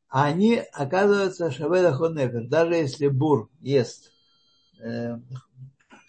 А 0.08 0.26
они, 0.26 0.64
оказывается, 0.74 1.52
шаведа 1.52 1.94
хонефер, 1.94 2.48
даже 2.48 2.74
если 2.76 3.08
бур 3.08 3.50
ест 3.60 4.12
э, 4.82 5.20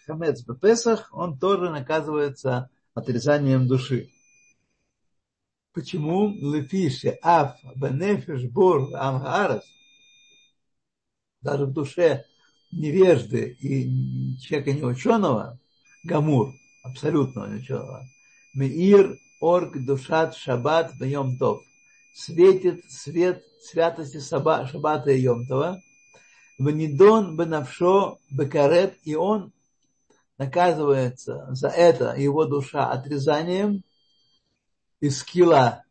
хамец 0.07 0.43
в 0.47 0.55
Песах, 0.55 1.09
он 1.11 1.37
тоже 1.37 1.69
наказывается 1.69 2.69
отрезанием 2.93 3.67
души. 3.67 4.09
Почему 5.73 6.29
лефише 6.29 7.17
аф 7.21 7.57
бенефиш 7.75 8.43
бур 8.49 8.89
амгарас 8.95 9.63
даже 11.41 11.65
в 11.65 11.73
душе 11.73 12.25
невежды 12.71 13.57
и 13.59 14.37
человека 14.37 14.73
неученого, 14.73 15.59
гамур, 16.03 16.53
абсолютно 16.83 17.47
неученого, 17.47 18.05
мир 18.53 19.17
орг 19.41 19.83
душат 19.85 20.35
шаббат 20.35 20.93
в 20.93 21.37
тов, 21.37 21.61
светит 22.13 22.83
свет 22.89 23.43
святости 23.61 24.19
шаббата 24.19 25.11
и 25.11 25.21
йомтова, 25.21 25.81
Ванидон 26.57 27.37
бенавшо 27.37 28.19
бекарет, 28.29 28.97
и 29.03 29.15
он 29.15 29.51
наказывается 30.37 31.47
за 31.51 31.69
это, 31.69 32.15
его 32.15 32.45
душа, 32.45 32.91
отрезанием 32.91 33.83
из 35.01 35.19
скилла 35.19 35.83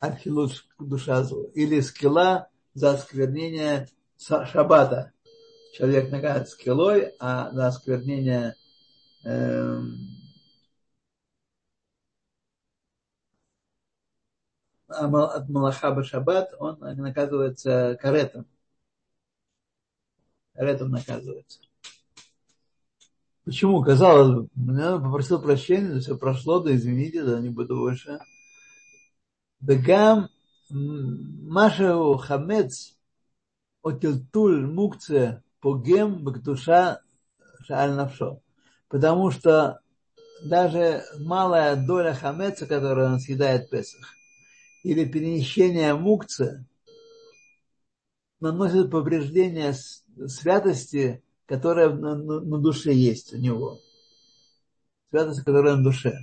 архилут 0.00 0.66
душа 0.80 1.24
или 1.54 1.80
скилла 1.80 2.48
за 2.74 2.92
осквернение 2.92 3.88
шаббата. 4.18 5.12
Человек 5.74 6.10
наказывает 6.10 6.48
скиллой, 6.48 7.14
а 7.20 7.52
за 7.52 7.68
осквернение 7.68 8.54
эм, 9.24 9.96
от 14.88 15.48
Малаха 15.48 16.02
Шаббат 16.02 16.54
он 16.58 16.78
наказывается 16.80 17.96
каретом. 18.00 18.46
Каретом 20.54 20.90
наказывается. 20.90 21.60
Почему? 23.44 23.82
Казалось 23.82 24.48
бы, 24.54 24.74
я 24.80 24.98
попросил 24.98 25.42
прощения, 25.42 25.98
все 26.00 26.16
прошло, 26.16 26.60
да 26.60 26.74
извините, 26.74 27.24
да 27.24 27.40
не 27.40 27.50
буду 27.50 27.76
больше. 27.76 28.20
Бегам 29.60 30.28
Машау 30.70 32.16
Хамец 32.18 32.96
Отилтуль 33.82 34.66
Мукце 34.66 35.42
Погем 35.60 36.22
Бактуша 36.24 37.00
Шааль 37.66 37.92
Навшо. 37.92 38.40
Потому 38.88 39.30
что 39.30 39.80
даже 40.44 41.02
малая 41.18 41.76
доля 41.76 42.14
хамеца, 42.14 42.66
которую 42.66 43.12
он 43.12 43.20
съедает 43.20 43.66
в 43.66 43.70
Песах, 43.70 44.14
или 44.82 45.04
перенесение 45.04 45.94
мукца, 45.94 46.64
наносит 48.40 48.90
повреждение 48.90 49.74
святости 50.26 51.22
которая 51.52 51.90
на, 51.90 52.16
душе 52.58 52.94
есть 52.94 53.34
у 53.34 53.36
него. 53.36 53.78
Святость, 55.10 55.44
которая 55.44 55.76
на 55.76 55.84
душе. 55.84 56.18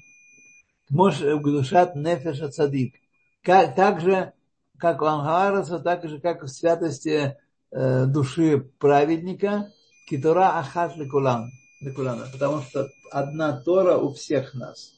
Может, 0.89 1.43
душат 1.43 1.95
нефеша 1.95 2.49
цадик. 2.49 2.95
Как, 3.43 3.75
так 3.75 4.01
же, 4.01 4.33
как 4.79 5.03
у 5.03 5.05
Ангараса, 5.05 5.77
так 5.77 6.09
же, 6.09 6.19
как 6.19 6.41
в 6.41 6.47
святости 6.47 7.37
э, 7.69 8.05
души 8.07 8.71
праведника, 8.79 9.71
китура 10.09 10.57
ахат 10.57 10.97
лекулан, 10.97 11.51
лекулана, 11.79 12.25
потому 12.33 12.63
что 12.63 12.89
одна 13.11 13.61
Тора 13.61 13.97
у 13.97 14.11
всех 14.15 14.55
нас. 14.55 14.95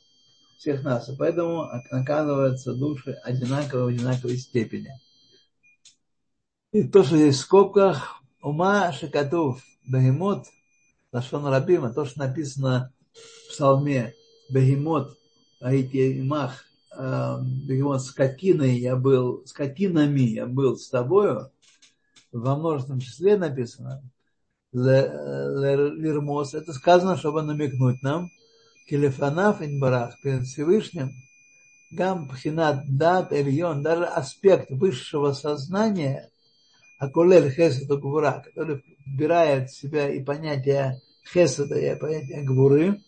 Всех 0.57 0.81
нас. 0.83 1.09
И 1.09 1.15
поэтому 1.17 1.67
наказываются 1.91 2.73
души 2.73 3.19
одинаково 3.21 3.83
в 3.83 3.87
одинаковой 3.87 4.37
степени. 4.37 4.93
И 6.71 6.87
то, 6.87 7.03
что 7.03 7.17
здесь 7.17 7.35
в 7.35 7.39
скобках, 7.39 8.21
ума 8.41 8.93
шикатув 8.93 9.61
бегемот, 9.87 10.45
лашон 11.11 11.45
рабима, 11.47 11.93
то, 11.93 12.05
что 12.05 12.19
написано 12.19 12.93
в 13.13 13.51
псалме, 13.51 14.13
бегемот, 14.49 15.17
аити 15.59 16.19
имах, 16.19 16.65
бегемот, 16.97 18.01
скотиной 18.01 18.77
я 18.77 18.95
был, 18.95 19.43
скотинами 19.45 20.21
я 20.21 20.45
был 20.45 20.77
с 20.77 20.89
тобою, 20.89 21.51
во 22.31 22.55
множественном 22.55 23.01
числе 23.01 23.37
написано, 23.37 24.01
лирмос, 24.71 26.53
это 26.53 26.71
сказано, 26.73 27.17
чтобы 27.17 27.41
намекнуть 27.41 28.01
нам, 28.01 28.29
келефанаф 28.87 29.61
инбарах, 29.61 30.15
перед 30.21 30.43
Всевышним, 30.43 31.11
гам 31.91 32.29
пхинат 32.29 32.83
дат 32.87 33.33
эльон, 33.33 33.83
даже 33.83 34.05
аспект 34.05 34.69
высшего 34.69 35.33
сознания, 35.33 36.29
акулель 36.99 37.51
хесед 37.51 37.87
гвура, 37.87 38.41
который 38.45 38.81
вбирает 39.11 39.69
в 39.69 39.77
себя 39.77 40.09
и 40.09 40.23
понятие 40.23 41.01
хеседа, 41.31 41.77
и 41.77 41.99
понятие 41.99 42.43
гвуры, 42.43 43.01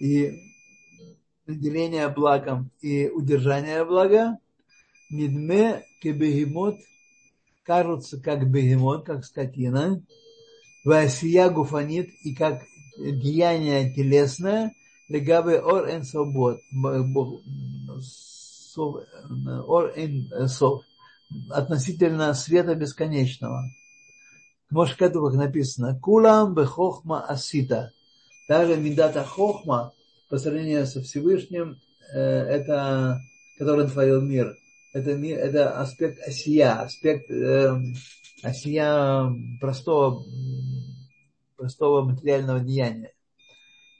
и 0.00 0.32
наделение 1.46 2.08
благом 2.08 2.70
и 2.80 3.08
удержание 3.08 3.84
блага, 3.84 4.38
мидме 5.10 5.84
кебегемот 6.00 6.78
кажутся 7.64 8.20
как 8.20 8.50
бегемот, 8.50 9.04
как 9.06 9.24
скотина, 9.24 10.02
Васия 10.84 11.48
гуфанит 11.48 12.10
и 12.24 12.34
как 12.34 12.62
деяние 12.98 13.92
телесное, 13.94 14.74
легавы 15.08 15.60
ор 15.60 15.88
эн 15.88 16.02
свобод, 16.02 16.60
ор 18.76 19.92
эн 19.96 20.48
сов, 20.48 20.82
относительно 21.50 22.34
света 22.34 22.74
бесконечного. 22.74 23.70
Может, 24.72 24.96
как 24.96 25.12
написано, 25.34 26.00
кулам 26.00 26.54
бе 26.54 26.64
хохма 26.64 27.26
асита. 27.26 27.92
Даже 28.48 28.78
медата 28.78 29.22
хохма 29.22 29.92
по 30.30 30.38
сравнению 30.38 30.86
со 30.86 31.02
Всевышним, 31.02 31.76
это, 32.16 33.20
который 33.58 33.86
творил 33.86 34.22
мир, 34.22 34.56
это, 34.94 35.10
это 35.10 35.78
аспект 35.78 36.26
осия, 36.26 36.80
аспект 36.80 37.30
э, 37.30 37.82
осия 38.42 39.30
простого 39.60 40.24
простого 41.58 42.02
материального 42.02 42.60
деяния. 42.60 43.12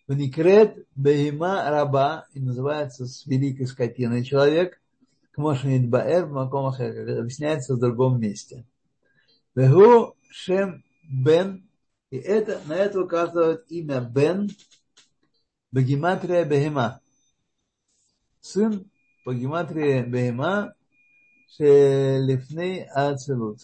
Вникрет 0.08 0.86
бейма 0.96 1.68
раба, 1.68 2.24
и 2.32 2.40
называется 2.40 3.04
с 3.04 3.26
великой 3.26 3.66
скотиной 3.66 4.24
человек, 4.24 4.80
к 5.32 5.38
Баэр, 5.38 6.24
объясняется 6.24 7.74
в 7.74 7.78
другом 7.78 8.18
месте. 8.18 8.64
Вегу 9.54 10.16
Шем 10.32 10.82
Бен, 11.04 11.68
и 12.10 12.16
это, 12.16 12.60
на 12.66 12.74
это 12.74 13.00
указывает 13.00 13.70
имя 13.70 14.00
Бен, 14.00 14.50
Бегематрия 15.70 16.44
Бехема. 16.44 17.00
Сын 18.40 18.90
по 19.24 19.32
гематрии 19.34 20.02
Бехема, 20.02 20.74
Шелифней 21.48 22.84
Ацелут 22.84 23.60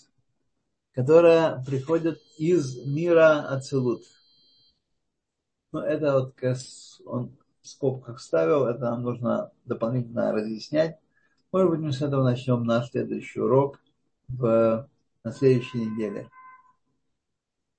которая 0.98 1.62
приходит 1.64 2.18
из 2.38 2.84
мира 2.84 3.48
Ацелут. 3.48 4.02
Ну, 5.70 5.78
это 5.78 6.12
вот 6.12 6.34
он 7.06 7.36
в 7.62 7.68
скобках 7.68 8.18
ставил, 8.18 8.64
это 8.64 8.80
нам 8.80 9.02
нужно 9.04 9.52
дополнительно 9.64 10.32
разъяснять. 10.32 10.98
Может 11.52 11.70
быть, 11.70 11.78
мы 11.78 11.92
с 11.92 12.02
этого 12.02 12.24
начнем 12.24 12.64
наш 12.64 12.90
следующий 12.90 13.38
урок 13.38 13.78
в, 14.26 14.88
на 15.22 15.30
следующей 15.30 15.86
неделе. 15.86 16.28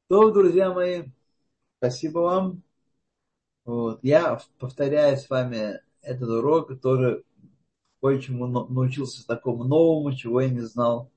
То, 0.09 0.31
друзья 0.31 0.73
мои, 0.73 1.03
спасибо 1.77 2.19
вам. 2.19 2.63
Вот. 3.63 3.99
Я 4.01 4.41
повторяю 4.57 5.15
с 5.17 5.29
вами 5.29 5.81
этот 6.01 6.29
урок, 6.29 6.81
тоже 6.81 7.23
кое-чему 8.01 8.47
научился 8.47 9.27
такому 9.27 9.65
новому, 9.65 10.11
чего 10.15 10.41
я 10.41 10.49
не 10.49 10.61
знал 10.61 11.11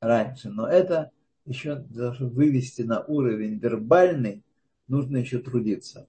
раньше. 0.00 0.48
Но 0.48 0.66
это 0.66 1.10
еще 1.44 1.74
даже 1.74 2.24
вывести 2.24 2.80
на 2.80 3.04
уровень 3.04 3.58
вербальный, 3.58 4.42
нужно 4.86 5.18
еще 5.18 5.40
трудиться. 5.40 6.08